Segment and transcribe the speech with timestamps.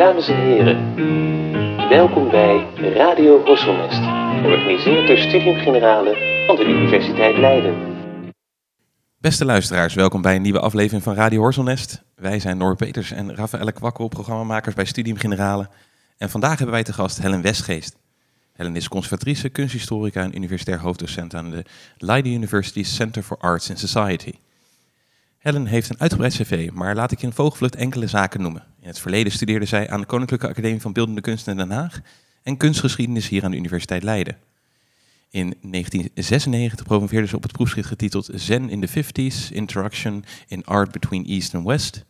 [0.00, 0.94] Dames en heren,
[1.88, 4.00] welkom bij Radio Horselnest,
[4.42, 7.74] georganiseerd door Studium Generale van de Universiteit Leiden.
[9.18, 12.02] Beste luisteraars, welkom bij een nieuwe aflevering van Radio Horselnest.
[12.14, 15.68] Wij zijn Noor Peters en Rafaelle Kwakkel, programmamakers bij Studium Generale.
[16.16, 17.96] En vandaag hebben wij te gast Helen Westgeest.
[18.52, 21.64] Helen is conservatrice, kunsthistorica en universitair hoofddocent aan de
[21.96, 24.32] Leiden University Center for Arts and Society.
[25.40, 28.64] Helen heeft een uitgebreid cv, maar laat ik in vogelvlucht enkele zaken noemen.
[28.80, 32.00] In het verleden studeerde zij aan de Koninklijke Academie van Beeldende Kunsten in Den Haag
[32.42, 34.36] en kunstgeschiedenis hier aan de Universiteit Leiden.
[35.30, 40.92] In 1996 promoveerde ze op het proefschrift getiteld Zen in the 50s, Interaction in Art
[40.92, 42.04] Between East and West.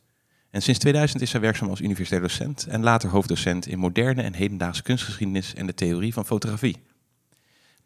[0.51, 4.35] En sinds 2000 is zij werkzaam als universitair docent en later hoofddocent in moderne en
[4.35, 6.77] hedendaagse kunstgeschiedenis en de theorie van fotografie.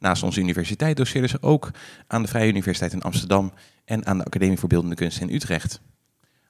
[0.05, 1.71] Naast onze universiteit doseerde ze ook
[2.07, 3.53] aan de Vrije Universiteit in Amsterdam
[3.85, 5.81] en aan de Academie voor Beeldende Kunsten in Utrecht.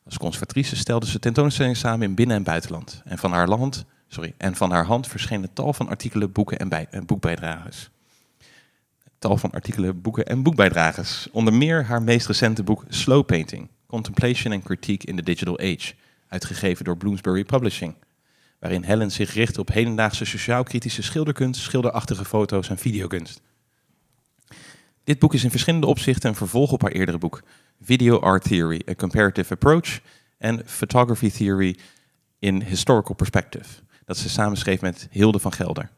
[0.05, 3.03] Als conservatrice stelde ze tentoonstellingen samen in binnen- en buitenland.
[3.05, 6.69] En van haar, land, sorry, en van haar hand verschenen tal van artikelen, boeken en,
[6.69, 7.91] bij, boekbijdragers.
[9.19, 11.29] Tal van artikelen, boeken en boekbijdragers.
[11.31, 15.95] Onder meer haar meest recente boek Slow Painting, Contemplation and Critique in the Digital Age,
[16.29, 17.95] uitgegeven door Bloomsbury Publishing.
[18.65, 23.41] Waarin Helen zich richt op hedendaagse sociaal-kritische schilderkunst, schilderachtige foto's en videokunst.
[25.05, 27.43] Dit boek is in verschillende opzichten een vervolg op haar eerdere boek,
[27.81, 30.01] Video Art Theory, A Comparative Approach
[30.39, 31.79] en Photography Theory
[32.39, 33.69] in Historical Perspective,
[34.05, 35.91] dat ze samenschreef met Hilde van Gelder.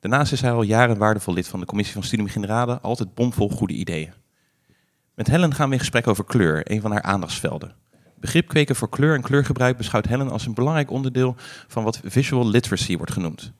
[0.00, 3.48] Daarnaast is hij al jaren waardevol lid van de commissie van Studium Generale, altijd bomvol
[3.48, 4.12] goede ideeën.
[5.14, 7.74] Met Helen gaan we in gesprek over kleur, een van haar aandachtsvelden.
[8.20, 11.34] Begrip kweken voor kleur en kleurgebruik beschouwt Helen als een belangrijk onderdeel
[11.68, 13.52] van wat visual literacy wordt genoemd.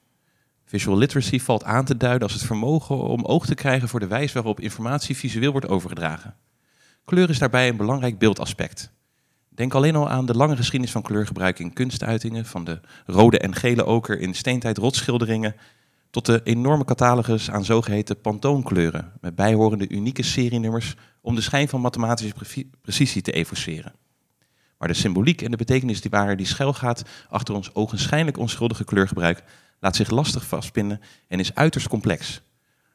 [0.65, 4.07] Visual literacy valt aan te duiden als het vermogen om oog te krijgen voor de
[4.07, 6.35] wijze waarop informatie visueel wordt overgedragen.
[7.05, 8.93] Kleur is daarbij een belangrijk beeldaspect.
[9.49, 13.55] Denk alleen al aan de lange geschiedenis van kleurgebruik in kunstuitingen, van de rode en
[13.55, 15.55] gele oker in steentijd rotschilderingen,
[16.11, 21.81] tot de enorme catalogus aan zogeheten pantoonkleuren, met bijhorende unieke serienummers om de schijn van
[21.81, 23.93] mathematische precisie te evoceren.
[24.81, 29.43] Maar de symboliek en de betekenis die waar die schuilgaat achter ons ogenschijnlijk onschuldige kleurgebruik
[29.81, 32.43] laat zich lastig vastpinnen en is uiterst complex.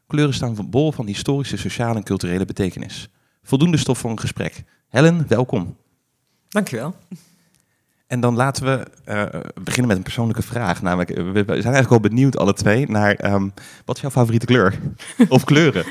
[0.08, 3.10] Kleuren staan bol van historische, sociale en culturele betekenis.
[3.44, 4.64] Voldoende stof voor een gesprek.
[4.90, 5.78] Helen, welkom.
[6.48, 6.96] Dankjewel.
[8.08, 10.82] En dan laten we uh, beginnen met een persoonlijke vraag.
[10.82, 13.54] Namelijk, we zijn eigenlijk al benieuwd alle twee naar um,
[13.86, 14.80] wat is jouw favoriete kleur?
[15.30, 15.86] of kleuren?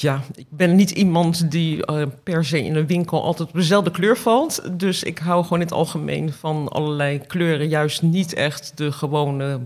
[0.00, 3.90] Ja, ik ben niet iemand die uh, per se in een winkel altijd op dezelfde
[3.90, 4.78] kleur valt.
[4.78, 7.68] Dus ik hou gewoon in het algemeen van allerlei kleuren.
[7.68, 9.60] Juist niet echt de gewone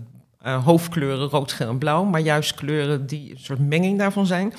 [0.46, 2.04] uh, hoofdkleuren rood, geel en blauw.
[2.04, 4.52] Maar juist kleuren die een soort menging daarvan zijn.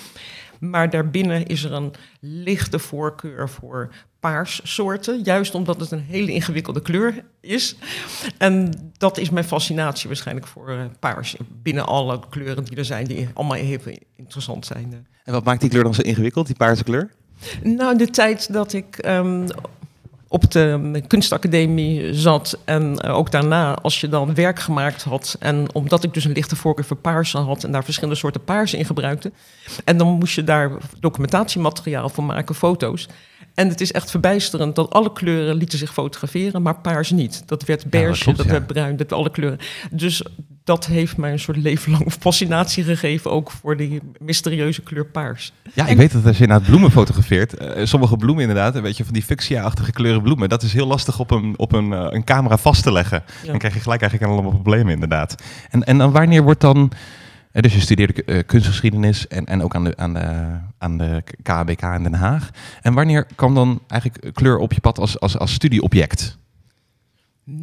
[0.60, 5.24] Maar daarbinnen is er een lichte voorkeur voor paarssoorten.
[5.24, 7.76] Juist omdat het een hele ingewikkelde kleur is.
[8.38, 11.36] En dat is mijn fascinatie waarschijnlijk voor uh, paars.
[11.62, 15.08] Binnen alle kleuren die er zijn, die allemaal even interessant zijn.
[15.26, 17.10] En wat maakt die kleur dan zo ingewikkeld, die paarse kleur?
[17.64, 19.48] Nou, de tijd dat ik um,
[20.28, 25.74] op de kunstacademie zat en uh, ook daarna, als je dan werk gemaakt had en
[25.74, 28.86] omdat ik dus een lichte voorkeur voor paarse had en daar verschillende soorten paarse in
[28.86, 29.32] gebruikte,
[29.84, 33.08] en dan moest je daar documentatiemateriaal voor maken, foto's.
[33.54, 37.44] En het is echt verbijsterend dat alle kleuren lieten zich fotograferen, maar paars niet.
[37.46, 38.52] Dat werd beige, ja, dat, klopt, dat ja.
[38.52, 39.60] werd bruin, dat alle kleuren.
[39.92, 40.24] Dus
[40.66, 45.54] dat heeft mij een soort leven lang fascinatie gegeven, ook voor die mysterieuze kleur paars.
[45.74, 49.04] Ja, ik weet dat als je naar bloemen fotografeert, uh, sommige bloemen inderdaad, een beetje
[49.04, 52.24] van die fuchsia-achtige kleuren bloemen, dat is heel lastig op een, op een, uh, een
[52.24, 53.24] camera vast te leggen.
[53.42, 53.50] Ja.
[53.50, 55.36] Dan krijg je gelijk eigenlijk allemaal problemen inderdaad.
[55.70, 56.92] En, en dan wanneer wordt dan...
[57.52, 62.04] Dus je studeerde kunstgeschiedenis en, en ook aan de, aan, de, aan de KBK in
[62.04, 62.50] Den Haag.
[62.82, 66.38] En wanneer kwam dan eigenlijk kleur op je pad als, als, als studieobject?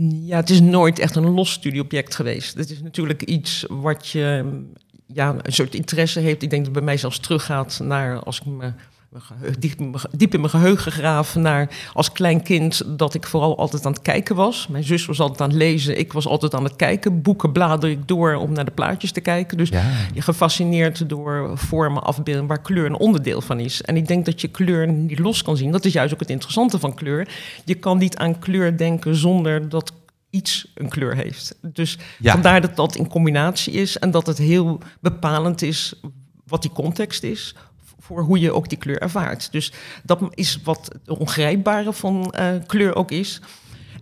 [0.07, 2.55] Ja, het is nooit echt een los studieobject geweest.
[2.55, 4.45] Het is natuurlijk iets wat je
[5.07, 6.43] ja, een soort interesse heeft.
[6.43, 8.73] Ik denk dat het bij mij zelfs teruggaat naar als ik me
[9.59, 13.93] diep, diep in mijn geheugen graven naar als klein kind dat ik vooral altijd aan
[13.93, 14.67] het kijken was.
[14.67, 17.23] Mijn zus was altijd aan het lezen, ik was altijd aan het kijken.
[17.23, 19.57] Boeken blader ik door om naar de plaatjes te kijken.
[19.57, 19.91] Dus ja.
[20.15, 23.83] je gefascineerd door vormen, afbeelden waar kleur een onderdeel van is.
[23.83, 25.73] En ik denk dat je kleur niet los kan zien.
[25.73, 27.29] Dat is juist ook het interessante van kleur.
[27.65, 29.93] Je kan niet aan kleur denken zonder dat
[30.31, 31.59] iets een kleur heeft.
[31.61, 32.33] Dus ja.
[32.33, 35.95] vandaar dat dat in combinatie is en dat het heel bepalend is
[36.47, 37.55] wat die context is
[38.13, 39.53] voor hoe je ook die kleur ervaart.
[39.53, 39.73] Dus
[40.03, 43.41] dat is wat het ongrijpbare van uh, kleur ook is.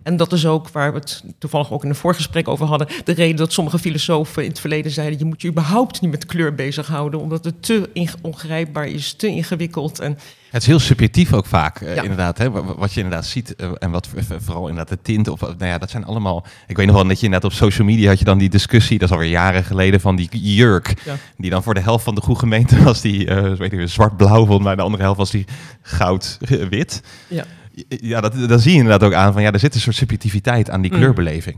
[0.03, 2.87] En dat is ook waar we het toevallig ook in een voorgesprek over hadden.
[3.03, 6.25] De reden dat sommige filosofen in het verleden zeiden: je moet je überhaupt niet met
[6.25, 7.89] kleur bezighouden, omdat het te
[8.21, 9.99] ongrijpbaar is, te ingewikkeld.
[9.99, 10.17] En
[10.49, 12.01] het is heel subjectief ook vaak, uh, Ja.
[12.01, 12.37] inderdaad.
[12.37, 12.51] Hè?
[12.51, 14.09] Wa- Wat je inderdaad ziet eh, en wat
[14.39, 15.27] vooral inderdaad de tint.
[15.27, 16.45] Of, eh, nou ja, dat zijn allemaal...
[16.67, 18.97] Ik weet nog wel dat je inderdaad op social media had je dan die discussie,
[18.99, 20.93] dat is alweer jaren geleden, van die jurk.
[21.05, 21.15] Ja.
[21.37, 24.45] Die dan voor de helft van de goede gemeente was die eh, weet ik, zwart-blauw,
[24.45, 25.45] volgens mij de andere helft was die
[25.81, 27.01] goud-wit.
[27.27, 27.45] ja.
[27.87, 30.69] Ja, dat, dat zie je inderdaad ook aan van ja, er zit een soort subjectiviteit
[30.69, 30.97] aan die Mm.
[30.97, 31.57] kleurbeleving.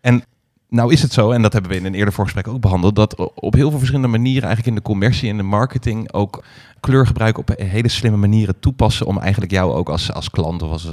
[0.00, 0.24] En
[0.68, 3.16] nou is het zo, en dat hebben we in een eerder voorgesprek ook behandeld, dat
[3.34, 6.44] op heel veel verschillende manieren eigenlijk in de commercie en de marketing ook
[6.80, 10.88] kleurgebruik op hele slimme manieren toepassen om eigenlijk jou ook als, als klant of als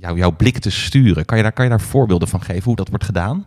[0.00, 1.24] jou, jouw blik te sturen.
[1.24, 3.46] Kan je, daar, kan je daar voorbeelden van geven hoe dat wordt gedaan?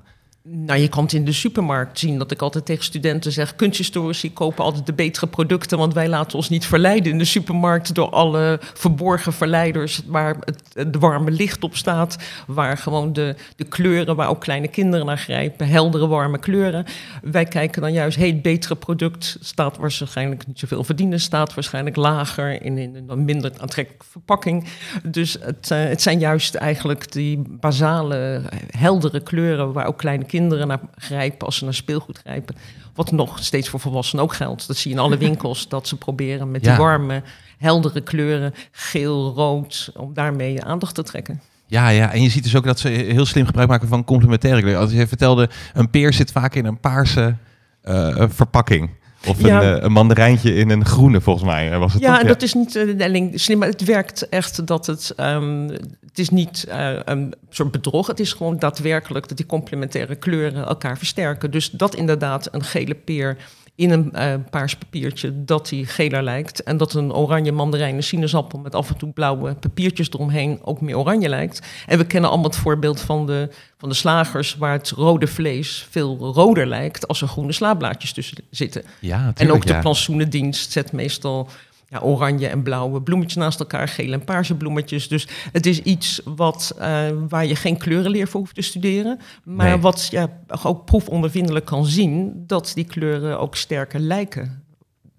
[0.50, 4.34] Nou, je kan het in de supermarkt zien dat ik altijd tegen studenten zeg: kunsthistorici
[4.34, 8.10] kopen altijd de betere producten, want wij laten ons niet verleiden in de supermarkt door
[8.10, 10.38] alle verborgen verleiders waar
[10.74, 12.18] het, warme licht op staat,
[12.48, 16.86] waar gewoon de, de kleuren, waar ook kleine kinderen naar grijpen, heldere warme kleuren.
[17.22, 21.96] Wij kijken dan juist, hey, het betere product staat waarschijnlijk niet zoveel verdienen, staat waarschijnlijk
[21.96, 24.68] lager in, in een minder aantrekkelijke verpakking.
[25.04, 28.42] Dus het, eh, het zijn juist eigenlijk die basale,
[28.78, 32.56] heldere kleuren waar ook kleine kinderen naar grijpen als ze naar speelgoed grijpen.
[32.96, 34.68] Wat nog steeds voor volwassenen ook geldt.
[34.68, 36.70] Dat zie je in alle winkels, dat ze proberen met Ja.
[36.76, 37.24] die warme,
[37.58, 41.42] heldere kleuren, geel, rood, om daarmee aandacht te trekken.
[41.66, 44.62] Ja, ja, en je ziet dus ook dat ze heel slim gebruik maken van complementaire
[44.62, 44.78] kleur.
[44.78, 47.36] Als je vertelde, een peer zit vaak in een paarse
[47.82, 48.90] eh, verpakking.
[49.28, 49.62] Of Ja.
[49.76, 51.72] eh, een mandarijntje in een groene, volgens mij.
[51.72, 54.68] eh, Was het Ja, en dat is niet eh, alleen slim, maar het werkt echt
[54.68, 55.14] dat het.
[55.16, 55.68] ehm,
[56.08, 58.08] het is niet eh, een soort bedrog.
[58.08, 61.52] Het is gewoon daadwerkelijk dat die complementaire kleuren elkaar versterken.
[61.52, 63.38] Dus dat inderdaad een gele peer
[63.78, 66.64] in een eh, paars papiertje, dat die geler lijkt.
[66.64, 70.82] En dat een oranje mandarijn, een sinaasappel met af en toe blauwe papiertjes eromheen ook
[70.82, 71.62] meer oranje lijkt.
[71.86, 75.88] En we kennen allemaal het voorbeeld van de, van de slagers, waar het rode vlees
[75.90, 78.84] veel roder lijkt als er groene slaablaadjes tussen zitten.
[79.00, 79.80] Ja, En ook de ja.
[79.80, 81.50] plantsoenendienst zet meestal
[81.90, 85.08] ja, oranje en blauwe bloemetjes naast elkaar, gele en paarse bloemetjes.
[85.08, 89.20] Dus het is iets wat, eh, waar je geen kleurenleer voor hoeft te studeren.
[89.44, 89.78] Maar Nee.
[89.78, 90.30] wat ja,
[90.64, 94.64] ook proefondervindelijk kan zien dat die kleuren ook sterker lijken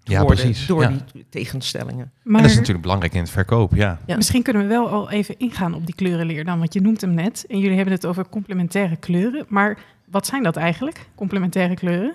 [0.03, 0.65] Ja, worden precies.
[0.67, 0.93] door Ja.
[1.13, 2.11] die tegenstellingen.
[2.23, 3.99] En Maar dat is natuurlijk belangrijk in het verkoop, ja.
[4.05, 4.15] Ja.
[4.15, 6.59] misschien kunnen we wel al even ingaan op die kleurenleer dan.
[6.59, 9.45] Want je noemt hem net en jullie hebben het over complementaire kleuren.
[9.47, 9.77] Maar
[10.11, 12.13] wat zijn dat eigenlijk, complementaire kleuren?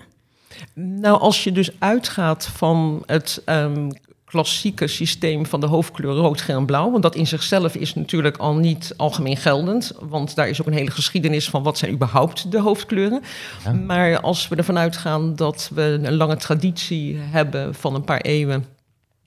[0.73, 3.89] Nou, als je dus uitgaat van het ehm,
[4.35, 8.37] klassieke systeem van de hoofdkleur rood, geel en blauw, want dat in zichzelf is natuurlijk
[8.37, 12.51] al niet algemeen geldend, want daar is ook een hele geschiedenis van wat zijn überhaupt
[12.51, 13.21] de hoofdkleuren.
[13.63, 13.71] Ja.
[13.71, 18.65] Maar als we ervan uitgaan dat we een lange traditie hebben van een paar eeuwen,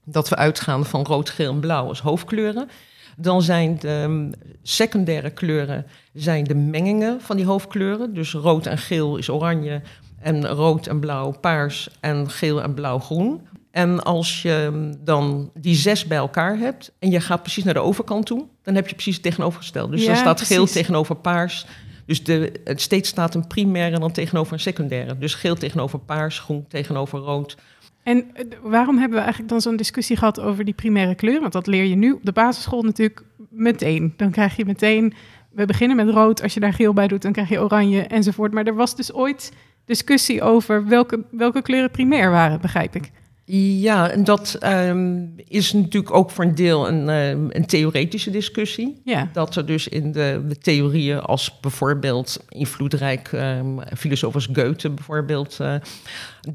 [0.05, 2.69] dat we uitgaan van rood, geel en blauw als hoofdkleuren,
[3.16, 4.31] dan zijn de ehm,
[4.62, 8.14] secundaire kleuren zijn de mengingen van die hoofdkleuren.
[8.14, 9.82] Dus rood en geel is oranje
[10.20, 13.46] en rood en blauw paars en geel en blauw groen.
[13.78, 17.80] En als je dan die zes bij elkaar hebt en je gaat precies naar de
[17.80, 19.90] overkant toe, dan heb je precies het tegenovergestelde.
[19.90, 21.66] Dus Ja, dan staat geel tegenover paars.
[22.06, 25.19] Dus de, het steeds staat een primaire dan tegenover een secundaire.
[25.19, 27.56] Dus geel tegenover paars, groen tegenover rood.
[28.02, 31.40] En eh, waarom hebben we eigenlijk dan zo'n discussie gehad over die primaire kleur?
[31.40, 34.14] Want dat leer je nu op de basisschool natuurlijk meteen.
[34.16, 35.14] Dan krijg je meteen,
[35.50, 38.52] we beginnen met rood, als je daar geel bij doet, dan krijg je oranje enzovoort.
[38.52, 39.52] Maar er was dus ooit
[39.84, 43.10] discussie over welke, welke kleuren primair waren, begrijp ik.
[43.56, 49.00] Ja, en dat ehm, is natuurlijk ook voor een deel een, ehm, een theoretische discussie.
[49.04, 54.90] Ja, Dat er dus in de, de theorieën als bijvoorbeeld invloedrijk um, filosoof als Goethe
[54.90, 55.75] bijvoorbeeld, uh,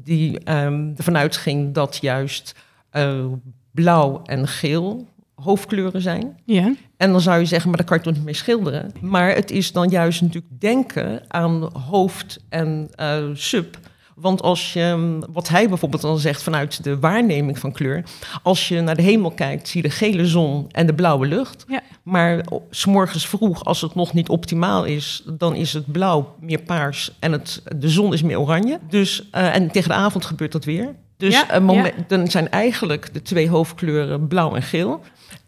[0.02, 2.54] die ervan uitging dat juist
[2.92, 3.24] uh,
[3.70, 6.36] blauw en geel hoofdkleuren zijn.
[6.44, 6.74] ja.
[6.96, 8.92] En dan zou je zeggen, maar daar kan je toch niet mee schilderen.
[9.00, 13.78] Maar het is dan juist natuurlijk denken aan hoofd en uh, sub.
[14.14, 18.04] Want als je, wat hij bijvoorbeeld dan zegt vanuit de waarneming van kleur.
[18.42, 21.64] Als je naar de hemel kijkt, zie je de gele zon en de blauwe lucht.
[21.68, 21.82] Ja.
[22.02, 26.62] Maar s morgens vroeg, als het nog niet optimaal is, dan is het blauw meer
[26.62, 28.78] paars en het, de zon is meer oranje.
[28.88, 30.94] Dus, uh, en tegen de avond gebeurt dat weer.
[31.16, 32.04] Dus Ja, uh, moment, ja.
[32.08, 35.00] dan zijn eigenlijk de twee hoofdkleuren blauw en geel.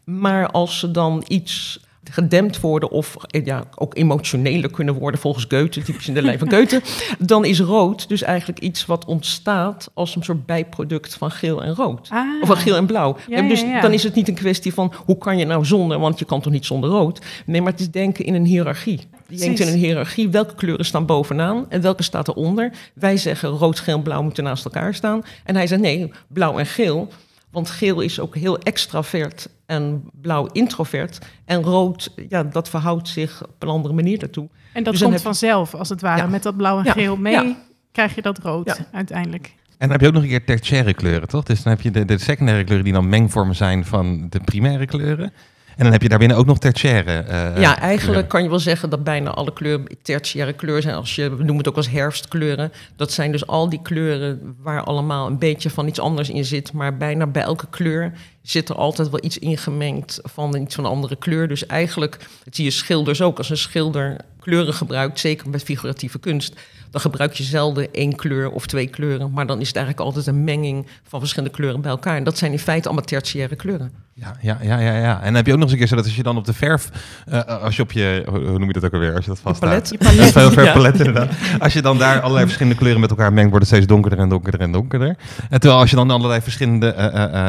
[0.05, 5.83] Maar als ze dan iets gedempt worden of ja, ook emotioneler kunnen worden volgens Goethe,
[5.83, 6.81] typisch in de lijn van Goethe,
[7.19, 11.75] dan is rood dus eigenlijk iets wat ontstaat als een soort bijproduct van geel en
[11.75, 12.09] rood.
[12.11, 12.43] Ah.
[12.43, 13.17] Of van geel en blauw.
[13.29, 13.81] Ja, en dus ja, ja.
[13.81, 16.41] dan is het niet een kwestie van hoe kan je nou zonder, want je kan
[16.41, 17.21] toch niet zonder rood.
[17.47, 19.01] Nee, maar het is denken in een hiërarchie.
[19.29, 22.73] Je denkt in een hiërarchie, welke kleuren staan bovenaan en welke staat eronder.
[22.95, 25.23] Wij zeggen rood, geel en blauw moeten naast elkaar staan.
[25.45, 27.09] En hij zegt nee, blauw en geel.
[27.51, 31.19] Want geel is ook heel extravert en blauw introvert.
[31.45, 34.49] En rood, ja, dat verhoudt zich op een andere manier daartoe.
[34.73, 36.21] En dat Dus komt vanzelf, als het ware.
[36.23, 36.27] Ja.
[36.27, 36.93] Met dat blauw en Ja.
[36.93, 37.57] geel mee Ja.
[37.93, 38.77] krijg je dat rood Ja.
[38.93, 39.55] uiteindelijk.
[39.69, 41.45] En dan heb je ook nog een keer tertiaire kleuren, toch?
[41.45, 44.87] Dus dan heb je de, de secundaire kleuren die dan mengvormen zijn van de primaire
[44.87, 45.33] kleuren.
[45.77, 48.27] En dan heb je daarbinnen ook nog tertiaire eh, Ja, eigenlijk kleuren.
[48.27, 50.95] kan je wel zeggen dat bijna alle kleuren tertiaire kleuren zijn.
[50.95, 52.73] Als je we noemen het ook als herfstkleuren.
[52.97, 56.73] Dat zijn dus al die kleuren waar allemaal een beetje van iets anders in zit.
[56.73, 60.91] Maar bijna bij elke kleur zit er altijd wel iets ingemengd van iets van een
[60.91, 61.49] andere kleur.
[61.49, 63.39] Dus eigenlijk, dat zie je schilders ook.
[63.39, 66.55] Als een schilder kleuren gebruikt, zeker met figuratieve kunst,
[66.91, 69.33] dan gebruik je zelden één kleur of twee kleuren.
[69.33, 72.17] Maar dan is het eigenlijk altijd een menging van verschillende kleuren bij elkaar.
[72.17, 74.06] En dat zijn in feite allemaal tertiaire kleuren.
[74.19, 75.19] Ja, ja, ja, ja, ja.
[75.19, 76.45] En dan heb je ook nog eens een keer zo dat als je dan op
[76.45, 76.91] de verf,
[77.27, 79.61] eh, als je op je, hoe noem je dat ook alweer, als je dat vast
[79.61, 79.89] palet.
[79.89, 80.33] Je palet.
[80.33, 80.51] Veel Ja.
[80.51, 81.29] verpalet inderdaad.
[81.59, 84.29] Als je dan daar allerlei verschillende kleuren met elkaar mengt, wordt het steeds donkerder en
[84.29, 85.17] donkerder en donkerder.
[85.51, 87.49] En terwijl als je dan allerlei verschillende eh, eh,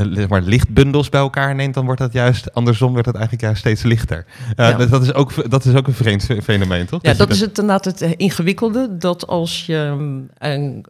[0.00, 3.44] eh, zeg maar lichtbundels bij elkaar neemt, dan wordt dat juist andersom, wordt het eigenlijk
[3.44, 4.24] juist steeds lichter.
[4.56, 4.76] Eh, Ja.
[4.76, 7.02] dus dat, is ook, dat is ook een vreemd fenomeen, toch?
[7.02, 8.96] Ja, je dat is het inderdaad het eh, ingewikkelde.
[8.98, 10.80] Dat als je mm, en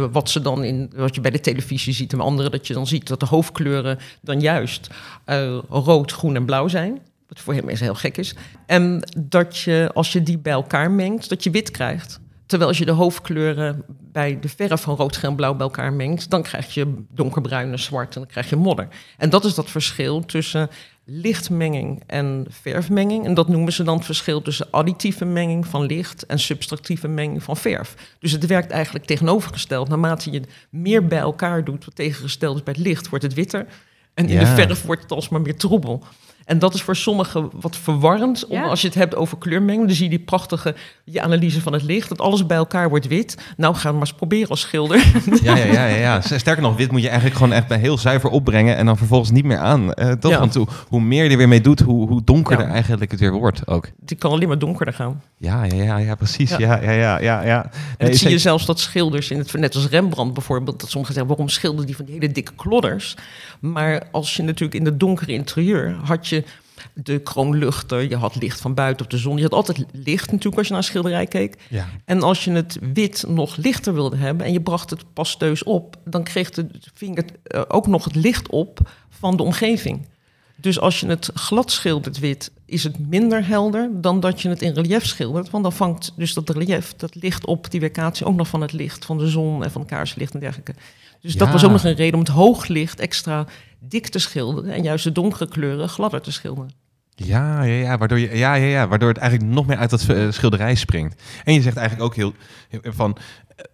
[0.00, 2.74] de- wat ze dan in wat je bij de televisie ziet en andere dat je
[2.74, 4.88] dan ziet dat de hoofdkleuren dan juist
[5.24, 6.98] eh, rood, groen en blauw zijn.
[7.28, 8.34] Wat voor heel mensen heel gek is.
[8.66, 12.20] En dat je als je die bij elkaar mengt, dat je wit krijgt.
[12.46, 15.92] Terwijl als je de hoofdkleuren bij de verf van rood, geel en blauw bij elkaar
[15.92, 18.88] mengt, dan krijg je donkerbruin en zwart en dan krijg je modder.
[19.18, 20.68] En dat is dat verschil tussen
[21.04, 23.24] lichtmenging en verfmenging.
[23.24, 27.42] En dat noemen ze dan het verschil tussen additieve menging van licht en subtractieve menging
[27.42, 27.94] van verf.
[28.18, 29.88] Dus het werkt eigenlijk tegenovergesteld.
[29.88, 33.66] Naarmate je meer bij elkaar doet, wat tegengesteld is bij het licht, wordt het witter.
[34.14, 36.02] En in de verf wordt het alsmaar meer troebel.
[36.44, 38.46] En dat is voor sommigen wat verwarrend.
[38.46, 38.62] Om, Ja.
[38.62, 40.74] Als je het hebt over kleurmenging, dan zie je die prachtige
[41.04, 42.08] je analyse van het licht.
[42.08, 43.36] Dat alles bij elkaar wordt wit.
[43.56, 45.12] Nou, ga maar eens proberen als schilder.
[45.42, 46.20] Ja, ja, ja, ja, ja.
[46.38, 49.30] Sterker nog, wit moet je eigenlijk gewoon echt bij heel zuiver opbrengen en dan vervolgens
[49.30, 49.92] niet meer aan.
[49.92, 50.30] Eh, toch?
[50.30, 50.38] Ja.
[50.38, 52.72] Want hoe, hoe meer je er weer mee doet, hoe, hoe donkerder Ja.
[52.72, 53.88] eigenlijk het weer wordt ook.
[54.00, 55.22] Die kan alleen maar donkerder gaan.
[55.38, 56.50] Ja, ja, ja, ja precies.
[56.50, 56.80] Ja, Ja.
[56.82, 57.42] ja, ja, ja.
[57.44, 57.70] ja.
[57.98, 61.14] En Nee, zie je zelfs dat schilders, in het, net als Rembrandt bijvoorbeeld, dat sommigen
[61.14, 63.16] zeggen, waarom schilderen die van die hele dikke klodders?
[63.60, 66.33] Maar als je natuurlijk in het donkere interieur had je
[66.92, 70.56] de kroonluchter, je had licht van buiten op de zon, je had altijd licht natuurlijk
[70.56, 71.56] als je naar een schilderij keek.
[71.68, 71.86] Ja.
[72.04, 75.96] En als je het wit nog lichter wilde hebben en je bracht het pasteus op,
[76.04, 80.06] dan kreeg de vinger eh, ook nog het licht op van de omgeving.
[80.56, 84.62] Dus als je het glad schildert wit, is het minder helder dan dat je het
[84.62, 85.50] in relief schildert.
[85.50, 88.72] Want dan vangt dus dat relief, dat licht op, die weerkaatsing ook nog van het
[88.72, 90.74] licht van de zon en van kaarslicht en dergelijke.
[91.24, 93.46] Dus dat was ook nog een reden om het hooglicht extra
[93.78, 96.70] dik te schilderen en juist de donkere kleuren gladder te schilderen.
[97.14, 100.08] Ja, ja, ja, waardoor, je, ja, ja, ja, waardoor het eigenlijk nog meer uit dat
[100.08, 101.22] eh, schilderij springt.
[101.44, 102.32] En je zegt eigenlijk ook heel,
[102.82, 103.16] van,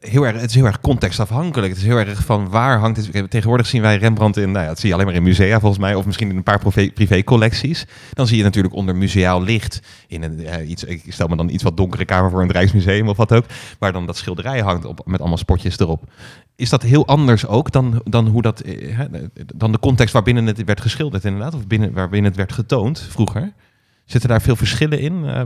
[0.00, 1.68] heel erg, het is heel erg contextafhankelijk.
[1.68, 3.30] Het is heel erg van waar hangt het.
[3.30, 5.80] Tegenwoordig zien wij Rembrandt in, nou ja, dat zie je alleen maar in musea volgens
[5.80, 7.86] mij, of misschien in een paar privé- privécollecties.
[8.12, 11.48] Dan zie je natuurlijk onder museaal licht in een, eh, iets, ik stel me dan
[11.48, 13.44] iets wat donkere kamer voor een Rijksmuseum of wat ook,
[13.78, 16.04] waar dan dat schilderij hangt op, met allemaal spotjes erop.
[16.56, 19.00] Is dat heel anders ook dan, dan, hoe dat, eh,
[19.56, 23.52] dan de context waarbinnen het werd geschilderd inderdaad, of binnen, waarbinnen het werd getoond vroeger?
[24.04, 25.24] Zitten daar veel verschillen in?
[25.24, 25.42] Eh,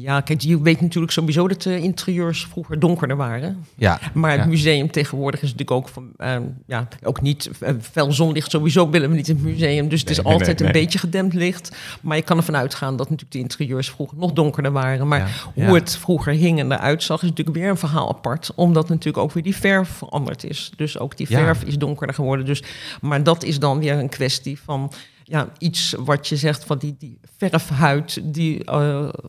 [0.00, 3.64] Ja, kijk, je weet natuurlijk sowieso dat de interieurs vroeger donkerder waren.
[3.74, 4.46] ja, Maar het Ja.
[4.46, 8.50] museum tegenwoordig is natuurlijk ook van, ehm, ja, ook niet eh, fel zonlicht.
[8.50, 9.88] Sowieso willen we niet in het museum.
[9.88, 11.76] Dus het Nee, is nee, altijd nee, een beetje gedempt licht.
[12.00, 15.08] Maar je kan ervan uitgaan dat natuurlijk de interieurs vroeger nog donkerder waren.
[15.08, 15.18] Maar
[15.54, 18.52] Ja, hoe het vroeger hing en eruit zag, is natuurlijk weer een verhaal apart.
[18.54, 20.70] Omdat natuurlijk ook weer die verf veranderd is.
[20.76, 22.46] Dus ook die verf is donkerder geworden.
[22.46, 22.62] Dus,
[23.00, 24.92] maar dat is dan weer een kwestie van
[25.30, 28.70] ja, iets wat je zegt van die, die verfhuid, die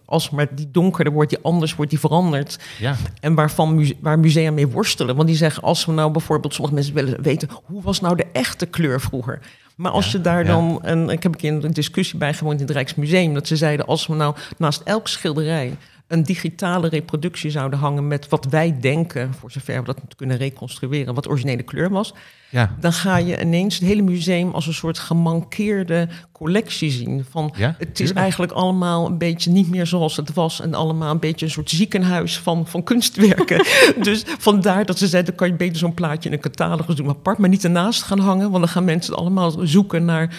[0.06, 2.60] als maar die donkerder wordt, die anders wordt, die verandert.
[2.79, 2.96] ja.
[3.20, 5.15] En waarvan muse- waar musea mee worstelen.
[5.15, 8.25] Want die zeggen, als we nou bijvoorbeeld, sommige mensen willen weten, hoe was nou de
[8.34, 9.39] echte kleur vroeger?
[9.75, 12.65] Maar als Ja, je daar dan, en ik heb een keer een discussie bijgewoond in
[12.65, 15.77] het Rijksmuseum, dat ze zeiden, als we nou naast elk schilderij
[16.09, 21.13] een digitale reproductie zouden hangen met wat wij denken, voor zover we dat kunnen reconstrueren,
[21.13, 22.13] wat originele kleur was,
[22.49, 22.75] ja.
[22.79, 27.25] dan ga je ineens het hele museum als een soort gemankeerde collectie zien.
[27.29, 30.61] Van Ja, het is eigenlijk allemaal een beetje niet meer zoals het was.
[30.61, 33.65] En allemaal een beetje een soort ziekenhuis van, van kunstwerken.
[34.01, 37.09] dus vandaar dat ze zeiden, dan kan je beter zo'n plaatje in een catalogus doen
[37.09, 37.37] apart.
[37.37, 38.51] Maar niet ernaast gaan hangen.
[38.51, 40.35] Want dan gaan mensen allemaal zoeken naar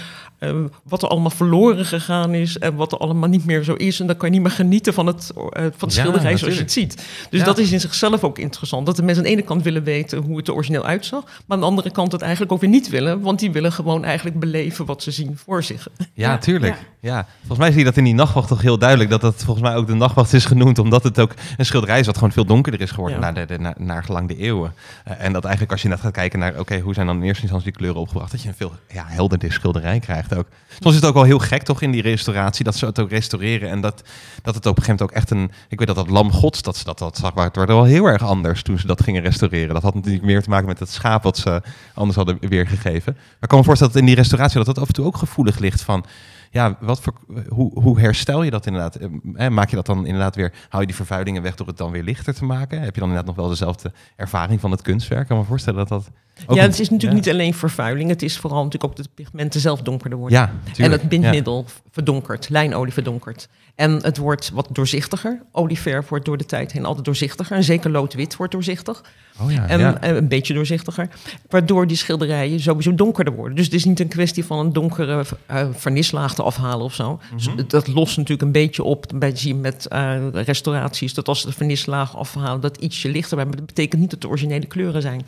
[0.85, 2.59] wat er allemaal verloren gegaan is.
[2.59, 4.01] En wat er allemaal niet meer zo is.
[4.01, 6.55] En dan kan je niet meer genieten van het, eh, van het Ja, schilderij zoals
[6.55, 6.95] je het ziet.
[7.31, 7.45] Dus Ja.
[7.47, 8.87] dat is in zichzelf ook interessant.
[8.87, 11.23] Dat de mensen aan de ene kant willen weten hoe het er origineel uitzag.
[11.25, 13.21] Maar aan de andere kant het eigenlijk ook weer niet willen.
[13.21, 15.89] Want die willen gewoon eigenlijk beleven wat ze zien voor zich.
[16.13, 16.75] Ja, tuurlijk.
[16.75, 16.89] Ja.
[17.03, 19.11] Ja, volgens mij zie je dat in die nachtwacht toch heel duidelijk.
[19.11, 20.79] Dat dat volgens mij ook de nachtwacht is genoemd.
[20.79, 23.31] Omdat het ook een schilderij is wat gewoon veel donkerder is geworden Ja.
[23.31, 24.75] naar, de, de, naar, naar gelang de eeuwen.
[25.05, 27.23] Eh, en dat eigenlijk als je net gaat kijken naar, oké, hoe zijn dan in
[27.23, 28.31] eerste instantie die kleuren opgebracht?
[28.31, 30.47] Dat je een veel ja, helderder schilderij krijgt ook.
[30.69, 33.11] Soms is het ook wel heel gek toch in die restauratie, dat ze het ook
[33.11, 33.71] restaureren.
[33.71, 34.03] En dat,
[34.43, 36.63] dat het op een gegeven moment ook echt een, ik weet dat dat lam gods,
[36.63, 39.03] dat ze dat, dat zag, maar het werd wel heel erg anders toen ze dat
[39.03, 39.75] gingen restaureren.
[39.75, 41.63] Dat had natuurlijk meer te maken met het schaap wat ze
[41.95, 43.13] anders hadden weergegeven.
[43.13, 45.17] Maar ik kan me voorstellen dat in die restauratie dat dat af en toe ook
[45.17, 46.05] gevoelig ligt van,
[46.51, 47.15] ja, wat voor,
[47.49, 48.97] hoe, hoe herstel je dat inderdaad?
[48.97, 51.77] Eh, hè, Maak je dat dan inderdaad weer, hou je die vervuilingen weg door het
[51.77, 52.81] dan weer lichter te maken?
[52.81, 55.23] Heb je dan inderdaad nog wel dezelfde ervaring van het kunstwerk?
[55.23, 56.11] Ik kan me voorstellen dat dat...
[56.47, 57.27] ook ja, het is natuurlijk ja.
[57.27, 58.09] niet alleen vervuiling.
[58.11, 60.39] Het is vooral natuurlijk ook dat de pigmenten zelf donkerder worden.
[60.39, 60.53] Ja,
[60.85, 63.49] en het bindmiddel verdonkert, lijnolie verdonkert.
[63.75, 65.43] En het wordt wat doorzichtiger.
[65.53, 67.57] Olieverf wordt door de tijd heen altijd doorzichtiger.
[67.57, 69.03] En zeker loodwit wordt doorzichtig.
[69.41, 71.09] Oh ja, En eh, een beetje doorzichtiger.
[71.49, 73.57] Waardoor die schilderijen sowieso donkerder worden.
[73.57, 77.21] Dus het is niet een kwestie van een donkere eh vernislaag te afhalen of zo.
[77.35, 77.63] Dus Mhm.
[77.67, 79.07] dat lost natuurlijk een beetje op.
[79.15, 83.35] Bij zie je met eh, restauraties dat als ze de vernislaag afhalen, dat ietsje lichter
[83.37, 83.49] wordt.
[83.49, 85.27] Maar dat betekent niet dat de originele kleuren zijn.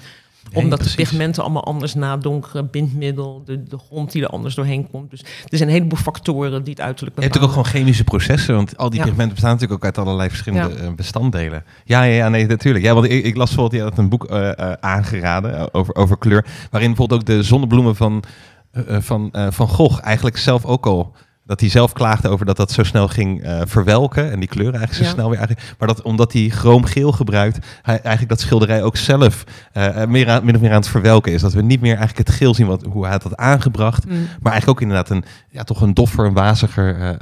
[0.51, 0.97] Nee, Omdat precies.
[0.97, 5.11] de pigmenten allemaal anders nadonkeren, bindmiddel, de, de grond die er anders doorheen komt.
[5.11, 7.57] Dus er zijn een heleboel factoren die het uiterlijk Je hebt bepalen.
[7.59, 9.05] ook gewoon chemische processen, want al die Ja.
[9.05, 10.81] pigmenten bestaan natuurlijk ook uit allerlei verschillende Ja.
[10.89, 11.65] eh, bestanddelen.
[11.85, 12.85] Ja, ja, ja, nee, natuurlijk.
[12.85, 16.19] Ja, want ik, ik las bijvoorbeeld, je had een boek eh, eh, aangeraden over, over
[16.19, 18.23] kleur, waarin bijvoorbeeld ook de zonnebloemen van,
[18.71, 21.15] eh, van, van Gogh eigenlijk zelf ook al,
[21.53, 24.79] dat hij zelf klaagde over dat dat zo snel ging eh, verwelken en die kleuren
[24.79, 25.15] eigenlijk zo Ja.
[25.15, 29.45] snel weer eigenlijk, maar dat omdat hij chroomgeel gebruikt, hij eigenlijk dat schilderij ook zelf
[29.73, 31.41] eh, eh, meer aan, min of meer aan het verwelken is.
[31.41, 34.13] Dat we niet meer eigenlijk het geel zien wat, hoe hij had dat aangebracht, Mm.
[34.13, 37.17] maar eigenlijk ook inderdaad een, ja, toch een doffer, een waziger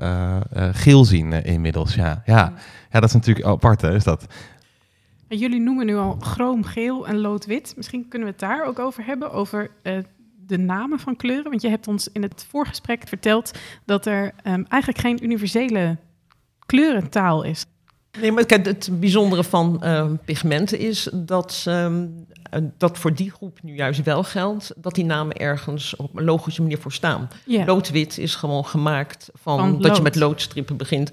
[0.73, 1.95] geel zien inmiddels.
[1.95, 2.23] Ja.
[2.27, 2.53] Ja.
[2.91, 4.27] ja, dat is natuurlijk apart, hè, is dat.
[5.29, 7.73] Jullie noemen nu al chroom, geel en loodwit.
[7.77, 9.71] Misschien kunnen we het daar ook over hebben, over
[10.51, 11.51] de namen van kleuren.
[11.51, 15.97] Want je hebt ons in het voorgesprek verteld dat er ehm, eigenlijk geen universele
[16.67, 17.67] kleurentaal is.
[18.21, 22.07] Nee, maar kijk, het bijzondere van eh, pigmenten is dat, ehm,
[22.51, 26.25] eh, dat voor die groep nu juist wel geldt dat die namen ergens op een
[26.25, 27.29] logische manier voor staan.
[27.47, 31.11] Loodwit is gewoon gemaakt van, Van dat je met loodstrippen begint.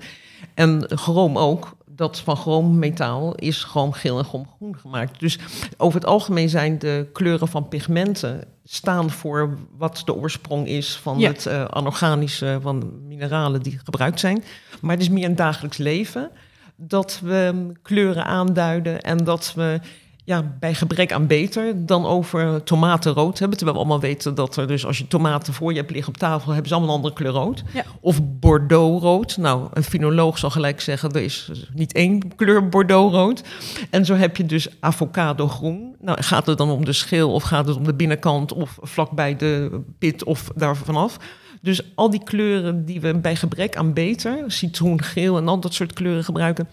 [0.53, 1.76] En chroom ook.
[1.97, 5.19] Dat van chroommetaal is gewoon geel en groen gemaakt.
[5.19, 5.39] Dus
[5.77, 11.19] over het algemeen zijn de kleuren van pigmenten staan voor wat de oorsprong is van
[11.19, 11.27] Ja.
[11.27, 14.43] het eh, anorganische, van de mineralen die gebruikt zijn.
[14.81, 16.31] Maar het is meer een dagelijks leven
[16.75, 19.79] dat we kleuren aanduiden en dat we
[20.27, 23.57] ja, bij gebrek aan beter dan over tomaten rood hebben.
[23.57, 26.19] Terwijl we allemaal weten dat er dus als je tomaten voor je hebt liggen op
[26.19, 27.63] tafel, hebben ze allemaal een andere kleur rood.
[27.73, 27.83] Ja.
[27.99, 29.37] Of bordeaux rood.
[29.37, 33.43] Nou, een finoloog zal gelijk zeggen, er is niet één kleur bordeaux rood.
[33.89, 35.95] En zo heb je dus avocado groen.
[35.99, 39.35] Nou, gaat het dan om de schil of gaat het om de binnenkant of vlakbij
[39.35, 41.17] de pit of daar vanaf?
[41.61, 45.73] Dus al die kleuren die we bij gebrek aan beter, citroen, geel en al dat
[45.73, 46.67] soort kleuren gebruiken,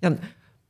[0.00, 0.16] ja,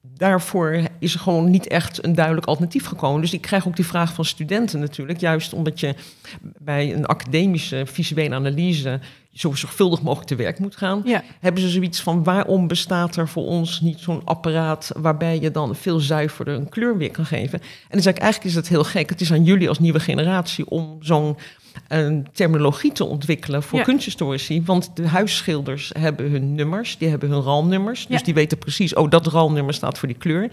[0.02, 3.20] daarvoor is er gewoon niet echt een duidelijk alternatief gekomen.
[3.20, 5.94] Dus ik krijg ook die vraag van studenten natuurlijk, juist omdat je
[6.58, 9.00] bij een academische visuele analyse
[9.32, 11.02] zo zorgvuldig mogelijk te werk moet gaan.
[11.04, 11.22] Ja.
[11.40, 15.76] Hebben ze zoiets van waarom bestaat er voor ons niet zo'n apparaat waarbij je dan
[15.76, 17.60] veel zuiverder een kleur weer kan geven?
[17.60, 19.08] En dan zeg ik eigenlijk is dat heel gek.
[19.08, 21.36] Het is aan jullie als nieuwe generatie om zo'n
[21.88, 23.84] een terminologie te ontwikkelen voor Ja.
[23.84, 24.62] kunsthistorici.
[24.64, 28.06] Want de huisschilders hebben hun nummers, die hebben hun RAL-nummers.
[28.06, 28.24] Dus Ja.
[28.24, 30.50] die weten precies, oh, dat RAL-nummer staat voor die kleur.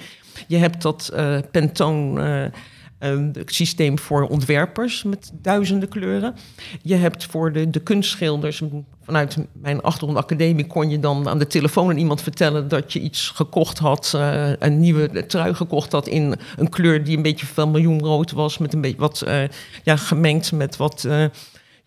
[0.48, 2.52] Je hebt dat eh Pantone
[3.00, 6.36] eh, eh, systeem voor ontwerpers met duizenden kleuren.
[6.82, 8.62] Je hebt voor de, de kunstschilders,
[9.04, 13.00] vanuit mijn achtergrond academie, kon je dan aan de telefoon aan iemand vertellen dat je
[13.00, 17.46] iets gekocht had, eh, een nieuwe trui gekocht had in een kleur die een beetje
[17.46, 19.44] van miljoenrood was, met een beetje wat eh,
[19.84, 21.04] ja, gemengd met wat.
[21.04, 21.26] eh,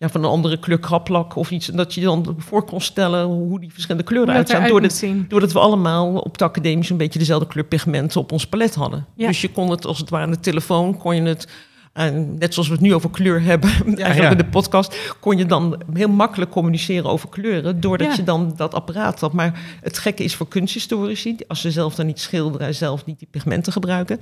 [0.03, 1.65] ja, van een andere kleur kraplak of iets.
[1.67, 4.65] Dat je dan voor kon stellen hoe die verschillende kleuren uitzagen.
[4.65, 8.47] eruit Doordat, doordat we allemaal op de academie een beetje dezelfde kleur pigmenten op ons
[8.47, 9.05] palet hadden.
[9.15, 9.27] Ja.
[9.27, 11.47] Dus je kon het als het ware aan de telefoon, kon je het,
[11.93, 14.29] eh, net zoals we het nu over kleur hebben, eigenlijk ja.
[14.29, 18.15] in de podcast, kon je dan heel makkelijk communiceren over kleuren, doordat Ja.
[18.15, 19.33] je dan dat apparaat had.
[19.33, 23.27] Maar het gekke is voor kunsthistorici, als ze zelf dan niet schilderen, zelf niet die
[23.31, 24.19] pigmenten gebruiken,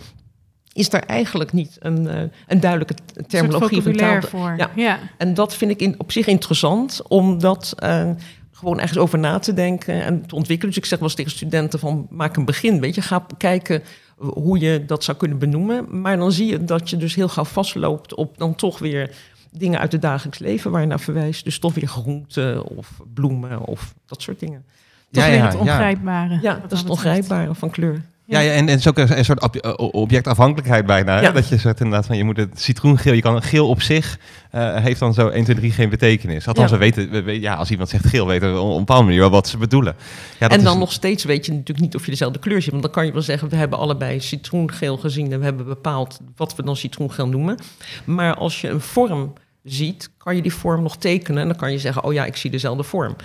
[0.73, 2.93] is daar eigenlijk niet een, eh, een duidelijke
[3.27, 4.21] terminologie een taal.
[4.21, 4.53] voor.
[4.57, 4.69] Ja.
[4.75, 4.99] Ja.
[5.17, 8.09] En dat vind ik in, op zich interessant, omdat eh,
[8.51, 10.73] gewoon ergens over na te denken en te ontwikkelen.
[10.73, 13.01] Dus ik zeg wel eens tegen studenten van maak een begin, weet je.
[13.01, 13.83] Ga kijken
[14.17, 16.01] hoe je dat zou kunnen benoemen.
[16.01, 19.15] Maar dan zie je dat je dus heel gauw vastloopt op dan toch weer
[19.51, 21.43] dingen uit het dagelijks leven waar je naar verwijst.
[21.43, 24.65] Dus toch weer groenten of bloemen of dat soort dingen.
[25.11, 25.59] Toch Ja, weer ja, het ja.
[25.59, 26.39] ongrijpbare.
[26.41, 28.01] Ja, wat dat is het ongrijpbare van kleur.
[28.31, 31.21] Ja, ja, en, en het is ook een, soort ob- eh, objectafhankelijkheid bijna.
[31.21, 31.31] Ja.
[31.31, 34.19] Dat je zegt inderdaad van je moet het citroengeel, je kan geel op zich
[34.51, 36.47] eh, heeft dan zo 1, 2, 3 geen betekenis.
[36.47, 36.77] Althans, Ja.
[36.77, 39.19] we weten, we, we- ja, als iemand zegt geel, weten we op een bepaalde manier
[39.19, 39.95] wel wat ze bedoelen.
[40.39, 42.61] Ja, dat en dan is- nog steeds weet je natuurlijk niet of je dezelfde kleur
[42.61, 42.71] ziet.
[42.71, 46.19] Want dan kan je wel zeggen, we hebben allebei citroengeel gezien en we hebben bepaald
[46.35, 47.57] wat we dan citroengeel noemen.
[48.05, 51.71] Maar als je een vorm ziet, kan je die vorm nog tekenen en dan kan
[51.71, 53.15] je zeggen, oh ja, ik zie dezelfde vorm.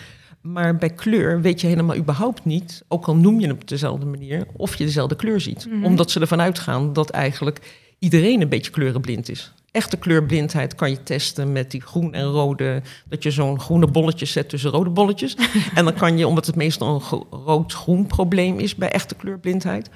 [0.47, 4.07] Maar bij kleur weet je helemaal überhaupt niet, ook al noem je hem op dezelfde
[4.07, 5.67] manier, of je dezelfde kleur ziet.
[5.71, 5.85] Mhm.
[5.85, 7.61] Omdat ze ervan uitgaan dat eigenlijk
[7.99, 9.53] iedereen een beetje kleurenblind is.
[9.71, 12.83] Echte kleurblindheid kan je testen met die groen en rode.
[13.09, 15.37] Dat je zo'n groene bolletje zet tussen rode bolletjes.
[15.75, 19.91] en dan kan je, omdat het meestal een gro- rood-groen probleem is bij echte kleurblindheid.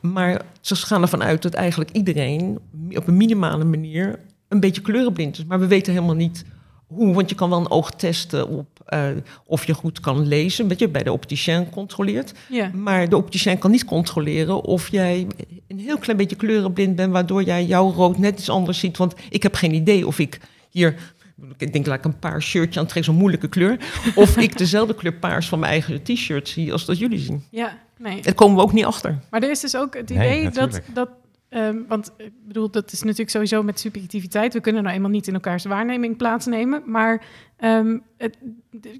[0.00, 2.58] Maar ze gaan ervan uit dat eigenlijk iedereen
[2.94, 5.44] op een minimale manier een beetje kleurenblind is.
[5.44, 6.44] Maar we weten helemaal niet
[6.88, 7.14] hoe.
[7.14, 9.08] Want je kan wel een oog testen op eh,
[9.44, 10.68] of je goed kan lezen.
[10.68, 12.32] Wat je bij de opticien controleert.
[12.48, 12.70] Ja.
[12.74, 15.26] Maar de opticien kan niet controleren of jij
[15.68, 18.96] een heel klein beetje kleurenblind bent, waardoor jij jouw rood net iets anders ziet.
[18.96, 20.94] Want ik heb geen idee of ik hier,
[21.56, 23.78] ik denk laat ik een paars shirtje aan trek, zo'n moeilijke kleur,
[24.14, 27.44] of ik dezelfde kleur paars van mijn eigen t-shirt zie als dat jullie zien.
[27.50, 28.22] ja, nee.
[28.22, 29.18] Daar komen we ook niet achter.
[29.30, 31.08] Maar er is dus ook het Nee, idee dat, dat
[31.48, 34.52] ehm, want ik bedoel, dat is natuurlijk sowieso met subjectiviteit.
[34.52, 36.82] We kunnen nou eenmaal niet in elkaars waarneming plaatsnemen.
[36.86, 37.24] Maar
[37.56, 38.36] ehm, het,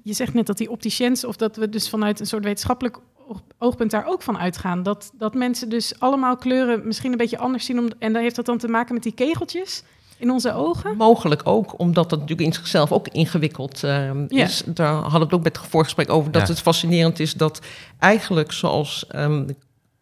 [0.03, 3.43] je zegt net dat die opticiens, of dat we dus vanuit een soort wetenschappelijk oog-
[3.57, 4.83] oogpunt daar ook van uitgaan.
[4.83, 7.79] Dat, dat mensen dus allemaal kleuren misschien een beetje anders zien.
[7.79, 9.83] Om, en dan heeft dat dan te maken met die kegeltjes
[10.17, 10.97] in onze ogen.
[10.97, 14.43] Mogelijk ook, omdat dat natuurlijk in zichzelf ook ingewikkeld eh, Ja.
[14.43, 14.63] is.
[14.65, 16.47] Daar hadden we het ook met het voorgesprek over, dat Ja.
[16.53, 17.61] het fascinerend is dat
[17.99, 19.47] eigenlijk zoals ehm,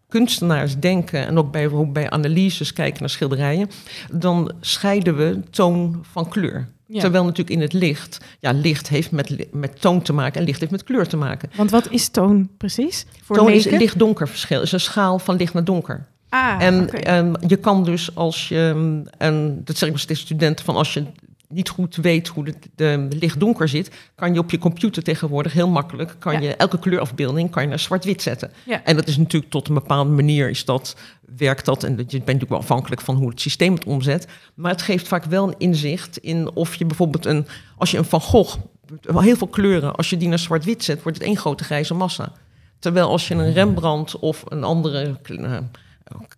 [0.10, 3.70] kunstenaars denken en ook bij, bij analyses kijken naar schilderijen,
[4.12, 6.68] dan scheiden we toon van kleur.
[6.86, 7.00] Ja.
[7.00, 10.60] Terwijl natuurlijk in het licht, ja, licht heeft met, met toon te maken en licht
[10.60, 11.50] heeft met kleur te maken.
[11.56, 13.06] Want wat is toon precies?
[13.24, 16.06] Voor toon is licht-donker verschil, is een schaal van licht naar donker.
[16.30, 16.98] Ah, En oké.
[16.98, 20.76] ehm, je kan dus als je, ehm, en dat zeg ik wel tegen studenten, van
[20.76, 21.04] als je
[21.50, 25.68] niet goed weet hoe de, de licht-donker zit, kan je op je computer tegenwoordig heel
[25.70, 26.40] makkelijk, kan Ja.
[26.40, 28.52] je elke kleurafbeelding kan je naar zwart-wit zetten.
[28.66, 28.84] Ja.
[28.84, 30.96] En dat is natuurlijk tot een bepaalde manier is dat,
[31.36, 34.28] werkt dat, en dat je bent natuurlijk wel afhankelijk van hoe het systeem het omzet,
[34.54, 38.06] maar het geeft vaak wel een inzicht in of je bijvoorbeeld een, als je een
[38.06, 38.58] Van Gogh,
[39.02, 41.94] wel heel veel kleuren, als je die naar zwart-wit zet, wordt het één grote grijze
[41.94, 42.32] massa.
[42.80, 45.18] Terwijl als je een Rembrandt of een andere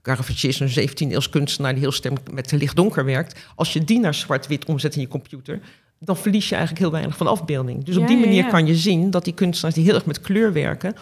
[0.01, 3.39] Caravagge is een 17e eeuws kunstenaar die heel sterk met licht-donker werkt.
[3.55, 5.59] Als je die naar zwart-wit omzet in je computer,
[5.99, 7.83] dan verlies je eigenlijk heel weinig van afbeelding.
[7.83, 8.49] Dus Ja, op die manier ja.
[8.49, 10.95] kan je zien dat die kunstenaars die heel erg met kleur werken,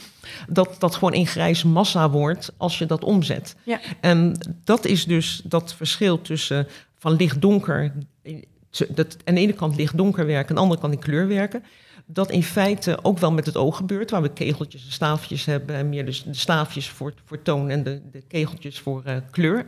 [0.50, 3.56] dat dat gewoon een grijze massa wordt als je dat omzet.
[4.02, 8.42] En dat is dus dat verschil tussen van licht-donker, eh,
[8.90, 11.64] dat aan de ene kant licht-donker werken, aan de andere kant in kleur werken.
[12.10, 15.76] Dat in feite ook wel met het oog gebeurt, waar we kegeltjes en staafjes hebben.
[15.76, 19.66] En meer dus de staafjes voor, voor toon en de, de kegeltjes voor eh, kleur.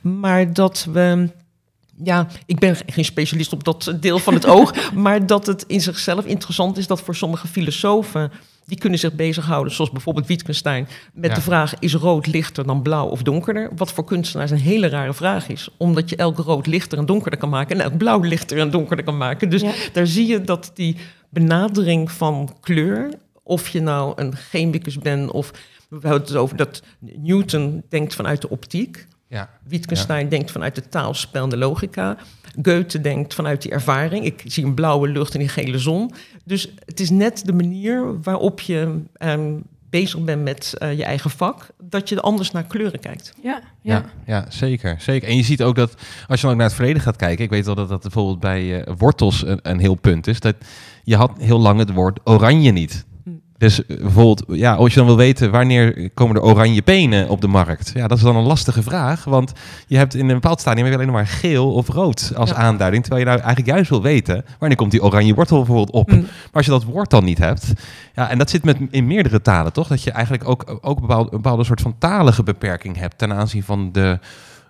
[0.00, 1.28] Maar dat we.
[2.04, 4.92] Ja, ik ben geen specialist op dat deel van het oog.
[4.92, 8.30] maar dat het in zichzelf interessant is dat voor sommige filosofen.
[8.64, 10.88] die kunnen zich bezighouden, zoals bijvoorbeeld Wittgenstein.
[11.12, 11.36] met Ja.
[11.36, 13.70] de vraag: is rood lichter dan blauw of donkerder?
[13.76, 15.68] Wat voor kunstenaars een hele rare vraag is.
[15.76, 17.78] Omdat je elk rood lichter en donkerder kan maken.
[17.78, 19.48] en elk blauw lichter en donkerder kan maken.
[19.50, 19.72] Dus Ja.
[19.92, 20.96] daar zie je dat die
[21.30, 23.10] benadering van kleur.
[23.42, 25.50] of je nou een chemicus bent of.
[25.88, 29.06] we hebben het over dat Newton denkt vanuit de optiek.
[29.28, 29.50] Ja.
[29.62, 32.16] Wittgenstein denkt vanuit de taalspel en de logica.
[32.62, 34.24] Goethe denkt vanuit die ervaring.
[34.24, 36.12] Ik zie een blauwe lucht en een gele zon.
[36.44, 39.52] Dus het is net de manier waarop je ehm,
[39.90, 41.66] bezig bent met eh, je eigen vak...
[41.82, 43.34] dat je anders naar kleuren kijkt.
[43.42, 44.04] ja, Ja, ja.
[44.26, 45.28] ja, zeker, zeker.
[45.28, 45.94] En je ziet ook dat
[46.26, 48.40] als je dan ook naar het verleden gaat kijken, ik weet wel dat dat bijvoorbeeld
[48.40, 50.40] bij eh, wortels een, een heel punt is.
[50.40, 50.56] Dat
[51.02, 53.04] je had heel lang het woord oranje niet.
[53.24, 53.30] Hm.
[53.58, 57.40] Dus eh, bijvoorbeeld, ja, als je dan wil weten wanneer komen er oranje penen op
[57.40, 59.52] de markt, ja, dat is dan een lastige vraag, want
[59.86, 62.56] je hebt in een bepaald stadium heb je alleen maar geel of rood als Ja.
[62.56, 66.10] aanduiding, terwijl je nou eigenlijk juist wil weten wanneer komt die oranje wortel bijvoorbeeld op.
[66.10, 66.16] Hm.
[66.20, 67.72] Maar als je dat woord dan niet hebt,
[68.14, 69.88] ja, en dat zit met, in meerdere talen, toch?
[69.88, 73.32] Dat je eigenlijk ook, ook een, bepaalde, een bepaalde soort van talige beperking hebt ten
[73.32, 74.18] aanzien van de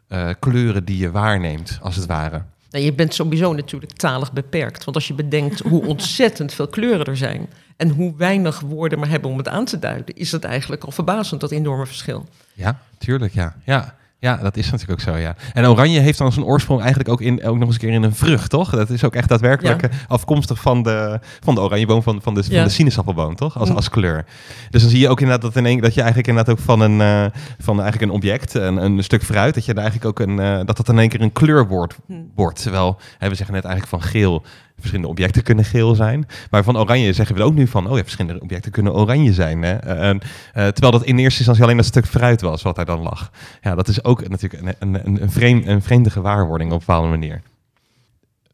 [0.09, 2.43] eh, kleuren die je waarneemt, als het ware.
[2.71, 4.85] Nou, je bent sowieso natuurlijk talig beperkt.
[4.85, 7.49] Want als je bedenkt hoe ontzettend veel kleuren er zijn...
[7.77, 10.17] en hoe weinig woorden maar hebben om het aan te duiden...
[10.17, 12.29] is dat eigenlijk al verbazend, dat enorme verschil.
[12.55, 13.57] Ja, tuurlijk, ja.
[13.65, 15.35] Ja, ja dat is natuurlijk ook zo, ja.
[15.53, 18.03] En oranje heeft dan zijn oorsprong eigenlijk ook, in, ook nog eens een keer in
[18.03, 18.71] een vrucht, toch?
[18.71, 19.89] Dat is ook echt daadwerkelijk Ja.
[19.89, 23.59] eh, afkomstig van de, van de oranjeboom, van, van, de, van de sinaasappelboom, toch?
[23.59, 24.25] Als, als kleur.
[24.71, 26.81] Dus dan zie je ook inderdaad dat, in een, dat je eigenlijk inderdaad ook van
[26.81, 30.29] een, eh, van eigenlijk een object, een, een stuk fruit, dat je daar eigenlijk ook
[30.29, 31.97] een, eh, dat dat in één keer een kleur wordt.
[32.07, 32.13] Hm.
[32.35, 32.63] wordt.
[32.63, 34.43] Terwijl, hè, we zeggen net eigenlijk van geel
[34.81, 36.27] verschillende objecten kunnen geel zijn.
[36.51, 39.63] Maar van oranje zeggen we ook nu van, oh ja, verschillende objecten kunnen oranje zijn.
[39.63, 39.75] Hè?
[39.77, 40.21] En,
[40.53, 43.31] eh, terwijl dat in eerste instantie alleen een stuk fruit was wat daar dan lag.
[43.61, 47.43] Ja, dat is ook natuurlijk een, een, een, een vreemde gewaarwording op een bepaalde manier.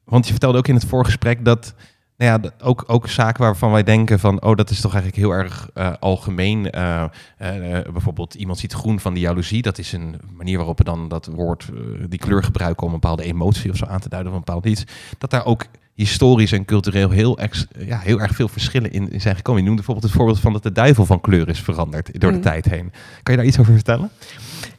[0.04, 1.74] Want je vertelde ook in het voorgesprek dat
[2.16, 5.32] nou ja, ook, ook zaken waarvan wij denken van, oh, dat is toch eigenlijk heel
[5.32, 6.70] erg uh, algemeen.
[7.92, 9.62] Bijvoorbeeld iemand ziet groen van die jaloezie.
[9.62, 11.68] Dat is een manier waarop we dan dat woord,
[12.08, 14.66] die kleur gebruiken om een bepaalde emotie of zo aan te duiden of een bepaald
[14.66, 14.84] iets.
[15.18, 19.20] Dat daar ook historisch en cultureel heel, ex, ja, heel erg veel verschillen in, in,
[19.20, 19.61] zijn gekomen.
[19.61, 22.37] Je noemde bijvoorbeeld het voorbeeld van dat de duivel van kleur is veranderd door de
[22.37, 22.42] mm.
[22.42, 22.92] tijd heen.
[23.22, 24.11] Kan je daar iets over vertellen?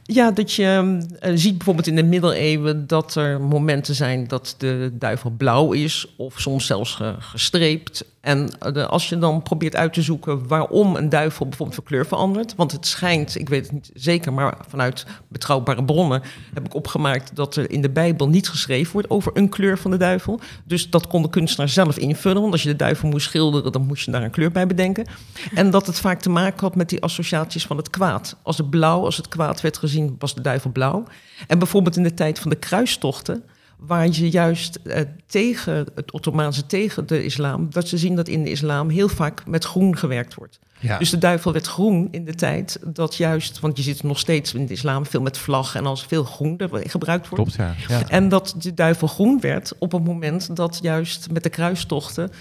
[0.04, 4.92] Ja, dat je uh, ziet bijvoorbeeld in de middeleeuwen dat er momenten zijn dat de
[4.94, 8.06] duivel blauw is of soms zelfs gestreept.
[8.28, 12.06] En de, als je dan probeert uit te zoeken waarom een duivel bijvoorbeeld van kleur
[12.06, 16.22] verandert, want het schijnt, ik weet het niet zeker, maar vanuit betrouwbare bronnen
[16.54, 19.92] heb ik opgemaakt dat er in de Bijbel niet geschreven wordt over een kleur van
[19.92, 20.40] de duivel.
[20.64, 23.86] Dus dat kon de kunstenaar zelf invullen, want als je de duivel moest schilderen, dan
[23.86, 25.08] moest je daar een kleur bij bedenken.
[25.54, 28.36] En dat het vaak te maken had met die associaties van het kwaad.
[28.42, 31.04] Als het blauw, als het kwaad werd gezien, was de duivel blauw.
[31.48, 33.44] En bijvoorbeeld in de tijd van de kruistochten
[33.78, 38.44] waar je juist eh, tegen het Ottomaanse, tegen de islam, dat ze zien dat in
[38.44, 40.60] de islam heel vaak met groen gewerkt wordt.
[41.00, 44.54] Dus de duivel werd groen in de tijd dat juist, want je zit nog steeds
[44.54, 47.56] in de islam veel met vlag en als veel groen gebruikt wordt.
[47.56, 48.10] Klopt, ja.
[48.10, 52.32] En dat de duivel groen werd op het moment dat juist met de kruistochten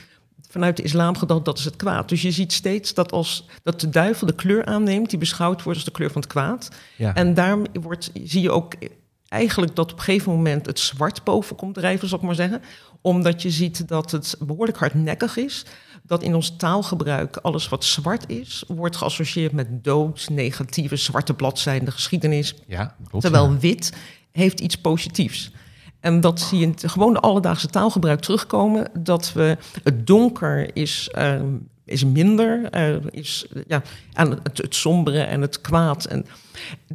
[0.48, 2.08] vanuit de islam gedacht dat is het kwaad.
[2.08, 5.78] Dus je ziet steeds dat als dat de duivel de kleur aanneemt die beschouwd wordt
[5.78, 6.68] als de kleur van het kwaad.
[6.96, 7.14] Ja.
[7.14, 8.74] En daar wordt, zie je ook
[9.28, 12.62] eigenlijk dat op een gegeven moment het zwart boven komt drijven, zal ik maar zeggen.
[13.00, 15.64] Omdat je ziet dat het behoorlijk hardnekkig is.
[16.02, 21.84] Dat in ons taalgebruik alles wat zwart is, wordt geassocieerd met dood, negatieve, zwarte bladzijden,
[21.84, 22.54] de geschiedenis.
[22.66, 23.92] Ja, terwijl wit
[24.32, 25.50] heeft iets positiefs.
[26.00, 28.90] En dat zie je in het gewone alledaagse taalgebruik terugkomen.
[28.98, 31.40] Dat we het donker is, uh,
[31.86, 36.04] is minder, uh, is ja, aan het, sombere en het kwaad.
[36.04, 36.26] En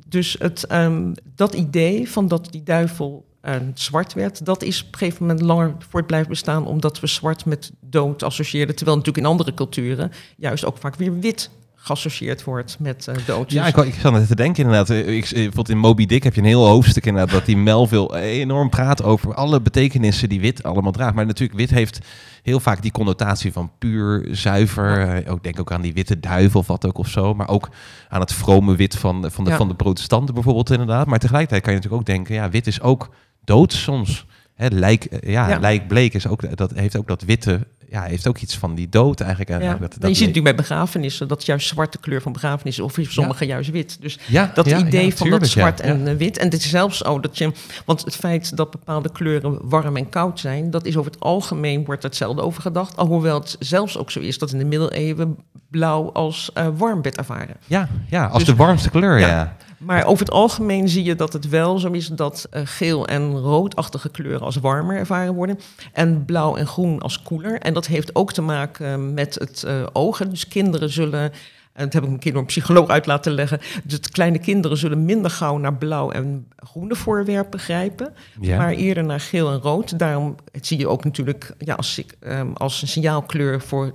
[0.08, 4.94] dus het, um, dat idee van dat die duivel uh, zwart werd, dat is op
[4.94, 8.76] een gegeven moment langer voort blijven bestaan, omdat we zwart met dood associeerden.
[8.76, 11.50] Terwijl natuurlijk in andere culturen juist ook vaak weer wit
[11.84, 13.52] geassocieerd wordt met uh, dood.
[13.52, 14.89] Ja, ik, ik zat net te denken inderdaad.
[14.89, 17.32] Ik, bijvoorbeeld in Moby Dick heb je een heel hoofdstuk inderdaad...
[17.32, 21.13] dat die Melville enorm praat over alle betekenissen die wit allemaal draagt.
[21.13, 22.00] Maar natuurlijk, wit heeft
[22.44, 25.24] heel vaak die connotatie van puur, zuiver.
[25.28, 27.34] Ook denk ook aan die witte duivel wat ook of zo.
[27.34, 27.70] Maar ook
[28.10, 31.08] aan het vrome wit van, van, de, van de protestanten bijvoorbeeld inderdaad.
[31.08, 32.36] Maar tegelijkertijd kan je natuurlijk ook denken...
[32.36, 33.10] ja, wit is ook
[33.44, 34.26] dood soms.
[34.56, 35.60] Hè, lijk, eh, ja, ja.
[35.60, 39.20] lijkbleek is ook, dat heeft ook dat witte ja, heeft ook iets van die dood
[39.20, 39.64] eigenlijk.
[39.64, 39.76] Ja.
[39.76, 43.46] Dat, dat je ziet natuurlijk bij begrafenissen dat juist zwarte kleur van begrafenissen, of sommige
[43.46, 43.98] juist wit.
[44.02, 44.20] Dus
[44.54, 46.38] dat idee van dat zwart en eh, wit.
[46.38, 47.52] En het is zelfs zo dat je,
[47.86, 51.86] want het feit dat bepaalde kleuren warm en koud zijn, dat is over het algemeen
[51.86, 52.98] wordt hetzelfde over gedacht.
[52.98, 55.38] Alhoewel het zelfs ook zo is dat in de middeleeuwen
[55.70, 57.56] blauw als uh, warm werd ervaren.
[57.68, 59.56] Ja, ja als dus de warmste kleur, ja.
[59.82, 63.39] Maar over het algemeen zie je dat het wel zo is dat uh, geel en
[63.39, 65.60] roodachtige kleuren als warmer ervaren worden.
[65.94, 67.60] En blauw en groen als koeler.
[67.60, 70.30] En dat heeft ook te maken met het uh, ogen.
[70.30, 71.32] Dus kinderen zullen.
[71.74, 73.60] En dat heb ik een keer een psycholoog uit laten leggen.
[73.84, 78.13] Dus kleine kinderen zullen minder gauw naar blauw en groene voorwerpen grijpen.
[78.39, 78.58] Ja.
[78.58, 80.00] Maar eerder naar geel en rood.
[80.00, 83.91] Daarom zie je ook natuurlijk ja, als, um, als een signaalkleur voor.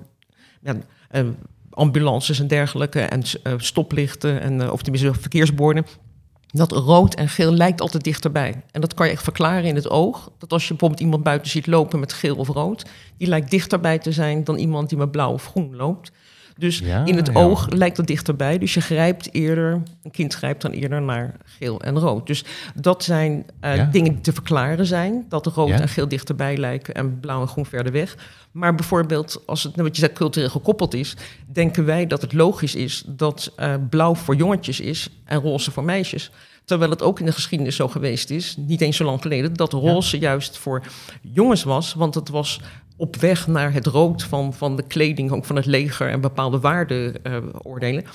[0.60, 0.76] Ja,
[1.76, 5.86] ambulances en dergelijke en uh, stoplichten en uh, of tenminste verkeersborden.
[6.46, 8.62] Dat rood en geel lijkt altijd dichterbij.
[8.70, 10.30] En dat kan je echt verklaren in het oog.
[10.38, 12.86] Dat als je bijvoorbeeld iemand buiten ziet lopen met geel of rood,
[13.16, 16.12] die lijkt dichterbij te zijn dan iemand die met blauw of groen loopt.
[16.58, 18.58] Dus in het oog lijkt het dichterbij.
[18.58, 22.26] Dus je grijpt eerder, een kind grijpt dan eerder naar geel en rood.
[22.26, 25.24] Dus dat zijn uh, dingen die te verklaren zijn.
[25.28, 28.16] Dat rood en geel dichterbij lijken en blauw en groen verder weg.
[28.52, 31.16] Maar bijvoorbeeld, als het, wat je zegt, cultureel gekoppeld is,
[31.46, 35.84] denken wij dat het logisch is dat uh, blauw voor jongetjes is en roze voor
[35.84, 36.30] meisjes.
[36.64, 39.72] Terwijl het ook in de geschiedenis zo geweest is, niet eens zo lang geleden, dat
[39.72, 40.82] roze juist voor
[41.20, 41.94] jongens was.
[41.94, 42.60] Want het was
[42.96, 46.60] op weg naar het rood van, van de kleding, ook van het leger en bepaalde
[46.60, 48.02] waardeoordelen.
[48.02, 48.10] Uh,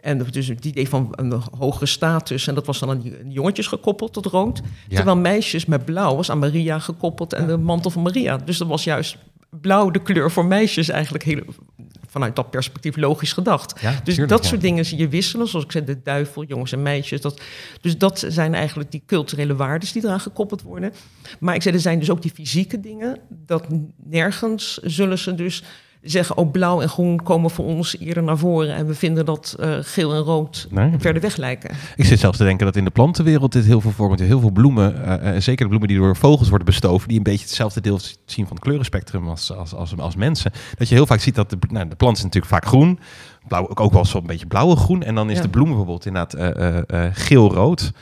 [0.00, 2.46] en dus het idee van een hogere status.
[2.46, 4.62] En dat was dan aan jongetjes gekoppeld tot rood.
[4.88, 8.36] Terwijl meisjes met blauw was aan Maria gekoppeld en de mantel van Maria.
[8.36, 9.16] Dus dat was juist
[9.60, 11.42] blauw de kleur voor meisjes eigenlijk heel,
[12.14, 13.80] vanuit dat perspectief logisch gedacht.
[14.04, 17.20] dus dat soort dingen zie je wisselen, zoals ik zei, de duivel, jongens en meisjes.
[17.20, 17.40] Dat,
[17.80, 20.92] dus dat zijn eigenlijk die culturele waarden die eraan gekoppeld worden.
[21.40, 23.66] Maar ik zei, er zijn dus ook die fysieke dingen, dat
[24.04, 25.62] nergens zullen ze dus
[26.04, 28.74] zeggen, oh blauw en groen komen voor ons eerder naar voren.
[28.74, 30.92] En we vinden dat uh, geel en rood Nee.
[30.98, 31.70] verder weg lijken.
[31.96, 34.20] Ik zit zelfs te denken dat in de plantenwereld dit heel veel voorkomt.
[34.20, 37.22] Heel veel bloemen, uh, uh, zeker de bloemen die door vogels worden bestoven, die een
[37.22, 40.52] beetje hetzelfde deel zien van het kleurenspectrum als, als, als, als mensen.
[40.74, 42.98] Dat je heel vaak ziet dat de, nou, de plant is natuurlijk vaak groen,
[43.48, 45.02] blauw, ook wel zo'n beetje blauwe groen.
[45.02, 45.42] En dan is Ja.
[45.42, 46.34] de bloem bijvoorbeeld inderdaad
[46.90, 47.92] uh, geel-rood.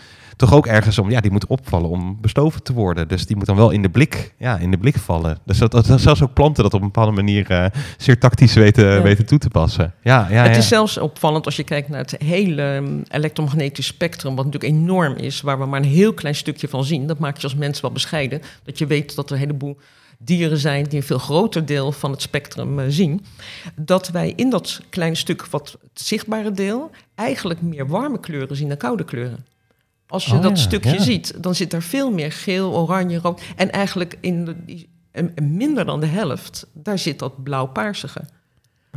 [0.42, 3.08] Toch ook ergens om, ja, die moet opvallen om bestoven te worden.
[3.08, 5.38] Dus die moet dan wel in de blik, ja, in de blik vallen.
[5.44, 8.84] Dus dat, dat, zelfs ook planten dat op een bepaalde manier uh, zeer tactisch weten,
[8.84, 9.02] Ja.
[9.02, 9.94] weten toe te passen.
[10.02, 10.58] Ja, ja, het ja.
[10.58, 15.16] is zelfs opvallend als je kijkt naar het hele um, elektromagnetisch spectrum, wat natuurlijk enorm
[15.16, 17.06] is, waar we maar een heel klein stukje van zien.
[17.06, 18.42] Dat maakt je als mens wel bescheiden.
[18.64, 19.78] Dat je weet dat er een heleboel
[20.18, 23.24] dieren zijn die een veel groter deel van het spectrum uh, zien.
[23.74, 28.68] Dat wij in dat kleine stuk, wat het zichtbare deel, eigenlijk meer warme kleuren zien
[28.68, 29.44] dan koude kleuren.
[30.12, 31.02] Als je Oh, dat ja, stukje ja.
[31.02, 33.42] ziet, dan zit er veel meer geel, oranje, rood.
[33.56, 34.88] En eigenlijk in de, die,
[35.42, 38.24] minder dan de helft, daar zit dat blauw-paarsige.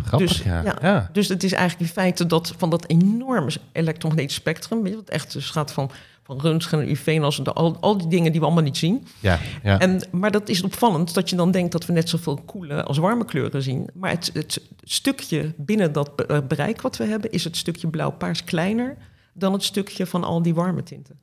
[0.03, 0.43] Grappig, dus,
[0.81, 1.09] ja.
[1.11, 5.09] Dus het is eigenlijk in feite dat van dat enorme elektromagnetisch spectrum, weet je, wat
[5.09, 5.91] echt dus gaat van,
[6.23, 9.07] van röntgen en UV en als al, al die dingen die we allemaal niet zien.
[9.19, 9.79] ja, ja.
[9.79, 12.97] En, maar dat is opvallend dat je dan denkt dat we net zoveel koele als
[12.97, 13.89] warme kleuren zien.
[13.93, 18.43] Maar het, het stukje binnen dat eh, bereik wat we hebben, is het stukje blauw-paars
[18.43, 18.97] kleiner
[19.37, 21.15] dan het stukje van al die warme tinten.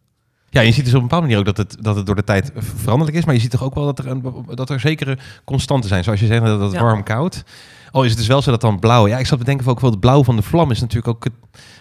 [0.51, 2.25] Ja, je ziet dus op een bepaalde manier ook dat het, dat het door de
[2.25, 3.25] tijd veranderlijk is.
[3.25, 6.05] Maar je ziet toch ook wel dat er, een, dat er zekere constanten zijn.
[6.05, 6.83] Zoals je zegt, dat het Ja.
[6.83, 7.44] warm-koud.
[7.90, 9.07] Al is het dus wel zo dat dan blauw...
[9.09, 11.25] Ja, ik zat te denken ook wel het blauw van de vlam is natuurlijk ook
[11.25, 11.33] het,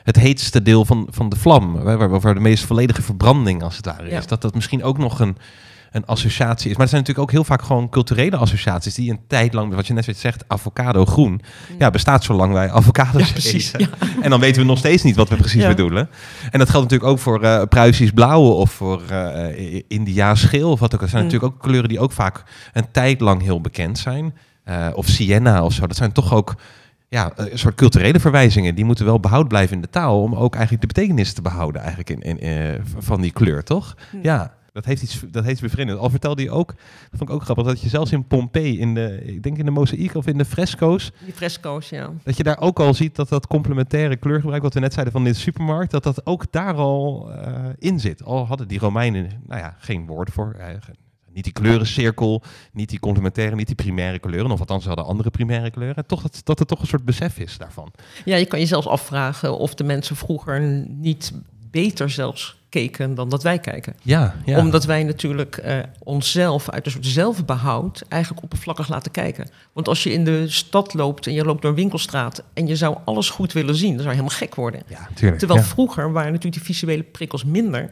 [0.03, 1.73] het heetste deel van, van de vlam.
[1.83, 4.27] Waar, waar, waar de meest volledige verbranding als het ware is.
[4.27, 5.37] Dat dat misschien ook nog een,
[5.91, 6.75] een associatie is.
[6.75, 8.93] Maar er zijn natuurlijk ook heel vaak gewoon culturele associaties...
[8.95, 11.41] die een tijd lang, wat je net zegt, avocado groen...
[11.77, 13.73] Ja, bestaat zolang wij avocados Ja, precies.
[13.73, 13.89] eten.
[14.21, 15.67] En dan weten we nog steeds niet wat we precies Ja.
[15.67, 16.09] bedoelen.
[16.51, 20.71] En dat geldt natuurlijk ook voor eh Pruisisch blauwe of voor eh Indiaas geel.
[20.71, 20.99] Of wat ook.
[20.99, 21.27] Dat zijn Mm.
[21.29, 24.33] natuurlijk ook kleuren die ook vaak een tijd lang heel bekend zijn.
[24.63, 25.87] Eh, of sienna of zo.
[25.87, 26.55] Dat zijn toch ook
[27.09, 28.75] ja, een soort culturele verwijzingen.
[28.75, 30.21] Die moeten wel behoud blijven in de taal.
[30.21, 33.95] Om ook eigenlijk de betekenis te behouden eigenlijk in, in, van die kleur, toch?
[34.11, 34.17] Hm.
[34.21, 34.53] Ja.
[34.73, 35.89] Dat heeft iets, dat heeft.
[35.97, 38.93] Al vertelde je ook, dat vond ik ook grappig, dat je zelfs in Pompeii, in
[38.93, 42.11] de, ik denk in de mozaïek of in de fresco's, Die fresco's, ja.
[42.23, 45.23] dat je daar ook al ziet dat dat complementaire kleurgebruik, wat we net zeiden van
[45.23, 48.23] de supermarkt, dat dat ook daar al eh, in zit.
[48.23, 50.53] Al hadden die Romeinen, nou ja, geen woord voor.
[50.53, 50.67] eh,
[51.33, 54.51] niet die kleurencirkel, niet die complementaire, niet die primaire kleuren.
[54.51, 56.05] Of althans, ze hadden andere primaire kleuren.
[56.05, 57.91] Toch dat, dat er toch een soort besef is daarvan.
[58.25, 61.33] Ja, je kan je zelfs afvragen of de mensen vroeger niet
[61.71, 63.95] beter zelfs keken dan dat wij kijken.
[64.01, 64.57] Ja, ja.
[64.57, 69.47] Omdat wij natuurlijk eh, onszelf uit een soort zelfbehoud eigenlijk oppervlakkig laten kijken.
[69.73, 72.75] Want als je in de stad loopt en je loopt door een winkelstraat en je
[72.75, 74.81] zou alles goed willen zien, dan zou je helemaal gek worden.
[74.87, 75.07] ja.
[75.13, 75.65] Terwijl ja.
[75.65, 77.89] vroeger waren natuurlijk die visuele prikkels minder.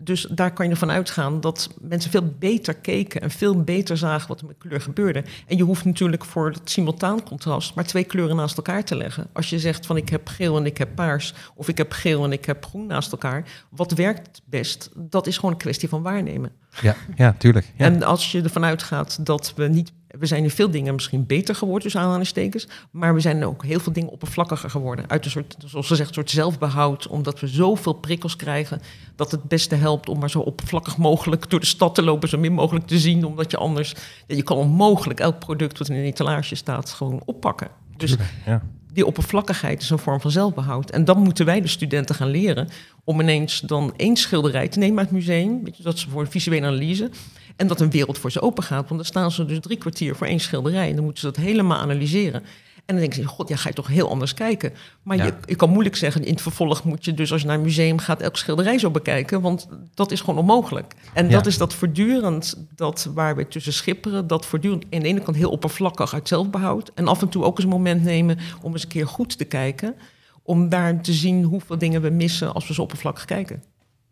[0.00, 4.28] Dus daar kan je ervan uitgaan dat mensen veel beter keken en veel beter zagen
[4.28, 5.24] wat er met kleur gebeurde.
[5.46, 9.26] En je hoeft natuurlijk voor het simultaan contrast maar twee kleuren naast elkaar te leggen.
[9.32, 12.24] Als je zegt van ik heb geel en ik heb paars, of ik heb geel
[12.24, 14.90] en ik heb groen naast elkaar, wat werkt het best?
[14.96, 16.52] Dat is gewoon een kwestie van waarnemen.
[16.80, 17.72] Ja, ja, tuurlijk.
[17.76, 17.84] Ja.
[17.84, 19.92] En als je ervan uitgaat dat we niet.
[20.08, 22.68] We zijn in veel dingen misschien beter geworden, tussen aanhalingstekens.
[22.90, 25.10] Maar we zijn ook heel veel dingen oppervlakkiger geworden.
[25.10, 27.06] Uit een soort, zoals een soort zelfbehoud.
[27.06, 28.80] Omdat we zoveel prikkels krijgen.
[29.16, 32.28] Dat het beste helpt om maar zo oppervlakkig mogelijk door de stad te lopen.
[32.28, 33.24] Zo min mogelijk te zien.
[33.24, 33.94] Omdat je anders.
[34.26, 37.68] Je kan onmogelijk elk product wat in een etalage staat gewoon oppakken.
[37.96, 38.16] Dus
[38.46, 38.62] ja.
[38.92, 40.90] die oppervlakkigheid is een vorm van zelfbehoud.
[40.90, 42.68] En dan moeten wij de studenten gaan leren
[43.04, 45.62] om ineens dan één schilderij te nemen uit het museum.
[45.82, 47.10] Dat ze voor een visuele analyse.
[47.58, 48.88] En dat een wereld voor ze open gaat.
[48.88, 50.88] Want dan staan ze dus drie kwartier voor één schilderij.
[50.88, 52.42] En dan moeten ze dat helemaal analyseren.
[52.76, 54.72] En dan denken ze, god, ja, ga je toch heel anders kijken.
[55.02, 55.24] Maar Ja.
[55.24, 57.62] je, je kan moeilijk zeggen, in het vervolg moet je dus als je naar een
[57.62, 59.40] museum gaat elk schilderij zo bekijken.
[59.40, 60.94] Want dat is gewoon onmogelijk.
[61.14, 61.30] En Ja.
[61.30, 65.36] dat is dat voortdurend, dat waar we tussen schipperen, dat voortdurend aan de ene kant
[65.36, 66.90] heel oppervlakkig uit zelfbehoud.
[66.94, 69.44] En af en toe ook eens een moment nemen om eens een keer goed te
[69.44, 69.94] kijken.
[70.42, 73.62] Om daar te zien hoeveel dingen we missen als we zo oppervlakkig kijken.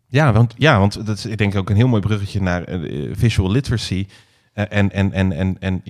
[0.07, 3.09] Ja, want, ja, want dat is ik denk ook een heel mooi bruggetje naar eh,
[3.13, 4.07] visual literacy.
[4.53, 5.81] Eh, en, en, en, en, en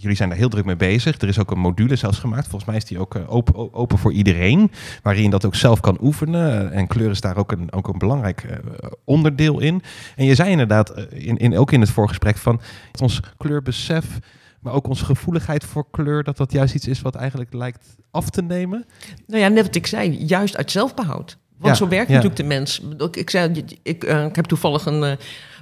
[0.00, 1.20] jullie zijn daar heel druk mee bezig.
[1.20, 2.48] Er is ook een module zelfs gemaakt.
[2.48, 4.70] Volgens mij is die ook eh, open, open voor iedereen.
[5.02, 6.72] Waarin dat ook zelf kan oefenen.
[6.72, 8.56] En kleur is daar ook een, ook een belangrijk eh,
[9.04, 9.82] onderdeel in.
[10.16, 12.60] En je zei inderdaad, eh, in, in, ook in het voorgesprek, van
[13.00, 14.18] ons kleurbesef...
[14.60, 16.24] maar ook onze gevoeligheid voor kleur...
[16.24, 18.84] dat dat juist iets is wat eigenlijk lijkt af te nemen.
[19.26, 21.38] Nou ja, net wat ik zei, juist uit zelfbehoud.
[21.58, 22.14] Want Ja, zo werkt ja.
[22.14, 22.80] natuurlijk de mens.
[23.10, 25.12] Ik, zei, ik, eh, ik heb toevallig een, eh,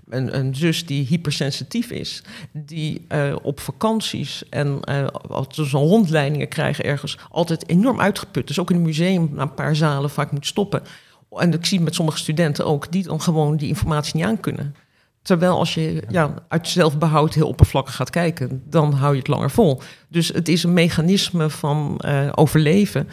[0.08, 2.22] een, een zus die hypersensitief is.
[2.52, 4.84] Die eh, op vakanties en
[5.28, 7.18] als ze zo'n rondleidingen krijgen ergens...
[7.30, 8.46] altijd enorm uitgeput.
[8.46, 10.82] Dus ook in een museum na een paar zalen vaak moet stoppen.
[11.30, 12.92] En ik zie met sommige studenten ook...
[12.92, 14.74] die dan gewoon die informatie niet aan kunnen.
[15.22, 19.50] Terwijl als je ja, uit zelfbehoud heel oppervlakkig gaat kijken, dan hou je het langer
[19.50, 19.80] vol.
[20.08, 22.04] Dus het is een mechanisme van
[22.34, 23.08] overleven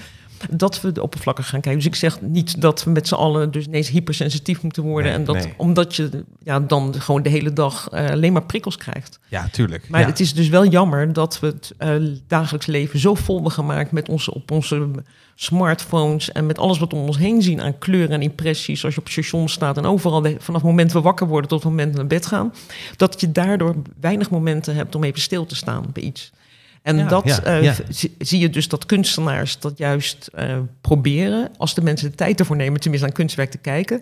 [0.51, 1.81] dat we de oppervlakkig gaan kijken.
[1.81, 5.11] Dus ik zeg niet dat we met z'n allen dus ineens hypersensitief moeten worden.
[5.11, 5.53] Nee, en dat, nee.
[5.57, 9.19] omdat je ja, dan gewoon de hele dag eh, alleen maar prikkels krijgt.
[9.27, 9.89] Ja, tuurlijk.
[9.89, 10.05] Maar ja.
[10.07, 11.95] het is dus wel jammer dat we het eh,
[12.27, 14.89] dagelijks leven zo vol hebben gemaakt met onze, op onze
[15.35, 18.83] smartphones en met alles wat om ons heen zien aan kleuren en impressies.
[18.83, 21.49] Als je op het station staat en overal de- vanaf het moment we wakker worden
[21.49, 22.53] tot het moment we naar bed gaan.
[22.95, 26.31] Dat je daardoor weinig momenten hebt om even stil te staan bij iets.
[26.83, 27.73] En Ja, dat ja, eh, ja.
[28.19, 32.55] zie- je dus dat kunstenaars dat juist eh, proberen, als de mensen de tijd ervoor
[32.55, 34.01] nemen, tenminste aan kunstwerk te kijken,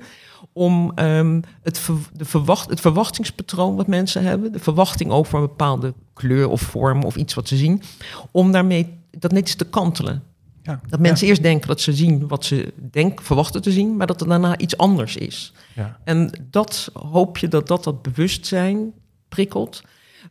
[0.53, 5.41] om ehm, het, ver- de verwacht, het verwachtingspatroon wat mensen hebben, de verwachting over een
[5.41, 7.81] bepaalde kleur of vorm of iets wat ze zien,
[8.31, 10.23] om daarmee dat netjes te kantelen.
[10.63, 14.07] Ja, Dat mensen eerst denken dat ze zien wat ze denken, verwachten te zien, maar
[14.07, 15.53] dat er daarna iets anders is.
[15.75, 15.99] Ja.
[16.03, 18.91] En dat hoop je dat dat, dat bewustzijn
[19.29, 19.83] prikkelt.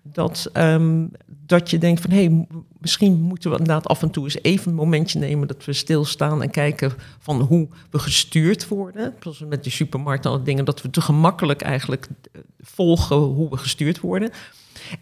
[0.03, 1.07] Dat, ehm,
[1.47, 2.47] dat je denkt van hé, hey,
[2.79, 6.43] misschien moeten we inderdaad af en toe eens even een momentje nemen dat we stilstaan
[6.43, 9.15] en kijken van hoe we gestuurd worden.
[9.21, 13.51] Zoals met de supermarkt en alle dingen, dat we te gemakkelijk eigenlijk eh, volgen hoe
[13.51, 14.31] we gestuurd worden.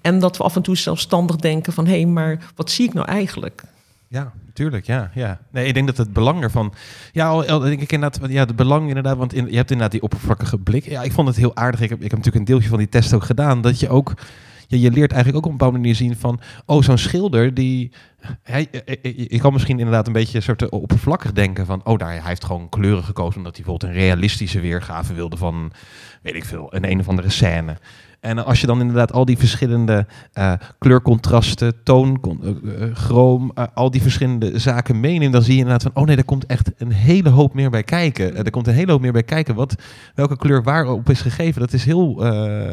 [0.01, 2.95] En dat we af en toe zelfstandig denken van hé, hey, maar wat zie ik
[2.95, 3.63] nou eigenlijk?
[4.09, 5.41] Ja, tuurlijk, ja, ja.
[5.51, 6.73] Nee, ik denk dat het belang ervan...
[7.13, 10.03] Ja, al, denk ik inderdaad, ja, het belang inderdaad, want in, je hebt inderdaad die
[10.03, 10.89] oppervlakkige blik.
[10.89, 11.81] Ja, ik vond het heel aardig.
[11.81, 14.15] Ik heb, ik heb natuurlijk een deeltje van die test ook gedaan, dat je ook...
[14.71, 16.41] Ja, je leert eigenlijk ook op een bepaalde manier zien van...
[16.67, 17.93] Oh, zo'n schilder, die...
[18.43, 21.85] Hij, eh, eh, je kan misschien inderdaad een beetje soort oppervlakkig denken van...
[21.85, 25.73] Oh, daar, hij heeft gewoon kleuren gekozen omdat hij bijvoorbeeld een realistische weergave wilde van...
[26.23, 27.77] Weet ik veel, een een of andere scène.
[28.21, 32.21] En als je dan inderdaad al die verschillende eh, kleurcontrasten, toon,
[32.95, 36.25] chroom, eh, al die verschillende zaken meeneemt, dan zie je inderdaad van, oh nee, daar
[36.25, 38.37] komt echt een hele hoop meer bij kijken.
[38.37, 39.75] Er komt een hele hoop meer bij kijken wat,
[40.15, 41.61] welke kleur waarop is gegeven.
[41.61, 42.15] Dat is heel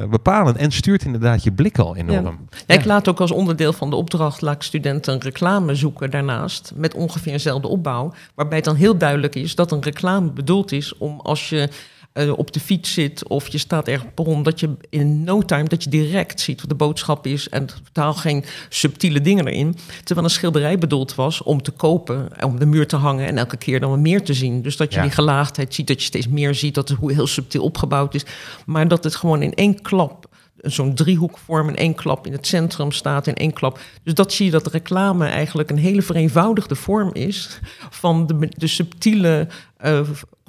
[0.10, 2.40] bepalend en stuurt inderdaad je blik al enorm.
[2.68, 6.12] Ja, ik laat ook als onderdeel van de opdracht laat ik studenten een reclame zoeken
[6.12, 10.72] daarnaast met ongeveer eenzelfde opbouw, waarbij het dan heel duidelijk is dat een reclame bedoeld
[10.72, 11.70] is om als je
[12.16, 15.42] eh, op de fiets zit of je staat ergens op rond, dat je in no
[15.42, 19.76] time dat je direct ziet wat de boodschap is en totaal geen subtiele dingen erin.
[20.04, 23.38] Terwijl een schilderij bedoeld was om te kopen, en om de muur te hangen en
[23.38, 24.62] elke keer dan weer meer te zien.
[24.62, 25.04] Dus dat je Ja.
[25.04, 28.26] die gelaagdheid ziet, dat je steeds meer ziet, dat het hoe heel subtiel opgebouwd is,
[28.66, 32.92] maar dat het gewoon in één klap zo'n driehoekvorm in één klap in het centrum
[32.92, 33.80] staat, in één klap.
[34.04, 37.60] Dus dat zie je dat reclame eigenlijk een hele vereenvoudigde vorm is
[37.90, 39.48] van de, de subtiele
[39.78, 40.00] eh,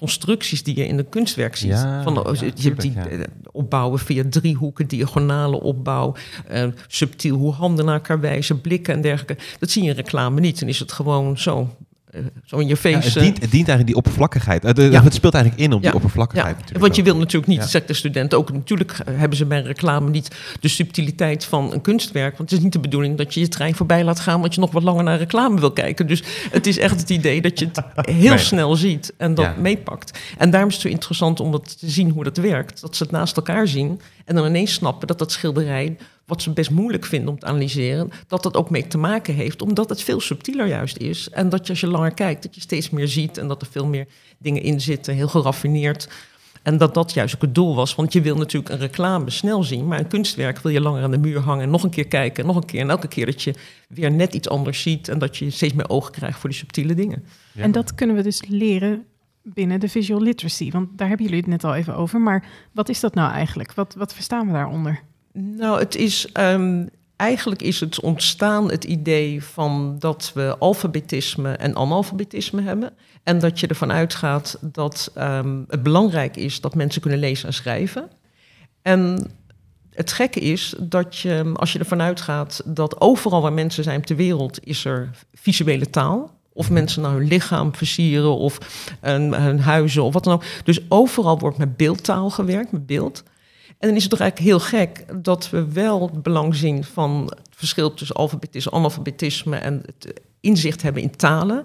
[0.00, 1.70] constructies die je in een kunstwerk ziet.
[1.70, 3.06] Ja, van, ja, je hebt die ja.
[3.06, 3.20] eh,
[3.52, 6.14] opbouwen via driehoeken, diagonale opbouw,
[6.46, 9.44] eh, subtiel hoe handen naar elkaar wijzen, blikken en dergelijke.
[9.58, 10.60] Dat zie je in reclame niet.
[10.60, 11.76] Dan is het gewoon zo,
[12.44, 13.06] zo in je Ja, face.
[13.08, 14.64] het, eh, dient, het dient eigenlijk die oppervlakkigheid.
[14.64, 15.02] Eh, de- Ja.
[15.02, 15.96] Het speelt eigenlijk in op die Ja.
[15.96, 16.50] oppervlakkigheid.
[16.50, 17.66] Ja, natuurlijk want je wil natuurlijk niet, Ja.
[17.66, 20.28] zegt de student ook, natuurlijk hebben ze bij reclame niet
[20.60, 22.36] de subtiliteit van een kunstwerk.
[22.36, 24.60] Want het is niet de bedoeling dat je je trein voorbij laat gaan, want je
[24.60, 26.06] nog wat langer naar reclame wil kijken.
[26.06, 27.80] Dus het is echt het idee dat je het
[28.22, 28.38] heel Nee.
[28.38, 29.54] snel ziet en dat Ja.
[29.58, 30.18] meepakt.
[30.38, 32.80] En daarom is het zo interessant om dat te zien hoe dat werkt.
[32.80, 35.96] Dat ze het naast elkaar zien en dan ineens snappen dat dat schilderij,
[36.26, 39.62] wat ze best moeilijk vinden om te analyseren, dat dat ook mee te maken heeft,
[39.62, 41.30] omdat het veel subtieler juist is.
[41.30, 43.68] En dat je als je langer kijkt, dat je steeds meer ziet en dat er
[43.70, 44.06] veel meer
[44.38, 46.08] dingen in zitten, heel geraffineerd.
[46.62, 47.94] En dat dat juist ook het doel was.
[47.94, 49.86] Want je wil natuurlijk een reclame snel zien.
[49.86, 51.62] Maar een kunstwerk wil je langer aan de muur hangen.
[51.62, 52.42] En nog een keer kijken.
[52.42, 52.80] En nog een keer.
[52.80, 53.54] En elke keer dat je
[53.88, 55.08] weer net iets anders ziet.
[55.08, 57.24] En dat je steeds meer oog krijgt voor die subtiele dingen.
[57.56, 59.04] En dat kunnen we dus leren
[59.42, 60.70] binnen de visual literacy.
[60.70, 62.20] Want daar hebben jullie het net al even over.
[62.20, 63.74] Maar wat is dat nou eigenlijk?
[63.74, 65.02] Wat, wat verstaan we daaronder?
[65.38, 66.32] Nou, het is.
[66.32, 72.92] ehm, eigenlijk is het ontstaan het idee van dat we alfabetisme en analfabetisme hebben.
[73.22, 77.54] En dat je ervan uitgaat dat ehm, het belangrijk is dat mensen kunnen lezen en
[77.54, 78.10] schrijven.
[78.82, 79.30] En
[79.90, 84.16] het gekke is dat je, als je ervan uitgaat dat overal waar mensen zijn ter
[84.16, 86.34] wereld, is er visuele taal.
[86.52, 88.58] Of mensen nou hun lichaam versieren of
[89.00, 90.44] hun, hun huizen of wat dan ook.
[90.64, 93.22] Dus overal wordt met beeldtaal gewerkt, met beeld.
[93.78, 97.22] En dan is het toch eigenlijk heel gek dat we wel het belang zien van
[97.24, 101.64] het verschil tussen alfabetisme, analfabetisme en het inzicht hebben in talen.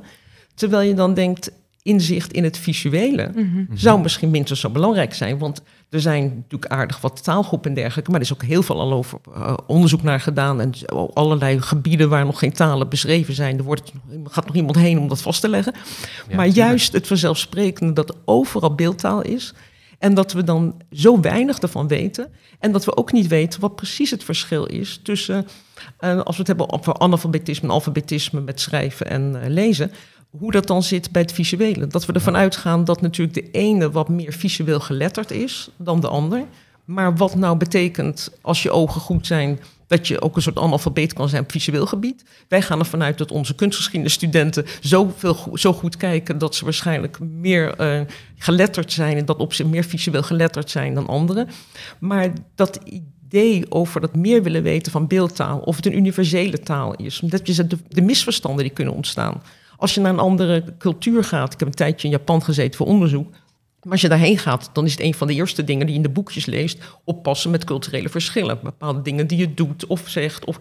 [0.55, 1.51] Terwijl je dan denkt,
[1.84, 3.32] inzicht in het visuele
[3.74, 5.38] zou misschien minstens zo belangrijk zijn.
[5.38, 8.80] Want er zijn natuurlijk aardig wat taalgroepen en dergelijke, maar er is ook heel veel
[8.80, 10.62] al over eh, onderzoek naar gedaan.
[10.62, 10.72] En
[11.14, 13.57] allerlei gebieden waar nog geen talen beschreven zijn.
[13.57, 13.91] Er wordt,
[14.24, 15.74] gaat nog iemand heen om dat vast te leggen.
[16.30, 19.53] Ja, maar juist het vanzelfsprekende dat overal beeldtaal is.
[20.02, 22.28] En dat we dan zo weinig ervan weten.
[22.60, 25.47] En dat we ook niet weten wat precies het verschil is tussen,
[25.97, 29.91] eh, als we het hebben over analfabetisme en alfabetisme met schrijven en eh, lezen,
[30.30, 31.88] hoe dat dan zit bij het visuele.
[31.88, 36.08] Dat we ervan uitgaan dat natuurlijk de ene wat meer visueel geletterd is dan de
[36.08, 36.45] ander.
[36.86, 39.60] Maar wat nou betekent als je ogen goed zijn,
[39.92, 42.24] dat je ook een soort analfabeet kan zijn op visueel gebied.
[42.48, 47.82] Wij gaan ervan uit dat onze kunstgeschiedenisstudenten zoveel, zo goed kijken dat ze waarschijnlijk meer
[47.82, 48.02] uh,
[48.38, 51.48] geletterd zijn en dat op zich meer visueel geletterd zijn dan anderen.
[52.00, 56.96] Maar dat idee over dat meer willen weten van beeldtaal, of het een universele taal
[56.96, 59.42] is, dat je de misverstanden die kunnen ontstaan.
[59.78, 62.88] Als je naar een andere cultuur gaat, ik heb een tijdje in Japan gezeten voor
[62.88, 63.34] onderzoek,
[63.84, 66.02] maar als je daarheen gaat, dan is het een van de eerste dingen die je
[66.02, 66.84] in de boekjes leest.
[67.04, 68.60] Oppassen met culturele verschillen.
[68.64, 70.46] Bepaalde dingen die je doet of zegt.
[70.46, 70.58] Of...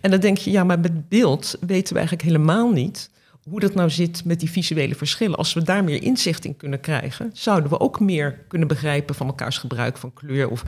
[0.00, 3.10] En dan denk je, ja, maar met beeld weten we eigenlijk helemaal niet
[3.48, 5.36] hoe dat nou zit met die visuele verschillen.
[5.36, 9.26] Als we daar meer inzicht in kunnen krijgen, zouden we ook meer kunnen begrijpen van
[9.26, 10.48] elkaars gebruik van kleur.
[10.48, 10.64] Of...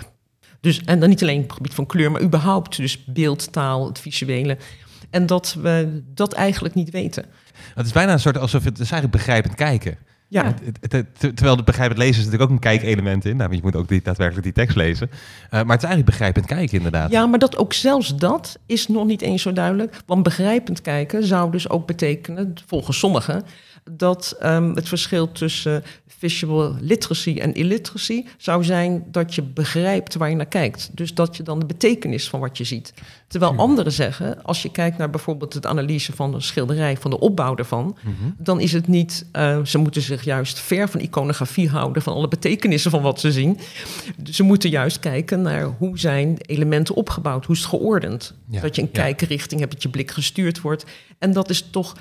[0.60, 2.76] Dus, en dan niet alleen op het gebied van kleur, maar überhaupt.
[2.76, 4.56] Dus beeld, taal, het visuele.
[5.10, 7.24] En dat we dat eigenlijk niet weten.
[7.74, 9.98] Het is bijna een soort alsof het is eigenlijk begrijpend kijken.
[10.30, 10.54] Ja.
[11.18, 13.36] terwijl het begrijpend lezen is natuurlijk ook een kijkelement in.
[13.36, 15.10] Nou, je moet ook die, daadwerkelijk die tekst lezen.
[15.10, 15.16] Uh,
[15.50, 17.10] maar het is eigenlijk begrijpend kijken inderdaad.
[17.10, 19.96] Ja, maar dat ook zelfs dat is nog niet eens zo duidelijk.
[20.06, 23.44] Want begrijpend kijken zou dus ook betekenen, volgens sommigen,
[23.96, 25.82] dat um, het verschil tussen
[26.20, 30.90] visual literacy en illiteracy zou zijn dat je begrijpt waar je naar kijkt.
[30.92, 32.94] Dus dat je dan de betekenis van wat je ziet.
[33.28, 37.18] Terwijl anderen zeggen, als je kijkt naar bijvoorbeeld het analyse van een schilderij, van de
[37.18, 38.30] opbouw ervan, mhm.
[38.38, 42.28] dan is het niet, uh, ze moeten zich juist ver van iconografie houden, van alle
[42.28, 43.58] betekenissen van wat ze zien.
[44.30, 48.34] Ze moeten juist kijken naar hoe zijn elementen opgebouwd, hoe is het geordend.
[48.46, 49.00] Dat je een ja.
[49.02, 50.84] kijkrichting hebt, dat je blik gestuurd wordt.
[51.18, 51.96] En dat is toch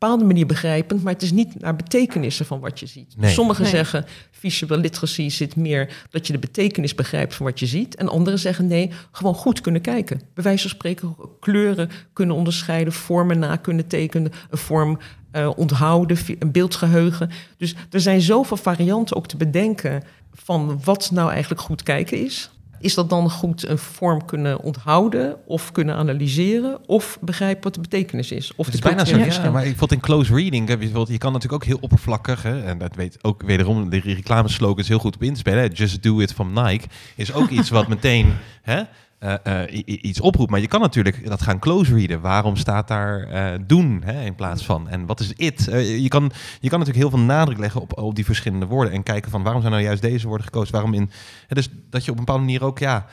[0.00, 3.14] bepaalde manier begrijpend, maar het is niet naar betekenissen van wat je ziet.
[3.20, 7.94] Sommigen zeggen visual literacy zit meer dat je de betekenis begrijpt van wat je ziet.
[7.94, 10.20] En anderen zeggen nee, gewoon goed kunnen kijken.
[10.34, 14.98] Bij wijze van spreken kleuren kunnen onderscheiden, vormen na kunnen tekenen, een vorm
[15.32, 17.30] uh, onthouden, een beeldgeheugen.
[17.56, 22.50] Dus er zijn zoveel varianten ook te bedenken van wat nou eigenlijk goed kijken is.
[22.80, 27.80] Is dat dan goed een vorm kunnen onthouden of kunnen analyseren of begrijpen wat de
[27.80, 28.52] betekenis is?
[28.56, 31.32] Of het is bijna zo, ja, maar ik vond in close reading, je, je kan
[31.32, 35.22] natuurlijk ook heel oppervlakkig, hè, en dat weet ook wederom de reclameslogans heel goed op
[35.22, 35.72] in te spelen.
[35.72, 38.82] Just do it van Nike is ook iets wat meteen hè,
[39.20, 40.50] uh, uh, iets oproept.
[40.50, 42.20] Maar je kan natuurlijk dat gaan close readen.
[42.20, 44.88] Waarom staat daar uh, doen hè, in plaats van?
[44.88, 45.64] En wat is it?
[46.02, 48.92] je, kan, je kan natuurlijk heel veel nadruk leggen op, op die verschillende woorden.
[48.92, 50.72] En kijken van waarom zijn nou juist deze woorden gekozen?
[50.72, 51.10] Waarom in.
[51.48, 53.06] dus dat je op een bepaalde manier ook ja.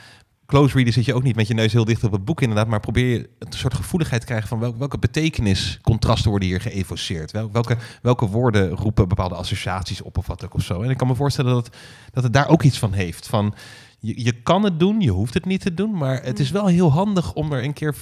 [0.46, 2.66] Close readen zit je ook niet met je neus heel dicht op het boek inderdaad,
[2.66, 6.60] maar probeer je een soort gevoeligheid te krijgen van welke, welke betekenis, contrasten worden hier
[6.60, 7.30] geëvoceerd.
[7.30, 10.82] Wel, welke, welke woorden roepen bepaalde associaties op of wat ook of zo.
[10.82, 11.76] En ik kan me voorstellen dat,
[12.12, 13.26] dat het daar ook iets van heeft.
[13.26, 13.54] Van,
[14.00, 16.66] je, je kan het doen, je hoeft het niet te doen, maar het is wel
[16.66, 17.94] heel handig om er een keer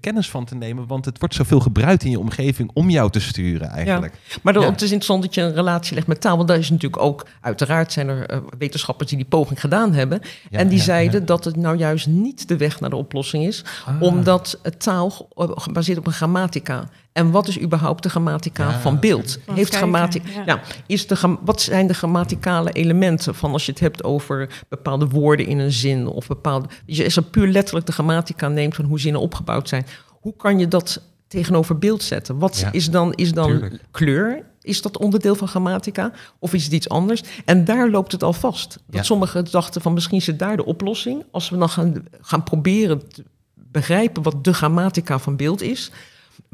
[0.00, 3.20] kennis van te nemen, want het wordt zoveel gebruikt in je omgeving om jou te
[3.20, 4.18] sturen eigenlijk.
[4.28, 4.36] Ja.
[4.42, 6.70] Maar dan, het is interessant dat je een relatie legt met taal, want daar is
[6.70, 10.20] natuurlijk ook, uiteraard zijn er uh, wetenschappers die die poging gedaan hebben,
[10.50, 14.02] en die zeiden dat het nou juist niet de weg naar de oplossing is, ah.
[14.02, 19.38] omdat taal gebaseerd op een grammatica en wat is überhaupt de grammatica van beeld?
[19.50, 20.44] Heeft grammatica, ja.
[20.44, 25.08] Nou, is de, wat zijn de grammaticale elementen van als je het hebt over bepaalde
[25.08, 26.68] woorden in een zin of bepaalde.
[26.86, 30.58] Je als je puur letterlijk de grammatica neemt van hoe zinnen opgebouwd zijn, hoe kan
[30.58, 32.38] je dat tegenover beeld zetten?
[32.38, 34.42] Wat is dan, is dan kleur?
[34.60, 36.12] Is dat onderdeel van grammatica?
[36.38, 37.22] Of is het iets anders?
[37.44, 38.78] En daar loopt het al vast.
[38.86, 41.24] Dat sommigen dachten van misschien zit daar de oplossing.
[41.30, 45.90] Als we dan gaan, gaan proberen te begrijpen wat de grammatica van beeld is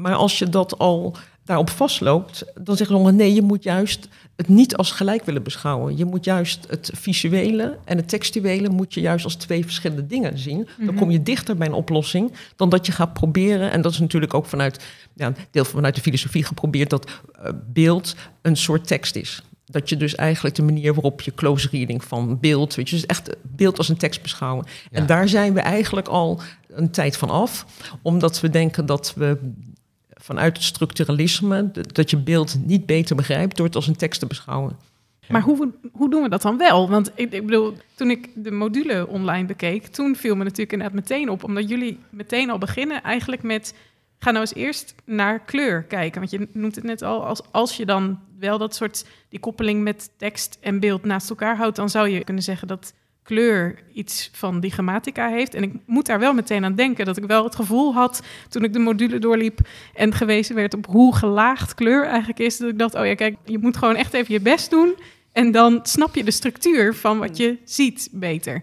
[0.03, 4.47] maar als je dat al daarop vastloopt, dan zeggen ze nee, je moet juist het
[4.47, 5.97] niet als gelijk willen beschouwen.
[5.97, 10.39] Je moet juist het visuele en het textuele moet je juist als twee verschillende dingen
[10.39, 10.67] zien.
[10.77, 10.97] Dan mhm.
[10.97, 13.71] kom je dichter bij een oplossing dan dat je gaat proberen.
[13.71, 14.83] En dat is natuurlijk ook vanuit,
[15.13, 19.41] ja, deel vanuit de filosofie geprobeerd dat uh, beeld een soort tekst is.
[19.65, 23.05] Dat je dus eigenlijk de manier waarop je close reading van beeld, weet je, dus
[23.05, 24.65] echt beeld als een tekst beschouwen.
[24.91, 27.65] En daar zijn we eigenlijk al een tijd van af,
[28.01, 29.37] omdat we denken dat we
[30.23, 34.25] vanuit het structuralisme, dat je beeld niet beter begrijpt door het als een tekst te
[34.25, 34.77] beschouwen.
[35.27, 36.89] Maar hoe, hoe doen we dat dan wel?
[36.89, 40.95] Want ik, ik, bedoel, toen ik de module online bekeek, toen viel me natuurlijk inderdaad
[40.95, 43.75] meteen op, omdat jullie meteen al beginnen eigenlijk met,
[44.19, 46.19] ga nou eens eerst naar kleur kijken.
[46.19, 49.83] Want je noemt het net al, als, als je dan wel dat soort, die koppeling
[49.83, 52.93] met tekst en beeld naast elkaar houdt, dan zou je kunnen zeggen dat
[53.23, 55.53] kleur iets van die grammatica heeft.
[55.53, 58.63] En ik moet daar wel meteen aan denken dat ik wel het gevoel had toen
[58.63, 59.59] ik de module doorliep
[59.93, 62.57] en gewezen werd op hoe gelaagd kleur eigenlijk is.
[62.57, 64.95] Dat ik dacht, oh ja, kijk, je moet gewoon echt even je best doen.
[65.31, 68.55] En dan snap je de structuur van wat je ziet beter.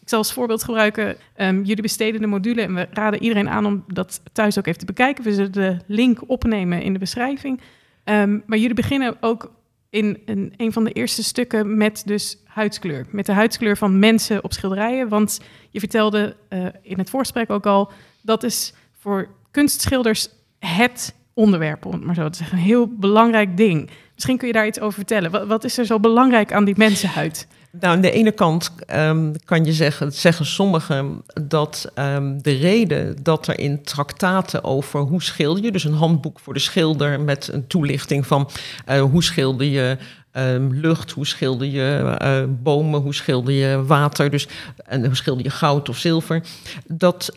[0.00, 3.66] Ik zal als voorbeeld gebruiken, um, jullie besteden de module en we raden iedereen aan
[3.66, 5.24] om dat thuis ook even te bekijken.
[5.24, 7.60] We zullen de link opnemen in de beschrijving.
[8.04, 9.52] Um, maar jullie beginnen ook
[9.94, 13.06] in een, een van de eerste stukken met dus huidskleur.
[13.10, 15.08] Met de huidskleur van mensen op schilderijen.
[15.08, 15.40] Want
[15.70, 20.28] je vertelde uh, in het voorgesprek ook al, dat is voor kunstschilders
[20.58, 22.58] het onderwerp, om het maar zo te zeggen.
[22.58, 23.90] Een heel belangrijk ding.
[24.14, 25.48] Misschien kun je daar iets over vertellen.
[25.48, 27.46] Wat is er zo belangrijk aan die mensenhuid?
[27.80, 33.16] Nou, aan de ene kant um, kan je zeggen, zeggen sommigen, dat um, de reden
[33.22, 37.48] dat er in traktaten over hoe schilder je, dus een handboek voor de schilder met
[37.52, 38.50] een toelichting van
[38.88, 39.96] uh, hoe schilder je
[40.32, 44.48] um, lucht, hoe schilder je uh, bomen, hoe schilder je water, dus,
[44.84, 46.42] en hoe schilder je goud of zilver,
[46.86, 47.32] dat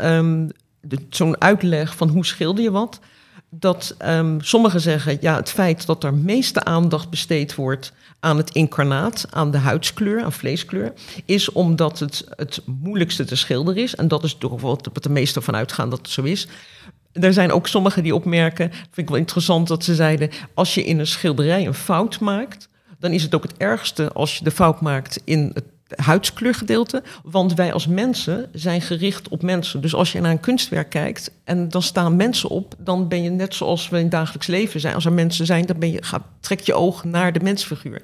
[1.09, 2.99] zo'n uitleg van hoe schilder je wat,
[3.49, 8.51] dat um, sommigen zeggen, ja, het feit dat er meeste aandacht besteed wordt aan het
[8.51, 10.93] incarnaat, aan de huidskleur, aan vleeskleur,
[11.25, 13.95] is omdat het het moeilijkste te schilderen is.
[13.95, 16.47] En dat is toch wat de meesten van uitgaan dat het zo is.
[17.11, 20.83] Er zijn ook sommigen die opmerken, vind ik wel interessant dat ze zeiden, als je
[20.83, 22.69] in een schilderij een fout maakt,
[22.99, 25.63] dan is het ook het ergste als je de fout maakt in het
[25.95, 27.03] huidskleurgedeelte.
[27.23, 29.81] Want wij als mensen zijn gericht op mensen.
[29.81, 33.29] Dus als je naar een kunstwerk kijkt en dan staan mensen op, dan ben je
[33.29, 34.95] net zoals we in het dagelijks leven zijn.
[34.95, 38.01] Als er mensen zijn, dan ben je, gaat, trek je oog naar de mensfiguur.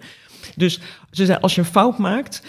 [0.56, 0.80] Dus
[1.12, 2.42] ze zei, als je een fout maakt,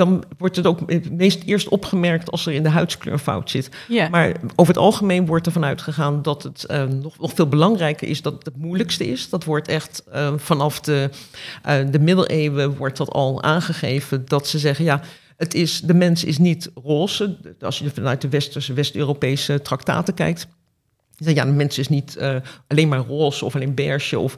[0.00, 3.70] dan wordt het ook meest eerst opgemerkt als er in de huidskleur fout zit.
[4.10, 8.22] Maar over het algemeen wordt ervan uitgegaan dat het uh, nog, nog, veel belangrijker is
[8.22, 9.28] dat het het moeilijkste is.
[9.28, 11.10] Dat wordt echt uh, vanaf de,
[11.66, 15.00] uh, de middeleeuwen wordt dat al aangegeven dat ze zeggen ja.
[15.36, 17.36] Het is, de mens is niet roze.
[17.60, 20.46] Als je vanuit de westerse, West-Europese traktaten kijkt,
[21.24, 24.18] ja, de mens is niet uh, alleen maar roze of alleen beige.
[24.18, 24.36] Of,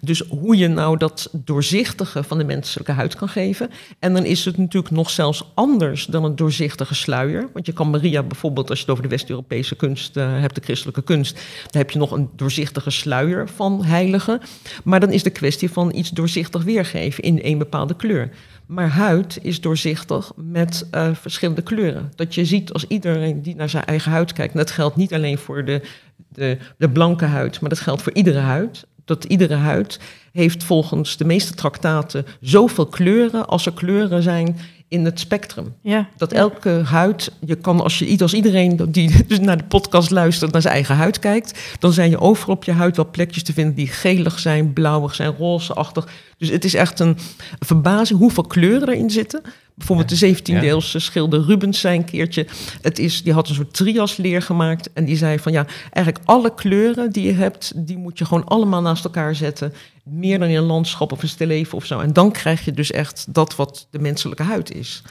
[0.00, 3.70] dus hoe je nou dat doorzichtige van de menselijke huid kan geven.
[3.98, 7.48] En dan is het natuurlijk nog zelfs anders dan een doorzichtige sluier.
[7.52, 10.60] Want je kan Maria bijvoorbeeld, als je het over de West-Europese kunst uh, hebt, de
[10.64, 11.34] christelijke kunst,
[11.70, 14.40] dan heb je nog een doorzichtige sluier van heiligen.
[14.84, 18.30] Maar dan is de kwestie van iets doorzichtig weergeven in een bepaalde kleur.
[18.66, 22.12] Maar huid is doorzichtig met uh, verschillende kleuren.
[22.14, 24.52] Dat je ziet als iedereen die naar zijn eigen huid kijkt.
[24.52, 25.82] En dat geldt niet alleen voor de,
[26.28, 28.86] de, de blanke huid, maar dat geldt voor iedere huid.
[29.04, 30.00] Dat iedere huid
[30.32, 34.56] heeft volgens de meeste traktaten zoveel kleuren als er kleuren zijn
[34.92, 35.74] in het spectrum.
[35.82, 40.10] Ja, dat elke huid, je kan als je als iedereen die dus naar de podcast
[40.10, 43.42] luistert, naar zijn eigen huid kijkt, dan zijn je overal op je huid wel plekjes
[43.42, 46.08] te vinden die gelig zijn, blauwig zijn, rozeachtig.
[46.38, 47.16] Dus het is echt een
[47.58, 49.42] verbazing hoeveel kleuren erin zitten.
[49.74, 52.46] Bijvoorbeeld de 17e-eeuwse schilder Rubens zei een keertje...
[52.80, 55.52] Het is, die had een soort triasleer gemaakt en die zei van...
[55.52, 57.72] ja, eigenlijk alle kleuren die je hebt...
[57.76, 59.72] die moet je gewoon allemaal naast elkaar zetten.
[60.04, 62.00] Meer dan in een landschap of een stilleven of zo.
[62.00, 65.02] En dan krijg je dus echt dat wat de menselijke huid is.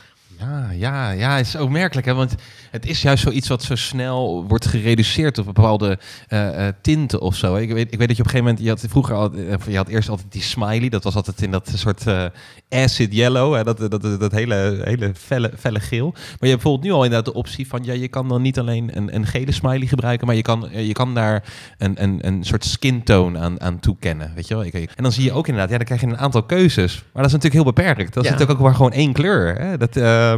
[0.42, 2.14] Ja, ja, ja, het is ook merkelijk, hè?
[2.14, 2.36] want
[2.72, 7.56] het is juist zoiets wat zo snel wordt gereduceerd op bepaalde uh, tinten of zo.
[7.56, 9.56] Ik weet, ik weet dat je op een gegeven moment, je had vroeger al, eh,
[9.68, 12.26] je had eerst altijd die smiley, dat was altijd in dat soort uh,
[12.70, 13.64] acid yellow, hè?
[13.64, 16.12] Dat, dat, dat, dat, hele, hele felle, felle geel.
[16.12, 18.60] Maar je hebt bijvoorbeeld nu al inderdaad de optie van, ja, je kan dan niet
[18.60, 21.44] alleen een, een gele smiley gebruiken, maar je kan, je kan daar
[21.78, 24.64] een, een, een soort skin tone aan, aan toekennen, weet je wel.
[24.64, 27.26] En dan zie je ook inderdaad, ja, dan krijg je een aantal keuzes, maar dat
[27.26, 28.14] is natuurlijk heel beperkt.
[28.14, 29.56] Dat is natuurlijk ook maar gewoon één kleur.
[29.56, 29.78] Hè?
[29.78, 30.31] Dat, uh,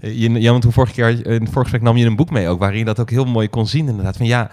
[0.00, 2.78] je, Jan, toen vorige keer, in het vorige nam je een boek mee ook, waarin
[2.78, 4.16] je dat ook heel mooi kon zien inderdaad.
[4.16, 4.50] Van ja,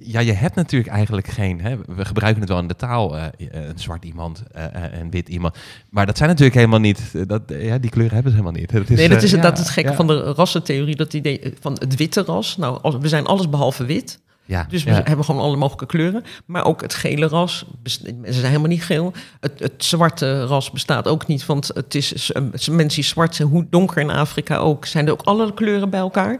[0.00, 1.60] ja, je hebt natuurlijk eigenlijk geen.
[1.60, 4.62] Hè, we gebruiken het wel in de taal, uh, een zwart iemand uh,
[5.00, 5.56] en wit iemand.
[5.90, 7.00] Maar dat zijn natuurlijk helemaal niet.
[7.26, 8.72] Dat, ja, die kleuren hebben ze helemaal niet.
[8.72, 9.96] Dat is, nee, dat is, uh, dat het gekke ja.
[9.96, 10.96] van de rassentheorie.
[10.96, 12.56] Dat idee van het witte ras.
[12.56, 14.20] Nou, als, we zijn alles behalve wit.
[14.48, 16.24] Ja, dus we hebben gewoon alle mogelijke kleuren.
[16.46, 19.12] Maar ook het gele ras, ze zijn helemaal niet geel.
[19.40, 22.32] Het, het, zwarte ras bestaat ook niet, want het is
[22.70, 26.00] mensen die zwart zijn, hoe donker in Afrika ook, zijn er ook alle kleuren bij
[26.00, 26.38] elkaar.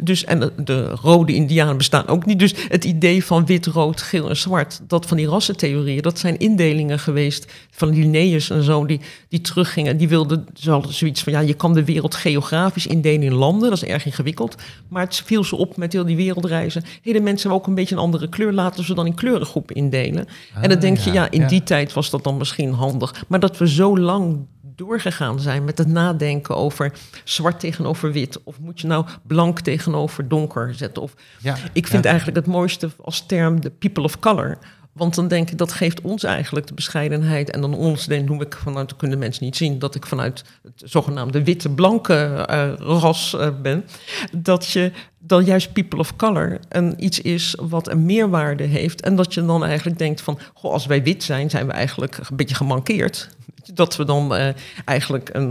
[0.00, 2.38] Dus, en de, de rode indianen bestaan ook niet.
[2.38, 6.38] Dus het idee van wit, rood, geel en zwart, dat van die rassentheorieën, dat zijn
[6.38, 9.96] indelingen geweest van Linnaeus en zo, die, die teruggingen.
[9.96, 10.46] Die wilden
[10.88, 14.54] zoiets van, ja, je kan de wereld geografisch indelen in landen, dat is erg ingewikkeld.
[14.88, 16.84] Maar het viel ze op met heel die wereldreizen.
[17.02, 20.26] Hele mensen ook een beetje een andere kleur, laten we dan in kleurengroepen indelen.
[20.54, 23.24] en dan ah, denk je, ja, in die tijd was dat dan misschien handig.
[23.28, 24.46] Maar dat we zo lang
[24.78, 26.92] doorgegaan zijn met het nadenken over
[27.24, 28.42] zwart tegenover wit.
[28.42, 31.02] Of moet je nou blank tegenover donker zetten?
[31.02, 34.58] Of, ja, ik vind eigenlijk het mooiste als term de people of color.
[34.98, 37.50] Want dan denk ik, dat geeft ons eigenlijk de bescheidenheid.
[37.50, 40.90] En dan ons, noem ik vanuit, dat kunnen mensen niet zien, dat ik vanuit het
[40.90, 43.84] zogenaamde witte-blanke uh, ras uh, ben.
[44.32, 49.00] Dat je dan juist people of color een iets is wat een meerwaarde heeft.
[49.00, 52.18] En dat je dan eigenlijk denkt van, goh, als wij wit zijn, zijn we eigenlijk
[52.30, 53.28] een beetje gemankeerd.
[53.74, 54.48] Dat we dan uh,
[54.84, 55.50] eigenlijk een,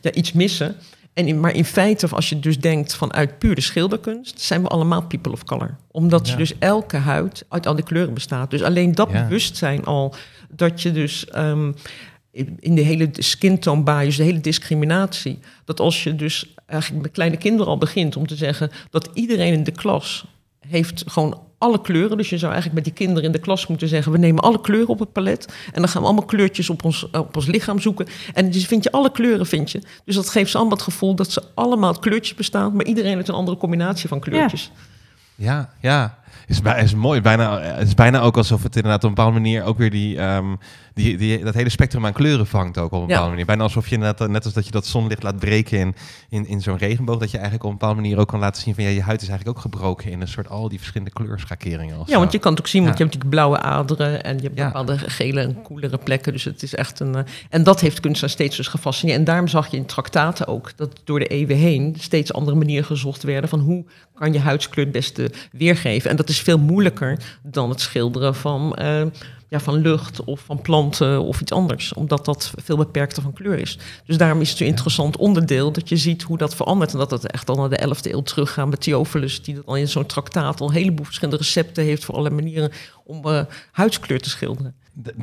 [0.00, 0.76] ja, iets missen.
[1.14, 5.02] En in, maar in feite, als je dus denkt vanuit pure schilderkunst, zijn we allemaal
[5.02, 5.76] people of color.
[5.90, 8.50] Omdat je dus elke huid uit al die kleuren bestaat.
[8.50, 10.14] Dus alleen dat bewustzijn al,
[10.50, 11.74] dat je dus um,
[12.58, 15.38] in de hele skin tone bias, de hele discriminatie.
[15.64, 19.52] Dat als je dus eigenlijk met kleine kinderen al begint om te zeggen dat iedereen
[19.52, 20.24] in de klas
[20.68, 22.16] heeft gewoon alle kleuren.
[22.16, 24.60] Dus je zou eigenlijk met die kinderen in de klas moeten zeggen: we nemen alle
[24.60, 27.80] kleuren op het palet en dan gaan we allemaal kleurtjes op ons, op ons lichaam
[27.80, 28.06] zoeken.
[28.34, 29.82] En dus vind je alle kleuren, vind je.
[30.04, 33.28] Dus dat geeft ze allemaal het gevoel dat ze allemaal kleurtjes bestaan, maar iedereen uit
[33.28, 34.70] een andere combinatie van kleurtjes.
[35.34, 36.18] Ja, ja.
[36.46, 37.20] Is, is mooi.
[37.20, 40.18] Bijna, het is bijna ook alsof het inderdaad op een bepaalde manier ook weer die,
[40.18, 40.46] ehm,
[40.94, 43.06] die, die, dat hele spectrum aan kleuren vangt ook op een Ja.
[43.06, 43.46] bepaalde manier.
[43.46, 45.94] Bijna alsof je inderdaad, net als dat je dat zonlicht laat breken in,
[46.28, 48.74] in, in zo'n regenboog, dat je eigenlijk op een bepaalde manier ook kan laten zien
[48.74, 51.96] van ja, je huid is eigenlijk ook gebroken in een soort al die verschillende kleurschakeringen.
[51.98, 52.18] Ja, zo.
[52.18, 53.04] want je kan het ook zien, want Ja.
[53.04, 54.66] je hebt natuurlijk blauwe aderen en je hebt Ja.
[54.66, 56.32] bepaalde gele en koelere plekken.
[56.32, 57.14] Dus het is echt een.
[57.14, 59.18] eh, en dat heeft kunstenaar steeds dus gefascineerd.
[59.18, 62.84] En daarom zag je in traktaten ook dat door de eeuwen heen steeds andere manieren
[62.86, 66.10] gezocht werden van hoe kan je huidskleur het beste weergeven.
[66.10, 68.74] En dat is veel moeilijker dan het schilderen van.
[68.74, 69.02] eh,
[69.52, 71.92] ja, van lucht of van planten of iets anders.
[71.92, 73.78] Omdat dat veel beperkter van kleur is.
[74.06, 76.92] Dus daarom is het een interessant onderdeel dat je ziet hoe dat verandert.
[76.92, 79.76] En dat het echt al naar de 11e eeuw teruggaat met Theophilus, die dat al
[79.76, 82.72] in zo'n traktaat al een heleboel verschillende recepten heeft voor allerlei manieren
[83.04, 83.40] om eh,
[83.72, 84.74] huidskleur te schilderen.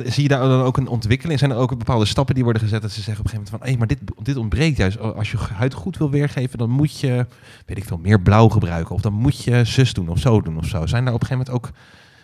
[0.06, 1.40] Zie je daar dan ook een ontwikkeling?
[1.40, 3.80] Zijn er ook bepaalde stappen die worden gezet dat ze zeggen op een gegeven moment
[3.80, 5.00] van, hé, maar dit, dit ontbreekt juist.
[5.00, 7.26] Als je huid goed wil weergeven, dan moet je,
[7.66, 8.96] weet ik veel, meer blauw gebruiken.
[8.96, 10.86] Of dan moet je zus doen of zo doen of zo.
[10.86, 11.78] Zijn daar op een gegeven moment ook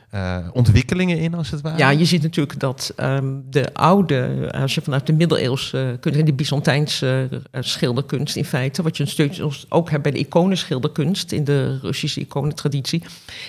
[0.10, 1.78] eh, ontwikkelingen in, als het ware?
[1.78, 6.26] Ja, je ziet natuurlijk dat ehm, de oude, als je vanuit de middeleeuwse kunst en
[6.26, 11.32] de Byzantijnse eh, schilderkunst in feite, wat je een stukje ook hebt bij de iconenschilderkunst
[11.32, 13.03] in de Russische iconentraditie,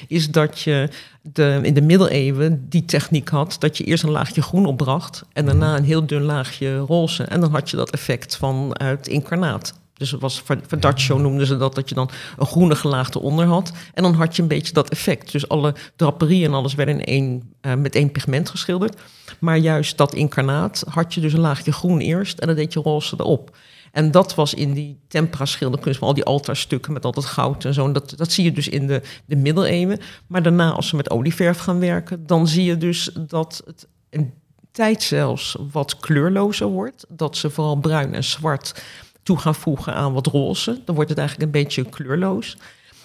[0.09, 0.89] is dat je
[1.23, 5.45] de, in de middeleeuwen die techniek had dat je eerst een laagje groen opbracht en
[5.45, 7.23] daarna een heel dun laagje roze.
[7.23, 9.75] En dan had je dat effect van het incarnaat.
[9.97, 13.73] Dus het was Verdaccio noemden ze dat, dat je dan een groene gelaagde onder had.
[13.95, 15.33] En dan had je een beetje dat effect.
[15.33, 19.01] Dus alle draperie en alles werden in één, eh, met één pigment geschilderd.
[19.39, 22.81] Maar juist dat incarnaat had je dus een laagje groen eerst en dan deed je
[22.81, 23.57] roze erop.
[23.93, 27.75] En dat was in die tempera schilderkunst, al die altaarstukken met al dat goud en
[27.75, 27.85] zo.
[27.85, 30.01] En dat, dat zie je dus in de, de middeleeuwen.
[30.27, 34.33] Maar daarna, als ze met olieverf gaan werken, dan zie je dus dat het een
[34.73, 37.07] tijd zelfs wat kleurlozer wordt.
[37.09, 38.83] Dat ze vooral bruin en zwart
[39.27, 40.81] toe gaan voegen aan wat roze.
[40.85, 42.57] Dan wordt het eigenlijk een beetje kleurloos.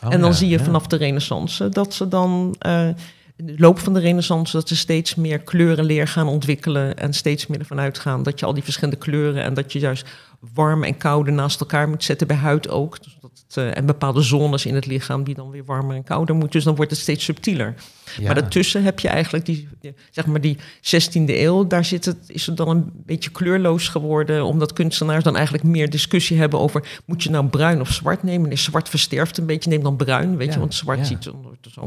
[0.03, 0.63] Oh, en dan ja, zie je ja.
[0.63, 2.55] vanaf de renaissance dat ze dan...
[2.59, 2.87] eh,
[3.35, 6.97] in de loop van de renaissance dat ze steeds meer kleurenleer gaan ontwikkelen...
[6.97, 9.43] en steeds meer ervan uitgaan dat je al die verschillende kleuren...
[9.43, 10.07] en dat je juist
[10.53, 13.03] warm en koude naast elkaar moet zetten bij huid ook.
[13.03, 16.03] Dus dat het, eh, en bepaalde zones in het lichaam die dan weer warmer en
[16.03, 16.51] kouder moeten.
[16.51, 17.75] Dus dan wordt het steeds subtieler.
[18.17, 18.25] Ja.
[18.25, 19.67] Maar daartussen heb je eigenlijk die,
[20.11, 24.45] zeg maar die 16e eeuw, daar zit het, is het dan een beetje kleurloos geworden,
[24.45, 28.47] omdat kunstenaars dan eigenlijk meer discussie hebben over, moet je nou bruin of zwart nemen?
[28.47, 31.05] Nee, zwart versterft een beetje, neem dan bruin, weet Ja, je, want zwart ja.
[31.05, 31.81] ziet, dan wordt er zo,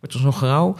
[0.00, 0.76] wordt er zo grauw.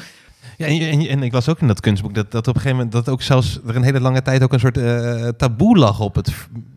[0.57, 2.77] Ja, en, en, en ik las ook in dat kunstboek dat, dat op een gegeven
[2.77, 6.01] moment dat ook zelfs er een hele lange tijd ook een soort eh, taboe lag
[6.01, 6.33] op het,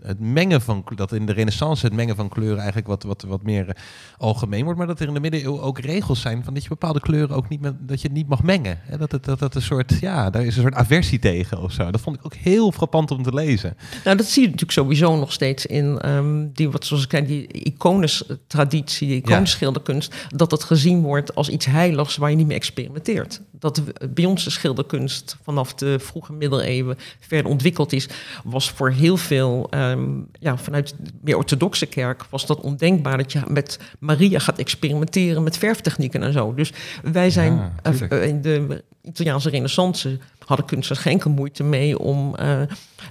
[0.08, 3.44] het mengen van dat in de renaissance het mengen van kleuren eigenlijk wat, wat, wat
[3.44, 3.76] meer eh,
[4.18, 7.00] algemeen wordt, maar dat er in de middeleeuwen ook regels zijn van dat je bepaalde
[7.00, 8.80] kleuren ook niet met, dat je niet mag mengen.
[8.82, 11.72] Hè, dat, het, dat dat een soort ja, daar is een soort aversie tegen of
[11.72, 11.92] zo.
[11.92, 13.78] Dat vond ik ook heel frappant om te lezen.
[14.04, 17.26] Nou, dat zie je natuurlijk sowieso nog steeds in ehm, die, wat zoals ik zei,
[17.26, 22.58] die icones-traditie, die iconenschilderkunst, dat het gezien wordt als iets heiligs waar je niet mee
[22.58, 23.42] experimenteert.
[23.60, 28.10] Dat bij ons de schilderkunst vanaf de vroege middeleeuwen verder ontwikkeld is,
[28.44, 29.68] was voor heel veel,
[29.98, 34.60] ehm, ja, vanuit de meer orthodoxe kerk, was dat ondenkbaar dat je met Maria gaat
[34.60, 36.54] experimenteren met verftechnieken en zo.
[36.54, 36.74] Dus
[37.04, 42.36] wij zijn Ja, eh, eh, in de Italiaanse renaissance hadden kunstenaars geen moeite mee om
[42.36, 42.62] eh,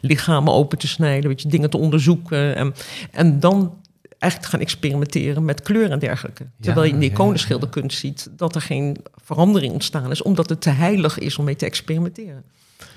[0.00, 2.56] lichamen open te snijden, weet je, dingen te onderzoeken.
[2.56, 2.74] En,
[3.10, 3.74] en dan
[4.18, 6.46] eigenlijk gaan experimenteren met kleur en dergelijke.
[6.60, 10.70] Terwijl je in de iconenschilderkunst ziet dat er geen verandering ontstaan is, omdat het te
[10.70, 12.44] heilig is om mee te experimenteren.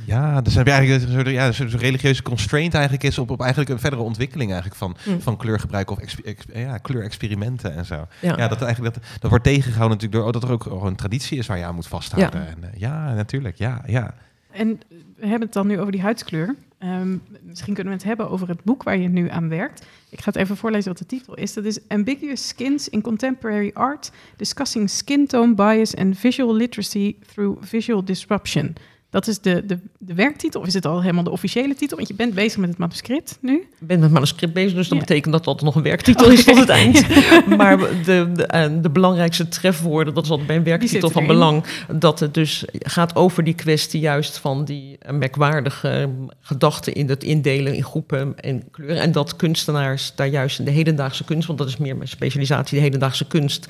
[0.06, 3.30] Ja, dus heb je eigenlijk een soort, ja, een soort religieuze constraint eigenlijk is op,
[3.30, 5.22] op eigenlijk een verdere ontwikkeling eigenlijk van, Mm.
[5.22, 8.08] van kleurgebruik of exp- ja, kleurexperimenten en zo.
[8.22, 8.38] Ja.
[8.38, 10.96] Ja, dat, eigenlijk, dat, dat wordt tegengehouden natuurlijk door oh, dat er ook gewoon een
[10.96, 12.40] traditie is waar je aan moet vasthouden.
[12.42, 12.48] Ja.
[12.48, 13.58] En, eh, ja natuurlijk.
[13.58, 14.14] Ja, ja.
[14.52, 14.80] En
[15.16, 16.56] we hebben het dan nu over die huidskleur.
[16.78, 19.86] Ehm, misschien kunnen we het hebben over het boek waar je nu aan werkt.
[20.10, 21.54] Ik ga het even voorlezen wat de titel is.
[21.54, 27.64] Dat is Ambiguous Skins in Contemporary Art, Discussing Skin Tone Bias and Visual Literacy Through
[27.64, 28.76] Visual Disruption.
[29.12, 31.98] Dat is de, de, de werktitel, of is het al helemaal de officiële titel?
[31.98, 33.54] Want je bent bezig met het manuscript nu.
[33.54, 35.04] Ik ben met het manuscript bezig, dus dat Ja.
[35.06, 37.06] betekent dat dat nog een werktitel is tot het eind.
[37.58, 41.64] Maar de, de, eh, de belangrijkste trefwoorden, dat is altijd bij een werktitel van belang,
[41.92, 46.08] dat het dus gaat over die kwestie juist van die eh, merkwaardige eh,
[46.42, 49.02] gedachten in het indelen in groepen en kleuren.
[49.02, 52.78] En dat kunstenaars daar juist in de hedendaagse kunst, want dat is meer mijn specialisatie,
[52.78, 53.66] de hedendaagse kunst,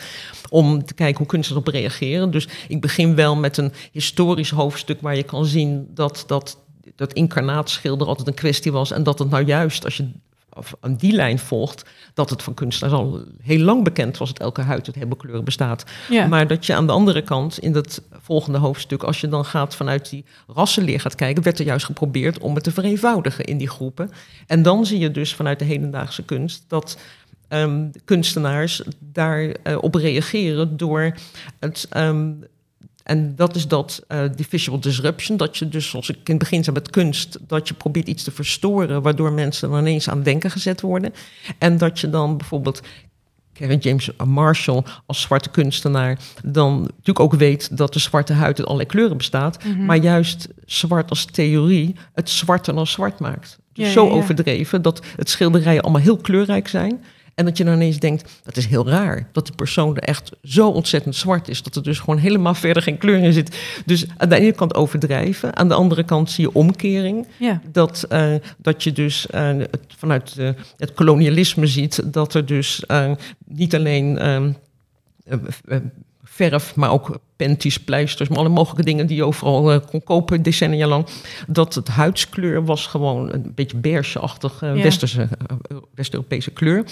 [0.49, 2.31] om te kijken hoe kunstenaars op reageren.
[2.31, 6.57] Dus ik begin wel met een historisch hoofdstuk waar je kan zien dat dat
[6.95, 8.91] dat incarnaatschilder altijd een kwestie was.
[8.91, 10.11] En dat het nou juist, als je
[10.80, 14.61] aan die lijn volgt, dat het van kunstenaars al heel lang bekend was dat elke
[14.61, 15.84] huid uit kleuren bestaat.
[16.09, 16.27] Ja.
[16.27, 19.75] Maar dat je aan de andere kant, in dat volgende hoofdstuk, als je dan gaat
[19.75, 23.69] vanuit die rassenleer gaat kijken, werd er juist geprobeerd om het te vereenvoudigen in die
[23.69, 24.11] groepen.
[24.47, 26.97] En dan zie je dus vanuit de hedendaagse kunst dat
[27.47, 31.15] ehm, kunstenaars daarop op reageren door
[31.59, 31.88] het.
[31.89, 32.32] ehm,
[33.10, 35.38] en dat is dat, eh die visual disruption.
[35.38, 38.24] Dat je dus, zoals ik in het begin zei met kunst, dat je probeert iets
[38.24, 41.14] te verstoren, waardoor mensen dan ineens aan denken gezet worden.
[41.57, 42.82] En dat je dan bijvoorbeeld
[43.53, 48.66] Kevin James Marshall als zwarte kunstenaar dan natuurlijk ook weet dat de zwarte huid uit
[48.68, 49.86] allerlei kleuren bestaat, Mhm.
[49.86, 53.57] maar juist zwart als theorie het zwarte dan zwart maakt.
[53.74, 54.16] Dus Ja, zo ja, ja.
[54.16, 57.03] overdreven dat het schilderijen allemaal heel kleurrijk zijn.
[57.39, 59.27] En dat je dan ineens denkt, dat is heel raar.
[59.31, 61.63] Dat die persoon er echt zo ontzettend zwart is.
[61.63, 63.57] Dat er dus gewoon helemaal verder geen kleur in zit.
[63.85, 65.55] Dus aan de ene kant overdrijven.
[65.55, 67.27] Aan de andere kant zie je omkering.
[67.37, 67.61] Ja.
[67.71, 72.83] Dat, eh, dat je dus eh, het, vanuit eh, het kolonialisme ziet dat er dus
[73.45, 74.51] niet alleen ehm,
[75.29, 75.37] eh,
[75.67, 75.81] eh,
[76.23, 80.41] verf, maar ook panties, pleisters, maar alle mogelijke dingen die je overal eh, kon kopen
[80.41, 81.05] decennia lang.
[81.47, 84.83] Dat het huidskleur was gewoon een beetje beigeachtig eh, Ja.
[84.83, 86.83] westerse, eh, West-Europese kleur.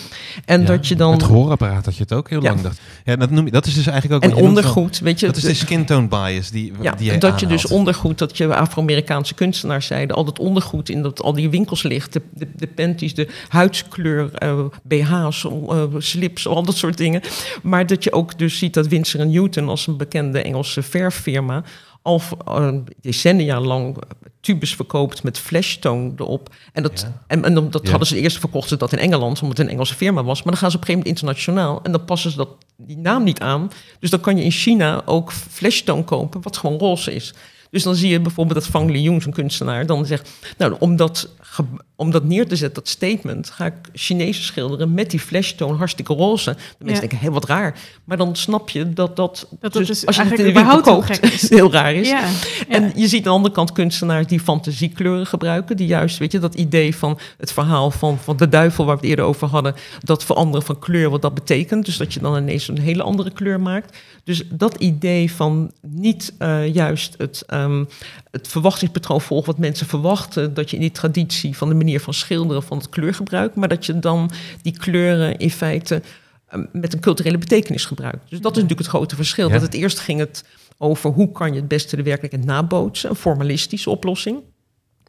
[0.45, 1.11] En Ja, dat je dan...
[1.11, 2.49] Het gehoorapparaat dat je het ook heel Ja.
[2.49, 2.79] lang dacht.
[3.05, 4.31] Ja, dat, noem je, dat is dus eigenlijk ook...
[4.31, 5.25] en van- ondergoed, weet je.
[5.25, 8.55] Dat is de skin tone bias die, Ja, die dat je dus ondergoed, dat je
[8.55, 12.67] Afro-Amerikaanse kunstenaars zeiden, al dat ondergoed in dat, al die winkels ligt, de, de, de
[12.67, 17.21] panties, de huidskleur, eh, BH's, eh, slips, al dat soort dingen.
[17.63, 21.63] Maar dat je ook dus ziet dat Winsor Newton als een bekende Engelse verffirma
[22.01, 23.97] al eh, decennia lang
[24.41, 26.49] tubes verkoopt met flashtone erop.
[26.73, 27.21] En dat, Ja.
[27.27, 27.89] en, en dat Ja.
[27.89, 30.43] hadden ze eerst verkocht ze dat in Engeland, omdat het een Engelse firma was.
[30.43, 32.97] Maar dan gaan ze op een gegeven moment internationaal en dan passen ze dat, die
[32.97, 33.71] naam niet aan.
[33.99, 37.33] Dus dan kan je in China ook flashtone kopen, wat gewoon roze is.
[37.69, 40.29] Dus dan zie je bijvoorbeeld dat Fang Liu, zo'n kunstenaar, dan zegt...
[40.57, 41.63] nou, om dat, ge-
[41.99, 43.49] om dat neer te zetten, dat statement...
[43.49, 46.51] ga ik Chinezen schilderen met die flashtone hartstikke roze.
[46.51, 47.09] De mensen Ja.
[47.09, 47.79] denken, hé, wat raar.
[48.03, 49.47] Maar dan snap je dat dat...
[49.59, 51.49] Dat dat dus als je het in de winkel koopt, is.
[51.49, 52.09] heel raar is.
[52.09, 52.27] Ja.
[52.67, 55.77] En je ziet aan de andere kant kunstenaars die fantasiekleuren gebruiken.
[55.77, 59.01] Die juist, weet je, dat idee van het verhaal van, van de duivel waar we
[59.01, 59.75] het eerder over hadden.
[60.03, 61.85] Dat veranderen van kleur, wat dat betekent.
[61.85, 63.97] Dus dat je dan ineens een hele andere kleur maakt.
[64.23, 67.83] Dus dat idee van niet eh, juist het, ehm,
[68.31, 70.53] het verwachtingspatroon volgen wat mensen verwachten.
[70.53, 73.55] Dat je in die traditie van de manier van schilderen, van het kleurgebruik.
[73.55, 74.31] Maar dat je dan
[74.61, 76.01] die kleuren in feite
[76.47, 78.29] eh, met een culturele betekenis gebruikt.
[78.29, 79.47] Dus dat is natuurlijk het grote verschil.
[79.47, 79.53] Ja.
[79.53, 80.43] Dat het eerst ging het
[80.77, 84.39] over hoe kan je het beste de werkelijkheid nabootsen, een formalistische oplossing.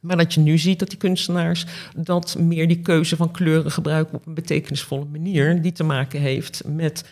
[0.01, 1.67] Maar dat je nu ziet dat die kunstenaars
[1.97, 6.63] dat meer die keuze van kleuren gebruiken op een betekenisvolle manier, die te maken heeft
[6.67, 7.05] met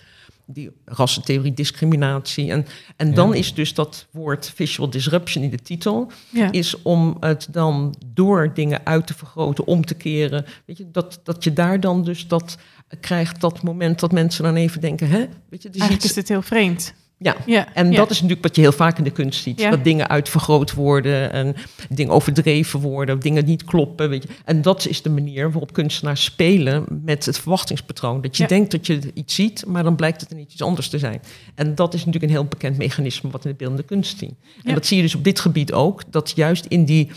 [0.47, 2.51] die rassentheorie, discriminatie.
[2.51, 2.67] En,
[2.97, 6.53] en dan is dus dat woord visual disruption in de titel, Ja.
[6.53, 10.45] is om het dan door dingen uit te vergroten, om te keren.
[10.67, 12.57] Weet je, dat, dat je daar dan dus dat
[13.01, 15.19] krijgt, dat moment dat mensen dan even denken, hè?
[15.49, 16.95] Weet je, er is Eigenlijk iets- is dit heel vreemd.
[17.19, 17.75] Ja, Ja.
[17.75, 17.97] en ja.
[17.97, 19.61] dat is natuurlijk wat je heel vaak in de kunst ziet.
[19.61, 19.71] Ja.
[19.71, 21.55] Dat dingen uitvergroot worden en
[21.89, 24.09] dingen overdreven worden, dingen niet kloppen.
[24.09, 24.29] Weet je.
[24.45, 28.21] En dat is de manier waarop kunstenaars spelen met het verwachtingspatroon.
[28.21, 30.99] Dat je denkt dat je iets ziet, maar dan blijkt het er iets anders te
[30.99, 31.21] zijn.
[31.55, 34.37] En dat is natuurlijk een heel bekend mechanisme wat in de beeldende kunst zien.
[34.65, 36.03] En dat zie je dus op dit gebied ook.
[36.11, 37.11] Dat juist in die,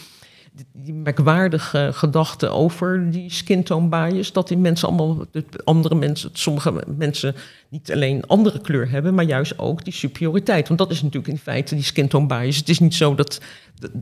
[0.74, 6.30] die merkwaardige gedachten over die skin tone bias, dat die mensen allemaal, de andere mensen,
[6.34, 7.36] sommige mensen
[7.70, 10.68] niet alleen andere kleur hebben, maar juist ook die superioriteit.
[10.68, 12.56] Want dat is natuurlijk in feite die skin tone bias.
[12.56, 13.42] Het is niet zo dat,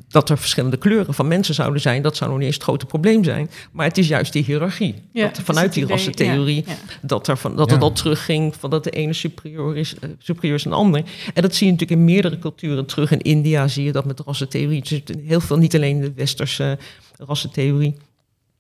[0.08, 2.02] dat er verschillende kleuren van mensen zouden zijn.
[2.02, 3.50] Dat zou nog niet eens het grote probleem zijn.
[3.72, 4.96] Maar het is juist die hiërarchie.
[5.12, 6.78] Ja, dat vanuit die rassentheorie, ja, ja.
[7.02, 7.74] dat, er van, dat Ja.
[7.74, 11.04] het al terugging van dat de ene superieur is, eh, superieur is dan de ander.
[11.34, 13.12] En dat zie je natuurlijk in meerdere culturen terug.
[13.12, 15.04] In India zie je dat met de rassentheorie.
[15.26, 16.78] Heel veel, niet alleen de westerse
[17.18, 17.96] rassentheorie.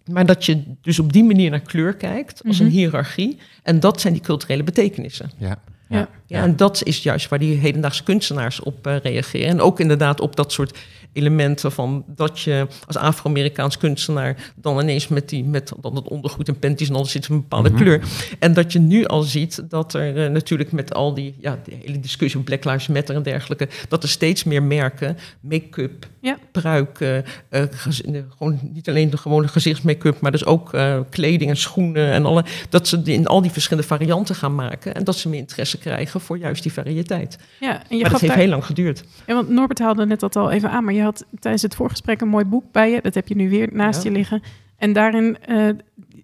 [0.07, 2.75] Maar dat je dus op die manier naar kleur kijkt, als een Mhm.
[2.75, 3.37] hiërarchie.
[3.63, 5.31] En dat zijn die culturele betekenissen.
[5.37, 5.59] Ja.
[5.89, 6.09] Ja.
[6.25, 9.47] Ja, en dat is juist waar die hedendaagse kunstenaars op eh, reageren.
[9.47, 10.77] En ook inderdaad op dat soort
[11.13, 16.47] elementen van dat je als Afro-Amerikaans kunstenaar dan ineens met, die, met dan het ondergoed
[16.47, 17.77] en panties en alles zit een bepaalde Mhm.
[17.81, 18.01] kleur.
[18.39, 21.77] En dat je nu al ziet dat er eh, natuurlijk met al die, ja, die
[21.83, 26.37] hele discussie over Black Lives Matter en dergelijke, dat er steeds meer merken, make-up, Ja.
[26.51, 28.01] pruiken, eh, gez-
[28.37, 32.43] gewoon niet alleen de gewone gezichtsmake-up, maar dus ook eh, kleding en schoenen en alle,
[32.69, 35.77] dat ze die in al die verschillende varianten gaan maken en dat ze meer interesse
[35.77, 37.37] krijgen voor juist die variëteit.
[37.59, 39.03] Ja, en je maar dat heeft daar- heel lang geduurd.
[39.27, 42.21] Ja, want Norbert haalde net dat al even aan, maar je had tijdens het voorgesprek
[42.21, 43.01] een mooi boek bij je.
[43.01, 44.09] Dat heb je nu weer naast Ja.
[44.09, 44.41] je liggen.
[44.77, 45.69] En daarin, eh,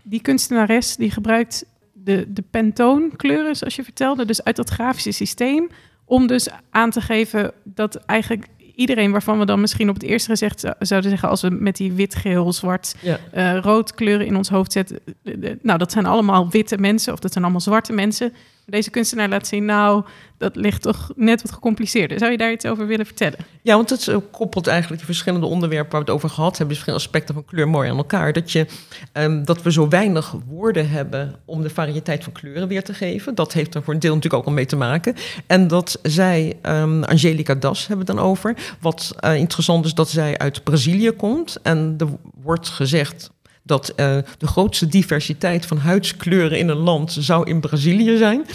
[0.04, 5.70] die kunstenares, die gebruikt de, de Pantone-kleuren, zoals je vertelde, dus uit dat grafische systeem,
[6.06, 10.30] om dus aan te geven dat eigenlijk iedereen waarvan we dan misschien op het eerste
[10.30, 11.30] gezicht zou- zouden zeggen...
[11.30, 13.20] als we met die wit, geel, zwart, Ja.
[13.32, 15.00] eh, rood kleuren in ons hoofd zetten...
[15.24, 18.34] eh, nou, dat zijn allemaal witte mensen of dat zijn allemaal zwarte mensen.
[18.66, 20.04] Deze kunstenaar laat zien, nou,
[20.38, 22.20] dat ligt toch net wat gecompliceerder.
[22.20, 23.40] Zou je daar iets over willen vertellen?
[23.62, 27.06] Ja, want het koppelt eigenlijk die verschillende onderwerpen waar we het over gehad hebben, verschillende
[27.06, 28.34] aspecten van kleur mooi aan elkaar.
[28.34, 28.66] Dat, je,
[29.12, 33.36] ehm, dat we zo weinig woorden hebben om de variëteit van kleuren weer te geven.
[33.36, 35.16] Dat heeft er voor een deel natuurlijk ook al mee te maken.
[35.48, 38.56] En dat zij, ehm, Angelica Das hebben we dan over.
[38.80, 41.58] Wat eh, interessant is dat zij uit Brazilië komt.
[41.62, 42.08] En er
[42.42, 43.32] wordt gezegd
[43.64, 48.46] dat eh, de grootste diversiteit van huidskleuren in een land zou in Brazilië zijn.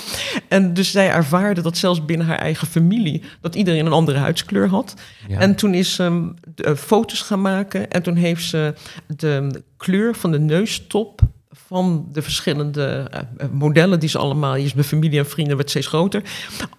[0.49, 4.69] En dus zij ervaarde dat zelfs binnen haar eigen familie, dat iedereen een andere huidskleur
[4.69, 4.95] had.
[5.29, 5.39] Ja.
[5.39, 8.75] En toen is ze de, eh, foto's gaan maken en toen heeft ze
[9.07, 11.21] de kleur van de neustop
[11.69, 15.71] van de verschillende eh, eh, modellen die ze allemaal, is mijn familie en vrienden, werd
[15.71, 16.23] steeds groter,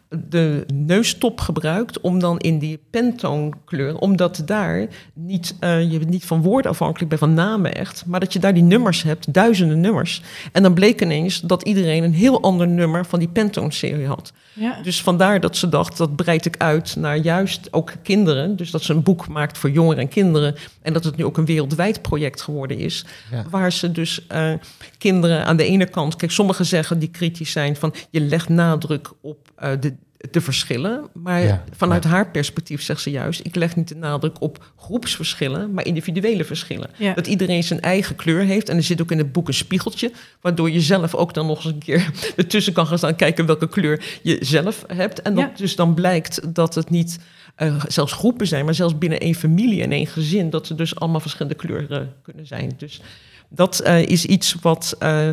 [0.09, 6.41] de neustop gebruikt om dan in die pentoonkleur, omdat daar niet, eh, je niet van
[6.41, 10.21] woorden afhankelijk bent, van namen echt, maar dat je daar die nummers hebt, duizenden nummers.
[10.51, 14.33] En dan bleek ineens dat iedereen een heel ander nummer van die pentoonserie had.
[14.53, 18.55] Ja, Dus vandaar dat ze dacht, dat breid ik uit naar juist ook kinderen.
[18.55, 20.55] Dus dat ze een boek maakt voor jongeren en kinderen.
[20.81, 23.05] En dat het nu ook een wereldwijd project geworden is.
[23.31, 23.45] Ja.
[23.49, 24.53] Waar ze dus eh,
[24.97, 26.15] kinderen aan de ene kant...
[26.15, 27.93] Kijk, sommigen zeggen die kritisch zijn van...
[28.09, 29.93] je legt nadruk op eh, de,
[30.31, 31.09] de verschillen.
[31.13, 32.09] Maar Ja, vanuit ja.
[32.09, 33.39] haar perspectief zegt ze juist...
[33.45, 36.89] ik leg niet de nadruk op groepsverschillen, maar individuele verschillen.
[36.97, 37.13] ja.
[37.13, 38.69] Dat iedereen zijn eigen kleur heeft.
[38.69, 40.11] En er zit ook in het boek een spiegeltje.
[40.41, 43.15] Waardoor je zelf ook dan nog eens een keer ertussen kan gaan staan.
[43.15, 45.21] Kijken welke kleur je zelf hebt.
[45.21, 45.51] En dat Ja.
[45.55, 47.19] dus dan blijkt dat het niet
[47.55, 48.65] eh, zelfs groepen zijn.
[48.65, 50.49] Maar zelfs binnen één familie en één gezin.
[50.49, 52.73] Dat er dus allemaal verschillende kleuren kunnen zijn.
[52.77, 53.01] Dus
[53.49, 55.29] dat eh, is iets wat eh,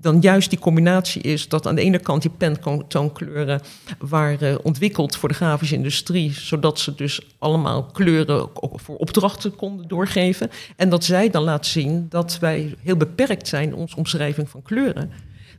[0.00, 1.48] dan juist die combinatie is.
[1.48, 3.60] Dat aan de ene kant die pentoonkleuren
[3.98, 6.32] waren ontwikkeld voor de grafische industrie.
[6.32, 10.50] Zodat ze dus allemaal kleuren voor opdrachten konden doorgeven.
[10.76, 14.62] En dat zij dan laat zien dat wij heel beperkt zijn in onze omschrijving van
[14.62, 15.10] kleuren.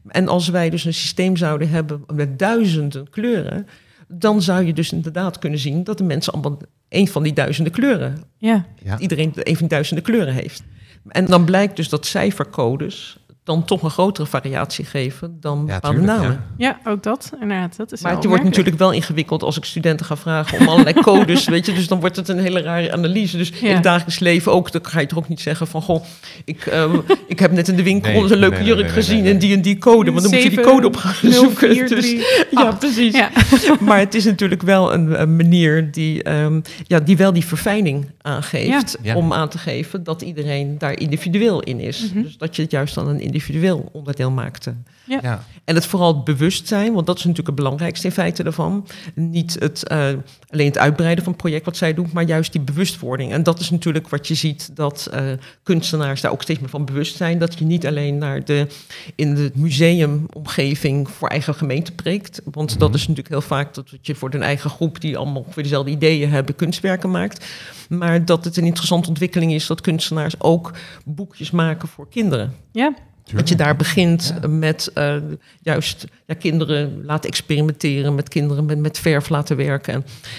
[0.07, 3.67] En als wij dus een systeem zouden hebben met duizenden kleuren,
[4.07, 6.59] dan zou je dus inderdaad kunnen zien dat de mensen allemaal
[6.89, 8.65] een van die duizenden kleuren, ja.
[8.83, 8.99] Ja.
[8.99, 10.63] iedereen een van die duizenden kleuren heeft.
[11.07, 15.97] En dan blijkt dus dat cijfercodes dan toch een grotere variatie geven dan Ja, bepaalde
[15.97, 16.43] tuurlijk, namen.
[16.57, 17.31] ja, ook dat.
[17.41, 20.67] Inderdaad, dat is Maar het wordt natuurlijk wel ingewikkeld als ik studenten ga vragen om
[20.67, 21.73] allerlei codes, weet je.
[21.73, 23.37] Dus dan wordt het een hele rare analyse.
[23.37, 25.81] Dus in het dagelijks leven ook, dan ga je toch ook niet zeggen van...
[25.81, 26.03] goh,
[26.45, 26.93] ik, eh,
[27.27, 29.33] ik heb net in de winkel Nee, een leuke nee, jurk nee, nee, gezien nee.
[29.33, 30.11] en die en die code.
[30.11, 31.87] Want dan moet je die code op gaan zoeken.
[31.87, 32.11] Dus,
[32.51, 32.79] ja, acht.
[32.79, 33.15] precies.
[33.15, 33.29] Ja.
[33.79, 38.05] Maar het is natuurlijk wel een, een manier die, ehm, ja, die wel die verfijning
[38.21, 38.97] aangeeft.
[39.01, 39.11] Ja.
[39.11, 39.15] Ja.
[39.15, 42.11] Om aan te geven dat iedereen daar individueel in is.
[42.11, 42.23] Mhm.
[42.23, 44.75] Dus dat je het juist dan een individueel onderdeel maakte.
[45.05, 45.43] Ja.
[45.65, 48.87] En het vooral het bewustzijn, want dat is natuurlijk het belangrijkste in feite daarvan.
[49.15, 50.07] Niet het, eh,
[50.49, 53.31] alleen het uitbreiden van het project wat zij doet, maar juist die bewustwording.
[53.31, 55.23] En dat is natuurlijk wat je ziet, dat eh,
[55.63, 57.39] kunstenaars daar ook steeds meer van bewust zijn.
[57.39, 58.67] Dat je niet alleen naar de,
[59.15, 62.41] in de museumomgeving voor eigen gemeente preekt.
[62.51, 62.97] Want dat Mhm.
[62.97, 66.29] is natuurlijk heel vaak dat je voor een eigen groep die allemaal ongeveer dezelfde ideeën
[66.29, 67.45] hebben, kunstwerken maakt.
[67.89, 70.71] Maar dat het een interessante ontwikkeling is dat kunstenaars ook
[71.05, 72.53] boekjes maken voor kinderen.
[72.71, 72.93] Ja,
[73.33, 74.47] Dat je daar begint Ja.
[74.47, 75.15] met eh,
[75.61, 79.93] juist ja, kinderen laten experimenteren, met kinderen met, met verf laten werken.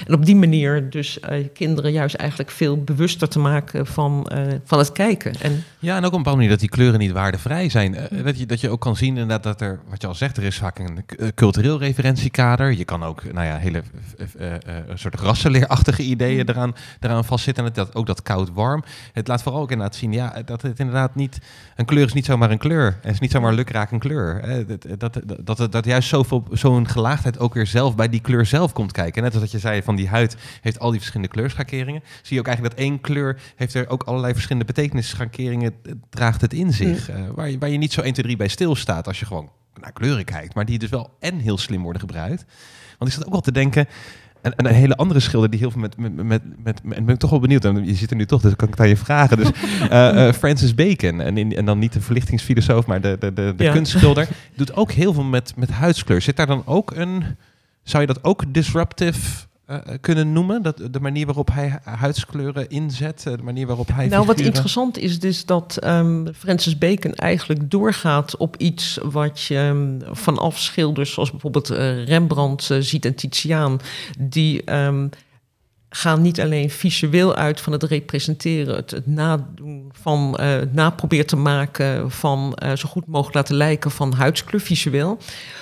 [0.07, 4.47] En, op die manier dus eh, kinderen juist eigenlijk veel bewuster te maken van, eh,
[4.65, 5.33] van het kijken.
[5.41, 7.95] En Ja, en ook op een bepaalde manier dat die kleuren niet waardevrij zijn.
[7.95, 10.37] Eh, dat, je, dat je ook kan zien inderdaad dat er, wat je al zegt,
[10.37, 12.73] er is vaak een eh, cultureel referentiekader.
[12.73, 13.83] Je kan ook, nou ja, hele
[14.87, 17.65] een soort rassenleerachtige ideeën eraan, eraan vastzitten.
[17.65, 18.85] En dat, ook dat koud-warm.
[19.13, 21.39] Het laat vooral ook inderdaad zien, ja, dat het inderdaad niet,
[21.77, 22.99] een kleur is niet zomaar een kleur.
[23.01, 24.43] Het is niet zomaar lukraak een kleur.
[24.67, 28.47] Dat, dat, dat, dat, dat juist zoveel, zo'n gelaagdheid ook weer zelf bij die kleur
[28.47, 29.23] zelf komt kijken.
[29.23, 32.03] Net als dat je zei van die huid heeft al die verschillende kleurschakeringen.
[32.23, 35.72] Zie je ook eigenlijk dat één kleur heeft er ook allerlei verschillende betekenisschakeringen
[36.11, 37.09] draagt het in zich.
[37.09, 39.51] Eh, waar, je, waar je niet zo 1, 2, 3 bij stilstaat als je gewoon
[39.81, 40.55] naar kleuren kijkt.
[40.55, 42.45] Maar die dus wel en heel slim worden gebruikt.
[42.99, 43.87] Want ik zat ook wel te denken...
[44.43, 47.15] En, en een hele andere schilder die heel veel met, met, met, met, en ben
[47.15, 47.65] ik toch wel benieuwd.
[47.65, 49.37] En je zit er nu toch, dus kan ik het aan je vragen.
[49.37, 49.51] Dus
[49.91, 53.55] eh, eh, Francis Bacon, en, in, en dan niet de verlichtingsfilosoof, maar de, de, de,
[53.57, 53.73] de Ja.
[53.73, 56.23] kunstschilder, doet ook heel veel met, met huidskleur.
[56.23, 57.25] Zit daar dan ook een,
[57.83, 60.63] zou je dat ook disruptive eh, kunnen noemen?
[60.63, 64.99] Dat, de manier waarop hij huidskleuren inzet, eh, de manier waarop hij nou, wat interessant
[64.99, 71.13] is dus dat ehm, Francis Bacon eigenlijk doorgaat op iets wat je ehm, vanaf schilders
[71.13, 73.81] zoals bijvoorbeeld eh, Rembrandt eh, ziet en Titiaan,
[74.19, 75.07] die ehm,
[75.95, 81.27] gaan niet alleen visueel uit van het representeren, het, het nadoen van, eh het naproberen
[81.27, 85.19] te maken van eh, zo goed mogelijk laten lijken van huidskleur visueel.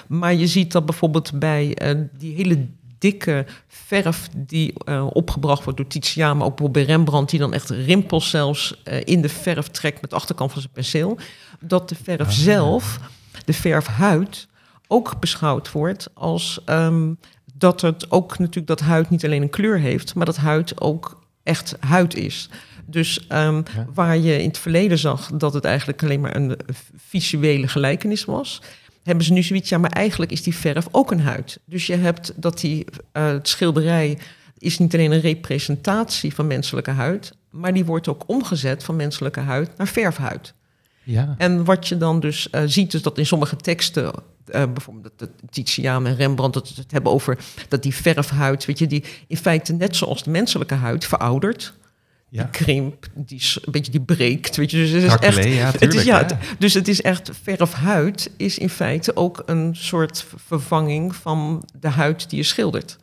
[0.06, 2.66] Maar je ziet dat bijvoorbeeld bij eh, die hele
[3.01, 7.70] dikke verf die eh, opgebracht wordt door Titiaan, maar ook bij Rembrandt, die dan echt
[7.70, 11.18] rimpels zelfs eh, in de verf trekt met de achterkant van zijn penseel.
[11.61, 12.28] Dat de verf Ah.
[12.32, 12.98] zelf,
[13.44, 14.48] de verfhuid,
[14.88, 17.12] ook beschouwd wordt als ehm,
[17.55, 21.20] dat het ook natuurlijk dat huid niet alleen een kleur heeft, maar dat huid ook
[21.42, 22.48] echt huid is.
[22.86, 23.86] Dus ehm, Ja.
[23.94, 26.57] waar je in het verleden zag dat het eigenlijk alleen maar een
[26.96, 28.62] visuele gelijkenis was,
[29.03, 31.59] hebben ze nu zoiets, ja, maar eigenlijk is die verf ook een huid.
[31.64, 34.18] Dus je hebt dat die eh, het schilderij
[34.59, 39.40] is niet alleen een representatie van menselijke huid, maar die wordt ook omgezet van menselijke
[39.40, 40.55] huid naar verfhuid.
[41.03, 41.34] Ja.
[41.38, 44.12] En wat je dan dus eh, ziet, is dat in sommige teksten,
[44.46, 47.38] eh, bijvoorbeeld dat Titiaan en Rembrandt, dat het hebben over
[47.68, 51.74] dat die verfhuid, weet je, die in feite net zoals de menselijke huid veroudert.
[52.33, 52.43] Ja.
[52.43, 54.76] Die krimp, die een beetje die breekt, weet je.
[54.76, 56.26] Dus het is echt, ja, het is, ja, ja.
[56.26, 61.89] het- dus het is echt verfhuid is in feite ook een soort vervanging van de
[61.89, 62.99] huid die je schildert.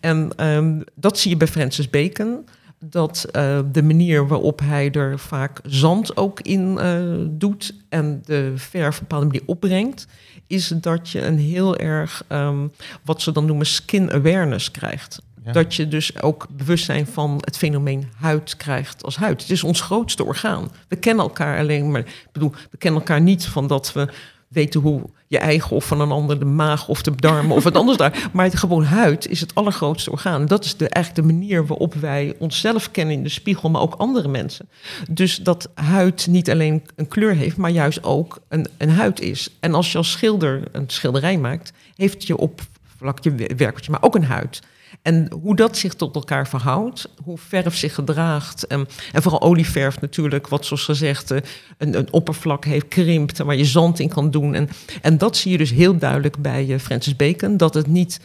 [0.00, 2.44] En ehm, dat zie je bij Francis Bacon.
[2.84, 8.52] Dat eh, de manier waarop hij er vaak zand ook in eh, doet en de
[8.54, 10.06] verf op een bepaalde manier opbrengt,
[10.46, 12.66] is dat je een heel erg ehm,
[13.04, 15.22] wat ze dan noemen skin awareness krijgt.
[15.52, 19.40] Dat je dus ook bewustzijn van het fenomeen huid krijgt als huid.
[19.40, 20.70] Het is ons grootste orgaan.
[20.88, 22.00] We kennen elkaar alleen maar.
[22.00, 24.08] Ik bedoel, we kennen elkaar niet van dat we
[24.48, 27.76] weten hoe je eigen of van een ander de maag of de darmen of wat
[27.76, 28.28] anders daar.
[28.32, 30.46] Maar het gewoon huid is het allergrootste orgaan.
[30.46, 33.94] Dat is de, eigenlijk de manier waarop wij onszelf kennen in de spiegel, maar ook
[33.94, 34.68] andere mensen.
[35.10, 39.56] Dus dat huid niet alleen een kleur heeft, maar juist ook een, een huid is.
[39.60, 44.24] En als je als schilder een schilderij maakt, heeft je oppervlakje werkertje, maar ook een
[44.24, 44.60] huid.
[45.02, 48.66] En hoe dat zich tot elkaar verhoudt, hoe verf zich gedraagt.
[48.66, 51.40] En, en vooral olieverf natuurlijk, wat zoals gezegd eh,
[51.78, 54.54] een, een oppervlak heeft, krimpt, en waar je zand in kan doen.
[54.54, 54.68] En,
[55.00, 58.20] en dat zie je dus heel duidelijk bij eh, Francis Bacon, dat het niet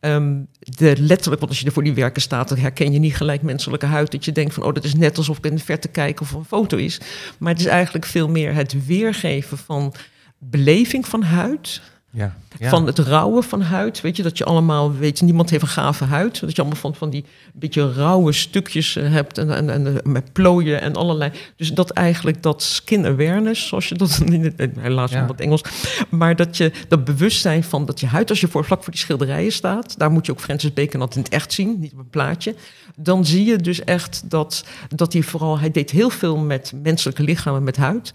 [0.00, 3.16] ehm, de letterlijk, want als je er voor die werken staat, dan herken je niet
[3.16, 4.10] gelijk menselijke huid.
[4.10, 6.32] Dat je denkt van, oh, dat is net alsof ik in de verte kijk of
[6.32, 7.00] een foto is.
[7.38, 9.94] Maar het is eigenlijk veel meer het weergeven van
[10.38, 11.80] beleving van huid.
[12.16, 12.36] Ja.
[12.58, 12.68] Ja.
[12.68, 14.00] Van het rauwe van huid.
[14.00, 16.40] Weet je, dat je allemaal, weet je, niemand heeft een gave huid.
[16.40, 19.38] Dat je allemaal van, van die beetje rauwe stukjes eh, hebt.
[19.38, 21.30] En, en, en eh, met plooien en allerlei.
[21.56, 25.18] Dus dat eigenlijk dat skin awareness, zoals je dat in het, helaas Ja.
[25.18, 25.62] nog wat Engels.
[26.08, 29.00] Maar dat je dat bewustzijn van dat je huid, als je voor, vlak voor die
[29.00, 29.98] schilderijen staat.
[29.98, 32.54] Daar moet je ook Francis Bacon altijd in het echt zien, niet op een plaatje.
[32.96, 37.22] Dan zie je dus echt dat, dat hij vooral, hij deed heel veel met menselijke
[37.22, 38.12] lichamen, met huid.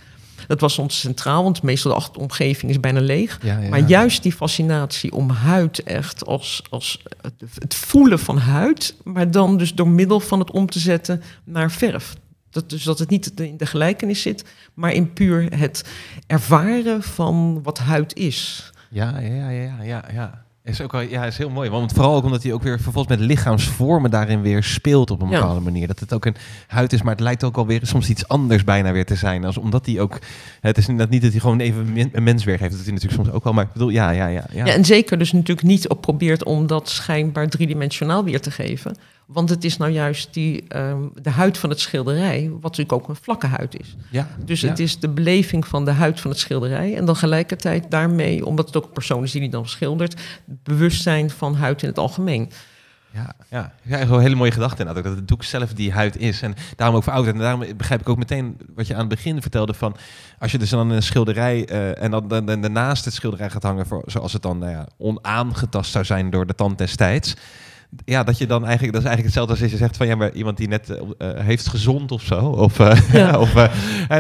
[0.48, 3.40] Dat was ons centraal, want meestal de acht- omgeving is bijna leeg.
[3.42, 3.70] Ja, ja.
[3.70, 9.32] Maar juist die fascinatie om huid echt als, als het, het voelen van huid, maar
[9.32, 12.14] dan dus door middel van het om te zetten naar verf.
[12.50, 15.84] Dat, dus dat het niet in de gelijkenis zit, maar in puur het
[16.28, 18.72] ervaren van wat huid is.
[18.90, 20.46] Ja, ja, ja, ja, ja, ja.
[20.72, 21.70] Is ook wel, ja, is heel mooi.
[21.70, 25.30] Want vooral ook omdat hij ook weer vervolgens met lichaamsvormen daarin weer speelt op een
[25.30, 25.40] Ja.
[25.40, 25.88] bepaalde manier.
[25.88, 26.36] Dat het ook een
[26.68, 29.46] huid is, maar het lijkt ook alweer soms iets anders bijna weer te zijn.
[29.46, 30.20] Als, omdat hij ook,
[30.62, 32.72] het is inderdaad niet dat hij gewoon even een mens weergeeft.
[32.72, 33.54] Dat hij natuurlijk soms ook wel.
[33.54, 34.46] Maar ik bedoel, ja, ja, ja.
[34.54, 34.66] ja.
[34.66, 34.74] Ja.
[34.74, 38.96] en zeker dus natuurlijk niet op probeert om dat schijnbaar driedimensionaal weer te geven.
[39.34, 43.08] Want het is nou juist die, ehm, de huid van het schilderij, wat natuurlijk ook
[43.08, 43.96] een vlakke huid is.
[44.10, 44.28] ja.
[44.46, 44.70] Dus ja.
[44.70, 46.96] het is de beleving van de huid van het schilderij.
[46.96, 50.12] En dan gelijkertijd daarmee, omdat het ook een persoon is die die dan schildert,
[50.48, 52.52] het bewustzijn van huid in het algemeen.
[53.14, 53.74] Ja, ja.
[53.82, 55.04] ja een hele mooie gedachte inderdaad.
[55.04, 56.42] Dat het doek zelf die huid is.
[56.42, 57.36] En daarom ook verouderd.
[57.36, 59.96] En daarom begrijp ik ook meteen wat je aan het begin vertelde van...
[60.40, 63.64] Als je dus dan een schilderij eh, en dan, dan, dan daarnaast het schilderij gaat
[63.64, 63.86] hangen...
[63.86, 67.36] Voor, zoals het dan nou ja, onaangetast zou zijn door de tand destijds...
[68.06, 70.16] Ja, dat je dan eigenlijk, dat is eigenlijk hetzelfde als als je zegt van ja,
[70.16, 72.40] maar iemand die net eh, eh, heeft gezond of zo.
[72.40, 73.40] Of, eh, Ja.
[73.40, 73.54] of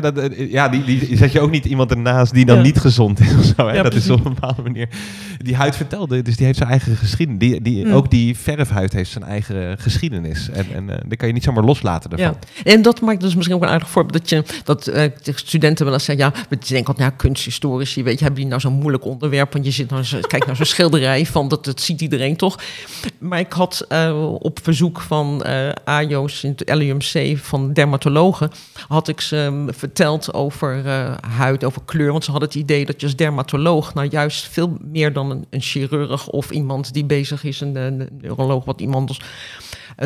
[0.01, 2.61] dat, ja, die, die zet je ook niet iemand ernaast die dan Ja.
[2.63, 3.67] niet gezond is of zo.
[3.67, 3.73] Hè?
[3.73, 4.89] Ja, dat is op een bepaalde manier.
[5.37, 7.39] Die huid vertelde, dus die heeft zijn eigen geschiedenis.
[7.39, 7.93] Die, die, Mm.
[7.93, 10.49] Ook die verfhuid heeft zijn eigen geschiedenis.
[10.49, 12.35] En, en die kan je niet zomaar loslaten ervan.
[12.63, 15.85] Ja, en dat maakt dus misschien ook een aardig voorbeeld dat je dat de studenten
[15.85, 18.73] wel eens zeggen, ja, we denken altijd, nou, kunsthistorici, weet je, hebben die nou zo'n
[18.73, 22.35] moeilijk onderwerp, want je zit nou, kijk naar zo'n schilderij van, dat, dat ziet iedereen
[22.35, 22.59] toch.
[23.19, 28.51] Maar ik had eh, op verzoek van eh AJO's in het LUMC van dermatologen,
[28.87, 32.85] had ik ze ehm, verteld over eh, huid, over kleur, want ze hadden het idee
[32.85, 37.43] dat je als dermatoloog nou juist veel meer dan een, chirurg of iemand die bezig
[37.43, 39.21] is, een, een neuroloog, wat iemand als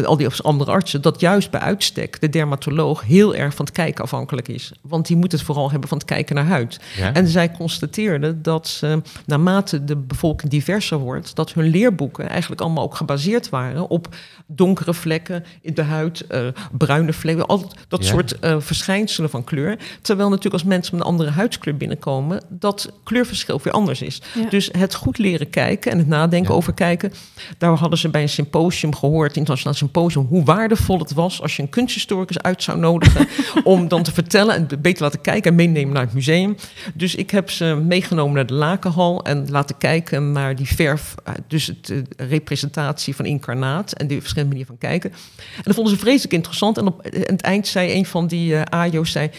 [0.04, 4.04] al die andere artsen, dat juist bij uitstek de dermatoloog heel erg van het kijken
[4.04, 4.72] afhankelijk is.
[4.82, 6.80] Want die moet het vooral hebben van het kijken naar huid.
[6.98, 7.14] Ja?
[7.14, 12.84] En zij constateerden dat ze, naarmate de bevolking diverser wordt, dat hun leerboeken eigenlijk allemaal
[12.84, 14.15] ook gebaseerd waren op
[14.48, 18.10] donkere vlekken in de huid, eh, bruine vlekken, al dat Ja.
[18.10, 19.78] soort eh, verschijnselen van kleur.
[20.02, 24.22] Terwijl natuurlijk als mensen met een andere huidskleur binnenkomen, dat kleurverschil weer anders is.
[24.34, 24.49] Ja.
[24.49, 26.57] Dus het goed leren kijken en het nadenken Ja.
[26.57, 27.14] over kijken.
[27.57, 31.62] Daar hadden ze bij een symposium gehoord, internationaal symposium, hoe waardevol het was als je
[31.62, 33.28] een kunsthistoricus uit zou nodigen
[33.64, 36.56] om dan te vertellen en beter laten kijken en meenemen naar het museum.
[36.94, 41.34] Dus ik heb ze meegenomen naar de Lakenhal en laten kijken naar die verf, eh,
[41.48, 45.12] dus het, de representatie van incarnaat en die verschillende manieren van kijken.
[45.56, 46.78] En dat vonden ze vreselijk interessant.
[46.78, 49.30] En op aan het eind zei een van die eh AJO's, zei,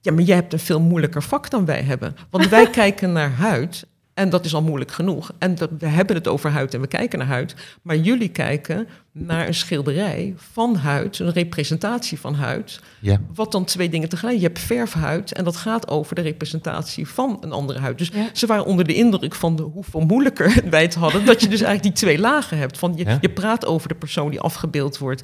[0.00, 2.16] ja, maar jij hebt een veel moeilijker vak dan wij hebben.
[2.30, 3.86] Want wij kijken naar huid
[4.20, 5.32] en dat is al moeilijk genoeg.
[5.38, 7.54] En dat, we hebben het over huid en we kijken naar huid.
[7.82, 12.80] Maar jullie kijken naar een schilderij van huid, een representatie van huid.
[13.00, 13.20] Ja.
[13.34, 14.36] Wat dan twee dingen tegelijk.
[14.36, 17.98] Je hebt verfhuid en dat gaat over de representatie van een andere huid.
[17.98, 18.28] Dus Ja.
[18.32, 21.24] ze waren onder de indruk van de, hoeveel moeilijker wij het hadden.
[21.24, 22.78] Dat je dus eigenlijk die twee lagen hebt.
[22.78, 23.18] Van je, Ja.
[23.20, 25.22] je praat over de persoon die afgebeeld wordt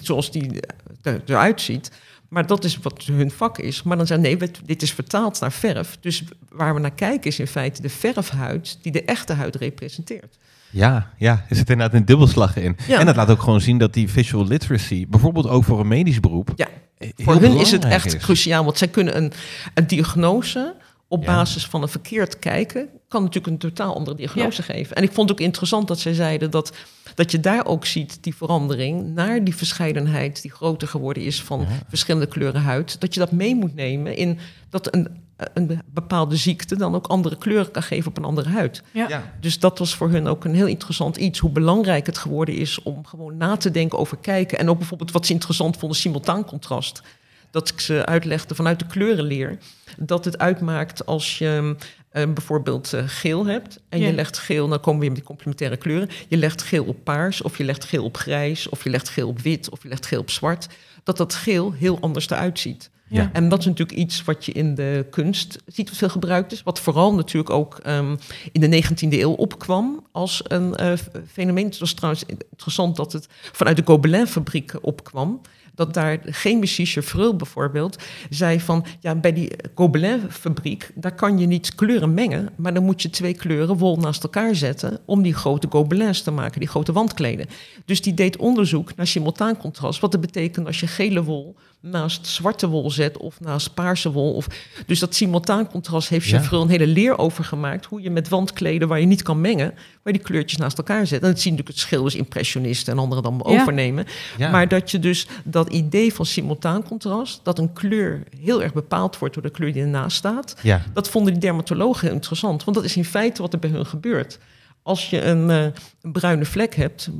[0.00, 1.90] zoals die eh, er- eruit ziet.
[2.30, 3.82] Maar dat is wat hun vak is.
[3.82, 5.96] Maar dan zeggen nee, dit is vertaald naar verf.
[6.00, 10.38] Dus waar we naar kijken is in feite de verfhuid die de echte huid representeert.
[10.70, 12.76] Ja, ja, er zit inderdaad een dubbelslag in.
[12.86, 12.98] Ja.
[12.98, 16.20] En dat laat ook gewoon zien dat die visual literacy, bijvoorbeeld ook voor een medisch
[16.20, 18.22] beroep, Ja, heel Voor hun is het echt is.
[18.22, 19.32] cruciaal, want zij kunnen een,
[19.74, 20.74] een diagnose
[21.12, 21.26] op Ja.
[21.34, 24.96] basis van een verkeerd kijken, kan natuurlijk een totaal andere diagnose geven.
[24.96, 26.72] En ik vond het ook interessant dat zij zeiden dat,
[27.14, 31.60] dat je daar ook ziet die verandering naar die verscheidenheid die groter geworden is van
[31.60, 31.66] Ja.
[31.88, 33.00] verschillende kleuren huid.
[33.00, 34.38] Dat je dat mee moet nemen in
[34.68, 35.08] dat een,
[35.54, 38.82] een bepaalde ziekte dan ook andere kleuren kan geven op een andere huid.
[38.92, 39.08] Ja.
[39.08, 39.32] Ja.
[39.40, 41.38] Dus dat was voor hun ook een heel interessant iets.
[41.38, 44.58] Hoe belangrijk het geworden is om gewoon na te denken over kijken.
[44.58, 47.02] En ook bijvoorbeeld wat ze interessant vonden, simultaan contrast.
[47.50, 49.58] Dat ik ze uitlegde vanuit de kleurenleer.
[49.98, 51.76] Dat het uitmaakt als je
[52.10, 53.80] eh, bijvoorbeeld eh, geel hebt.
[53.88, 54.06] En Ja.
[54.06, 56.08] je legt geel, dan komen we weer met die complementaire kleuren.
[56.28, 59.28] Je legt geel op paars, of je legt geel op grijs, of je legt geel
[59.28, 60.66] op wit, of je legt geel op zwart.
[61.04, 62.90] Dat dat geel heel anders eruit ziet.
[63.08, 63.30] Ja.
[63.32, 66.62] En dat is natuurlijk iets wat je in de kunst ziet wat veel gebruikt is.
[66.62, 68.16] Wat vooral natuurlijk ook ehm,
[68.52, 70.92] in de 19e eeuw opkwam als een eh,
[71.32, 71.64] fenomeen.
[71.64, 75.40] Het was trouwens interessant dat het vanuit de Gobelin-fabriek opkwam.
[75.74, 78.84] Dat daar chemici Chevreul bijvoorbeeld zei van...
[79.00, 82.48] ja, bij die Gobelin-fabriek, daar kan je niet kleuren mengen...
[82.56, 84.98] maar dan moet je twee kleuren wol naast elkaar zetten...
[85.04, 87.46] om die grote Gobelins te maken, die grote wandkleden.
[87.84, 90.00] Dus die deed onderzoek naar simultaan contrast.
[90.00, 94.34] Wat dat betekent als je gele wol naast zwarte wol zet of naast paarse wol.
[94.34, 94.46] Of,
[94.86, 96.38] dus dat simultaan contrast heeft Ja.
[96.38, 97.84] Chevreul een hele leer over gemaakt.
[97.86, 101.06] Hoe je met wandkleden waar je niet kan mengen, waar je die kleurtjes naast elkaar
[101.06, 101.22] zet.
[101.22, 103.60] En dat zien natuurlijk het schilders, impressionisten en anderen dan Ja.
[103.60, 104.06] overnemen.
[104.38, 104.50] Ja.
[104.50, 109.18] Maar dat je dus dat idee van simultaan contrast, dat een kleur heel erg bepaald
[109.18, 110.56] wordt door de kleur die ernaast staat.
[110.62, 110.82] Ja.
[110.92, 114.38] Dat vonden die dermatologen interessant, want dat is in feite wat er bij hun gebeurt.
[114.82, 115.62] Als je een, eh,
[116.02, 117.10] een bruine vlek hebt,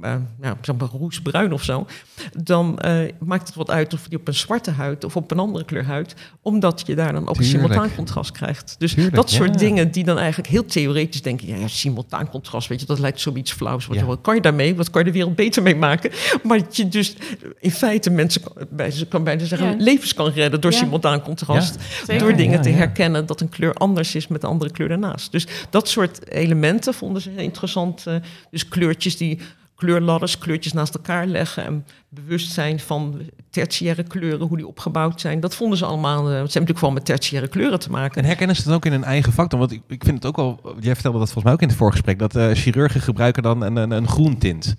[0.00, 1.86] nou, zeg maar roesbruin of zo,
[2.42, 5.38] dan eh, maakt het wat uit of die op een zwarte huid of op een
[5.38, 7.54] andere kleur huid, omdat je daar dan ook Tuurlijk.
[7.54, 8.74] een simultaan contrast krijgt.
[8.78, 9.56] Dus Tuurlijk, dat soort ja.
[9.56, 13.20] dingen die dan eigenlijk heel theoretisch denken, ja, ja simultaan contrast, weet je, dat lijkt
[13.20, 13.86] zoiets flauws.
[13.86, 14.04] Wat, Ja.
[14.04, 14.76] wat kan je daarmee?
[14.76, 16.10] Wat kan je de wereld beter mee maken?
[16.42, 17.16] Maar dat je dus
[17.60, 19.74] in feite mensen, bij, ze kan bijna zeggen, Ja.
[19.84, 20.78] levens kan redden door Ja.
[20.78, 21.76] simultaan contrast.
[22.18, 22.76] Door dingen Ja, te ja.
[22.76, 25.32] herkennen dat een kleur anders is met de andere kleur daarnaast.
[25.32, 28.06] Dus dat soort elementen vonden ze heel interessant.
[28.06, 28.14] eh,
[28.50, 29.38] dus kleurtjes die
[29.76, 33.20] kleurladders, kleurtjes naast elkaar leggen en bewustzijn van
[33.50, 35.40] tertiaire kleuren, hoe die opgebouwd zijn.
[35.40, 36.18] Dat vonden ze allemaal.
[36.18, 38.20] eh, het zijn natuurlijk vooral met tertiaire kleuren te maken.
[38.22, 39.58] En herkennen ze het ook in hun eigen vak dan?
[39.58, 40.76] Want ik, ik vind het ook wel...
[40.80, 42.18] Jij vertelde dat volgens mij ook in het voorgesprek...
[42.18, 44.76] dat eh, chirurgen gebruiken dan een, een, een groen tint.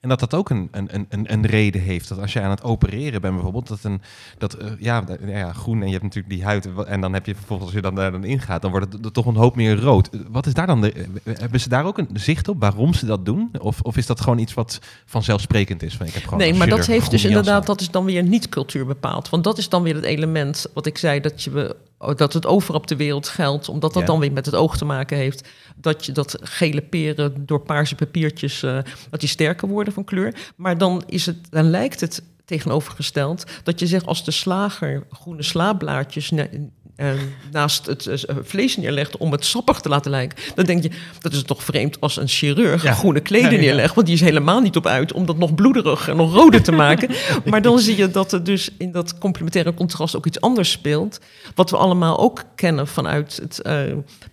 [0.00, 2.08] En dat dat ook een, een, een, een reden heeft.
[2.08, 3.68] Dat als je aan het opereren bent bijvoorbeeld...
[3.68, 4.00] dat, een,
[4.38, 6.68] dat eh, ja, ja, groen en je hebt natuurlijk die huid...
[6.84, 8.62] en dan heb je vervolgens, als je dan daar dan ingaat...
[8.62, 10.08] dan wordt het er toch een hoop meer rood.
[10.08, 10.92] Eh, Wat is daar dan de...
[10.92, 11.04] eh,
[11.38, 13.50] Hebben ze daar ook een zicht op waarom ze dat doen?
[13.58, 15.96] Of, of is dat gewoon iets wat vanzelfsprekend is?
[15.96, 18.48] Van, ik heb gewoon Nee, maar dat heeft dus inderdaad, dat is dan weer niet
[18.48, 19.28] cultuur bepaald.
[19.28, 21.76] Want dat is dan weer het element wat ik zei, dat, je, we-
[22.16, 23.68] dat het over op de wereld geldt.
[23.68, 24.08] Omdat dat Ja.
[24.08, 25.48] dan weer met het oog te maken heeft.
[25.76, 28.78] Dat je dat gele peren door paarse papiertjes, eh,
[29.10, 30.34] dat die sterker worden van kleur.
[30.56, 35.42] Maar dan, is het, dan lijkt het tegenovergesteld dat je zegt als de slager groene
[35.42, 36.68] slaablaadjes ne-
[37.00, 37.12] eh,
[37.50, 40.90] naast het eh, vlees neerlegt om het sappig te laten lijken, dan denk je
[41.20, 42.92] dat is toch vreemd als een chirurg Ja.
[42.92, 43.62] groene kleden Ja, ja.
[43.62, 46.62] neerlegt, want die is helemaal niet op uit om dat nog bloederig en nog roder
[46.62, 47.10] te maken.
[47.50, 51.20] maar dan zie je dat er dus in dat complementaire contrast ook iets anders speelt,
[51.54, 53.80] wat we allemaal ook kennen vanuit het eh,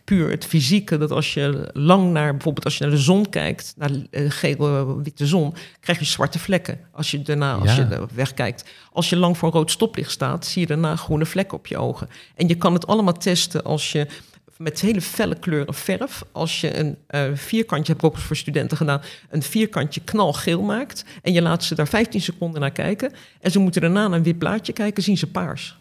[0.03, 3.73] puur het fysieke, dat als je lang naar bijvoorbeeld als je naar de zon kijkt,
[3.77, 6.79] naar de gele witte zon, krijg je zwarte vlekken.
[6.91, 8.63] Als je daarna als je wegkijkt,
[8.97, 11.77] als je lang voor een rood stoplicht staat, zie je daarna groene vlekken op je
[11.77, 12.09] ogen.
[12.35, 14.07] En je kan het allemaal testen als je
[14.57, 18.77] met hele felle kleuren verf, als je een eh, vierkantje, heb ik ook voor studenten
[18.77, 23.51] gedaan, een vierkantje knalgeel maakt en je laat ze daar 15 seconden naar kijken en
[23.51, 25.77] ze moeten daarna naar een wit plaatje kijken, zien ze paars.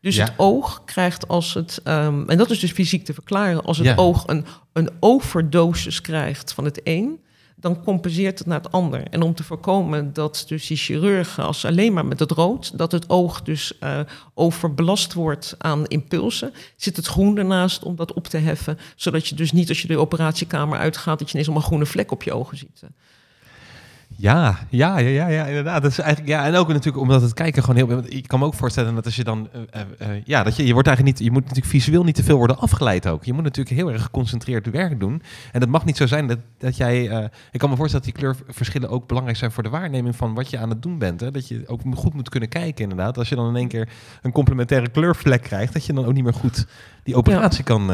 [0.00, 0.24] Dus Ja.
[0.24, 3.86] het oog krijgt als het, ehm, en dat is dus fysiek te verklaren, als het
[3.86, 3.94] Ja.
[3.96, 7.20] oog een, een overdosis krijgt van het een,
[7.60, 9.02] dan compenseert het naar het ander.
[9.10, 12.92] En om te voorkomen dat dus die chirurgen, als alleen maar met het rood, dat
[12.92, 14.00] het oog dus eh,
[14.34, 19.34] overbelast wordt aan impulsen, zit het groen ernaast om dat op te heffen, zodat je
[19.34, 22.32] dus niet als je de operatiekamer uitgaat, dat je ineens allemaal groene vlek op je
[22.32, 22.82] ogen ziet.
[24.20, 25.82] Ja, ja, ja, ja, ja, inderdaad.
[25.82, 28.02] Dat is eigenlijk, ja, en ook natuurlijk omdat het kijken gewoon heel...
[28.04, 29.48] Ik kan me ook voorstellen dat als je dan...
[29.52, 31.26] eh, eh, eh, ja, dat je, je wordt eigenlijk niet...
[31.26, 33.24] Je moet natuurlijk visueel niet te veel worden afgeleid ook.
[33.24, 35.22] Je moet natuurlijk heel erg geconcentreerd werk doen.
[35.52, 37.02] En dat mag niet zo zijn dat, dat jij...
[37.52, 40.50] ik kan me voorstellen dat die kleurverschillen ook belangrijk zijn voor de waarneming van wat
[40.50, 41.20] je aan het doen bent.
[41.20, 41.30] Hè?
[41.30, 43.18] Dat je ook goed moet kunnen kijken inderdaad.
[43.18, 43.88] Als je dan in één keer
[44.22, 46.66] een complementaire kleurvlek krijgt, dat je dan ook niet meer goed
[47.02, 47.86] die operatie kan,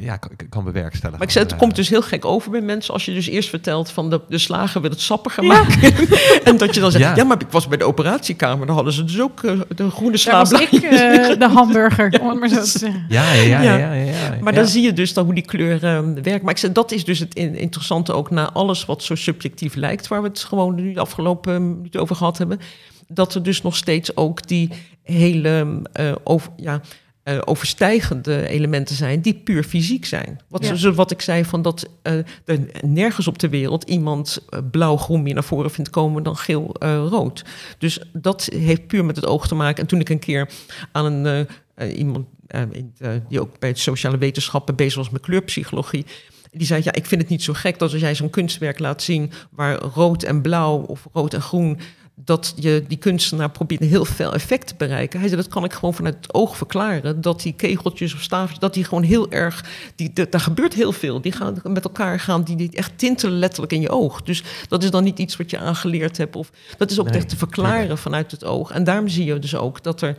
[0.00, 1.18] ja, kan, kan bewerkstelligen.
[1.18, 3.48] Maar ik zei, het komt dus heel gek over bij mensen als je dus eerst
[3.48, 5.48] vertelt van de, de slager wil het sappiger Ja.
[5.52, 5.92] maken.
[6.44, 7.16] en dat je dan zegt, Ja.
[7.16, 7.24] ja.
[7.24, 10.34] maar ik was bij de operatiekamer, dan hadden ze dus ook eh, de groene Daar
[10.38, 10.60] was sla.
[10.60, 13.04] ik eh, de hamburger, om het maar zo te zeggen.
[13.08, 13.76] Ja, ja, ja, ja.
[13.78, 13.92] Ja.
[13.92, 14.58] ja, ja, Maar ja.
[14.58, 16.42] dan zie je dus dan hoe die kleur eh, werkt.
[16.42, 19.74] Maar ik zei, dat is dus het in- interessante ook na alles wat zo subjectief
[19.74, 22.60] lijkt, waar we het gewoon nu de afgelopen minuten over gehad hebben.
[23.08, 24.70] Dat er dus nog steeds ook die
[25.02, 26.80] hele eh, over, ja,
[27.24, 30.40] eh, overstijgende elementen zijn die puur fysiek zijn.
[30.48, 30.74] Wat, Ja.
[30.74, 32.12] zo, wat ik zei, van dat eh,
[32.44, 37.44] er nergens op de wereld iemand eh, blauw-groen meer naar voren vindt komen dan geel-rood.
[37.78, 39.82] dus dat heeft puur met het oog te maken.
[39.82, 40.50] En toen ik een keer
[40.92, 41.48] aan een
[41.96, 42.26] iemand
[42.70, 42.94] in,
[43.28, 46.04] die ook bij het sociale wetenschappen bezig was met kleurpsychologie.
[46.50, 49.02] Die zei, ja, ik vind het niet zo gek dat als jij zo'n kunstwerk laat
[49.02, 51.78] zien waar rood en blauw of rood en groen,
[52.16, 55.20] dat je die kunstenaar probeert heel veel effect te bereiken.
[55.20, 57.20] Hij zei, dat kan ik gewoon vanuit het oog verklaren.
[57.20, 59.64] Dat die kegeltjes of staafjes, dat die gewoon heel erg,
[59.94, 61.20] die, daar gebeurt heel veel.
[61.20, 64.22] Die gaan met elkaar gaan, die, die echt tintelen letterlijk in je oog.
[64.22, 66.36] Dus dat is dan niet iets wat je aangeleerd hebt.
[66.36, 68.70] Of, dat is ook Nee, echt te verklaren vanuit het oog.
[68.70, 70.16] En daarom zie je dus ook dat er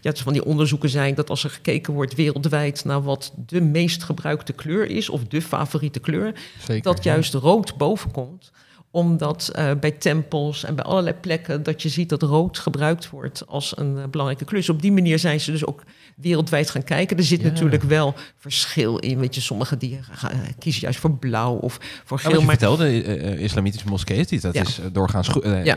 [0.00, 3.60] ja, dus van die onderzoeken zijn dat als er gekeken wordt wereldwijd naar wat de
[3.60, 6.34] meest gebruikte kleur is, of de favoriete kleur,
[6.66, 7.12] Zeker, dat ja.
[7.12, 8.50] juist rood boven komt
[8.90, 13.42] omdat eh, bij tempels en bij allerlei plekken dat je ziet dat rood gebruikt wordt
[13.46, 14.60] als een eh, belangrijke kleur.
[14.60, 15.82] Dus op die manier zijn ze dus ook
[16.16, 17.16] wereldwijd gaan kijken.
[17.16, 17.48] Er zit Ja.
[17.48, 19.18] natuurlijk wel verschil in.
[19.18, 22.30] Weet je, sommigen die gaan, eh, kiezen juist voor blauw of voor Ja, geel.
[22.32, 24.62] wat je maar vertelde, eh, eh, islamitische moskeeën, die- dat Ja.
[24.62, 25.76] is doorgaans groen, Ja.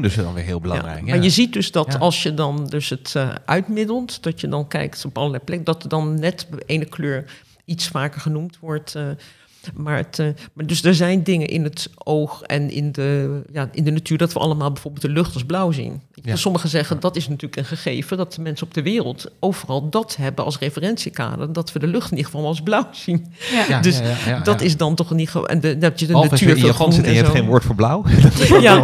[0.00, 1.00] dus dan weer heel belangrijk.
[1.00, 1.98] Ja, Ja, maar je ziet dus dat Ja.
[1.98, 3.14] als je dan dus het
[3.44, 7.24] uitmiddelt, dat je dan kijkt op allerlei plekken, dat er dan net ene kleur
[7.64, 8.94] iets vaker genoemd wordt.
[9.74, 13.68] Maar, het, eh, maar dus er zijn dingen in het oog en in de, ja,
[13.72, 16.02] in de natuur dat we allemaal bijvoorbeeld de lucht als blauw zien.
[16.22, 16.36] Ja.
[16.36, 20.16] Sommigen zeggen dat is natuurlijk een gegeven dat de mensen op de wereld overal dat
[20.16, 23.26] hebben als referentiekader, dat we de lucht in ieder geval als blauw zien.
[23.68, 23.80] Ja.
[23.80, 24.66] Dus ja, ja, ja, dat ja.
[24.66, 25.46] is dan toch niet gewoon.
[25.46, 27.30] En de, dat je de Behalve als je natuur in je zit en je hebt
[27.30, 28.04] geen woord voor blauw.
[28.60, 28.80] Ja,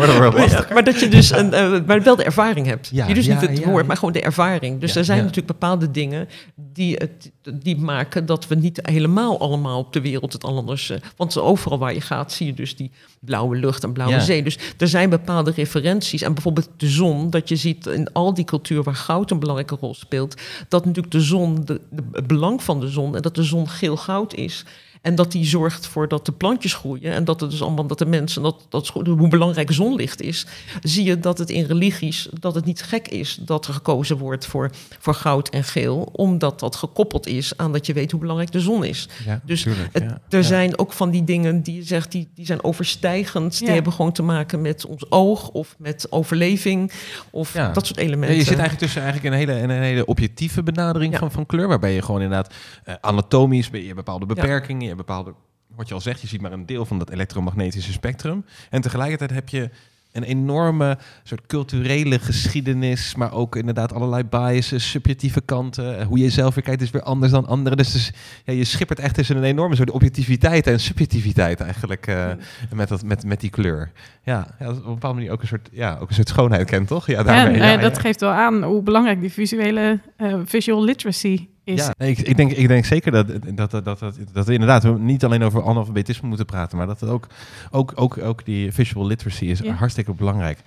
[0.73, 2.89] maar, dat je dus een, eh, maar wel de ervaring hebt.
[2.93, 3.87] Ja, je dus ja, niet het ja, woord, ja.
[3.87, 4.81] maar gewoon de ervaring.
[4.81, 5.25] Dus Ja, er zijn ja.
[5.25, 10.33] natuurlijk bepaalde dingen die, het, die maken dat we niet helemaal allemaal op de wereld
[10.33, 10.91] het anders.
[10.91, 14.21] eh, want overal waar je gaat, zie je dus die blauwe lucht en blauwe Ja.
[14.21, 14.43] zee.
[14.43, 16.23] Dus er zijn bepaalde referenties.
[16.23, 19.77] En bijvoorbeeld de zon, dat je ziet in al die cultuur waar goud een belangrijke
[19.81, 23.35] rol speelt, dat natuurlijk de zon, de, de- het belang van de zon en dat
[23.35, 24.65] de zon geel goud is.
[25.03, 27.13] En dat die zorgt voor dat de plantjes groeien.
[27.13, 30.47] En dat het dus allemaal dat de mensen, dat, dat hoe belangrijk zonlicht is.
[30.83, 34.47] Zie je dat het in religies, dat het niet gek is dat er gekozen wordt
[34.47, 36.09] voor, voor goud en geel.
[36.13, 39.09] Omdat dat gekoppeld is aan dat je weet hoe belangrijk de zon is.
[39.27, 40.21] Ja, Dus tuurlijk, Het- ja.
[40.29, 40.45] er Ja.
[40.45, 43.59] zijn ook van die dingen die je zegt, die, die zijn overstijgend.
[43.59, 46.93] Die hebben gewoon te maken met ons oog of met overleving.
[47.31, 47.73] Of Ja.
[47.73, 48.37] dat soort Ja, elementen.
[48.37, 51.19] je zit eigenlijk tussen eigenlijk een hele, een hele objectieve benadering Ja.
[51.19, 52.55] van, van kleur, waarbij je gewoon inderdaad
[52.85, 55.35] eh, anatomisch, je hebt bepaalde beperkingen, je hebt bepaalde,
[55.77, 58.45] wat je al zegt, je ziet maar een deel van dat elektromagnetische spectrum.
[58.71, 59.71] En tegelijkertijd heb je
[60.13, 66.05] een enorme soort culturele geschiedenis, maar ook inderdaad allerlei biases, subjectieve kanten.
[66.05, 67.79] Hoe je jezelf weer kijkt is weer anders dan anderen.
[67.79, 68.13] Dus, dus
[68.45, 72.31] ja, je schippert echt tussen een enorme soort objectiviteit en subjectiviteit eigenlijk uh,
[72.75, 73.93] met, dat, met, met die kleur.
[74.23, 76.89] Ja, ja, op een bepaalde manier ook een soort, ja, ook een soort schoonheid kent,
[76.89, 77.07] toch?
[77.07, 81.49] Ja, daarmee, ja, ja, dat geeft wel aan hoe belangrijk die visuele uh, visual literacy
[81.77, 84.01] ja, ik, ik, denk, ik denk zeker dat, dat, dat, dat,
[84.33, 87.27] dat we inderdaad niet alleen over analfabetisme moeten praten, maar dat het ook,
[87.71, 90.59] ook, ook, ook die visual literacy is hartstikke belangrijk.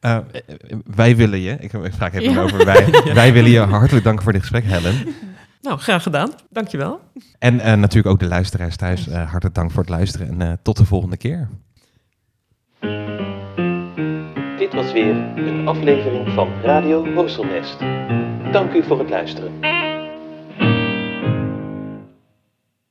[0.00, 0.18] Uh,
[0.84, 4.32] wij willen je, ik, ik vraag even over wij, wij willen je hartelijk danken voor
[4.32, 4.94] dit gesprek, Helen.
[5.62, 6.30] Nou, graag gedaan.
[6.50, 7.00] Dankjewel.
[7.38, 10.76] En uh, natuurlijk ook de luisteraars thuis, uh, hartelijk dank voor het luisteren en tot
[10.76, 11.48] de volgende keer.
[14.58, 17.78] Dit was weer een aflevering van Radio Horselnest.
[18.52, 19.52] Dank u voor het luisteren.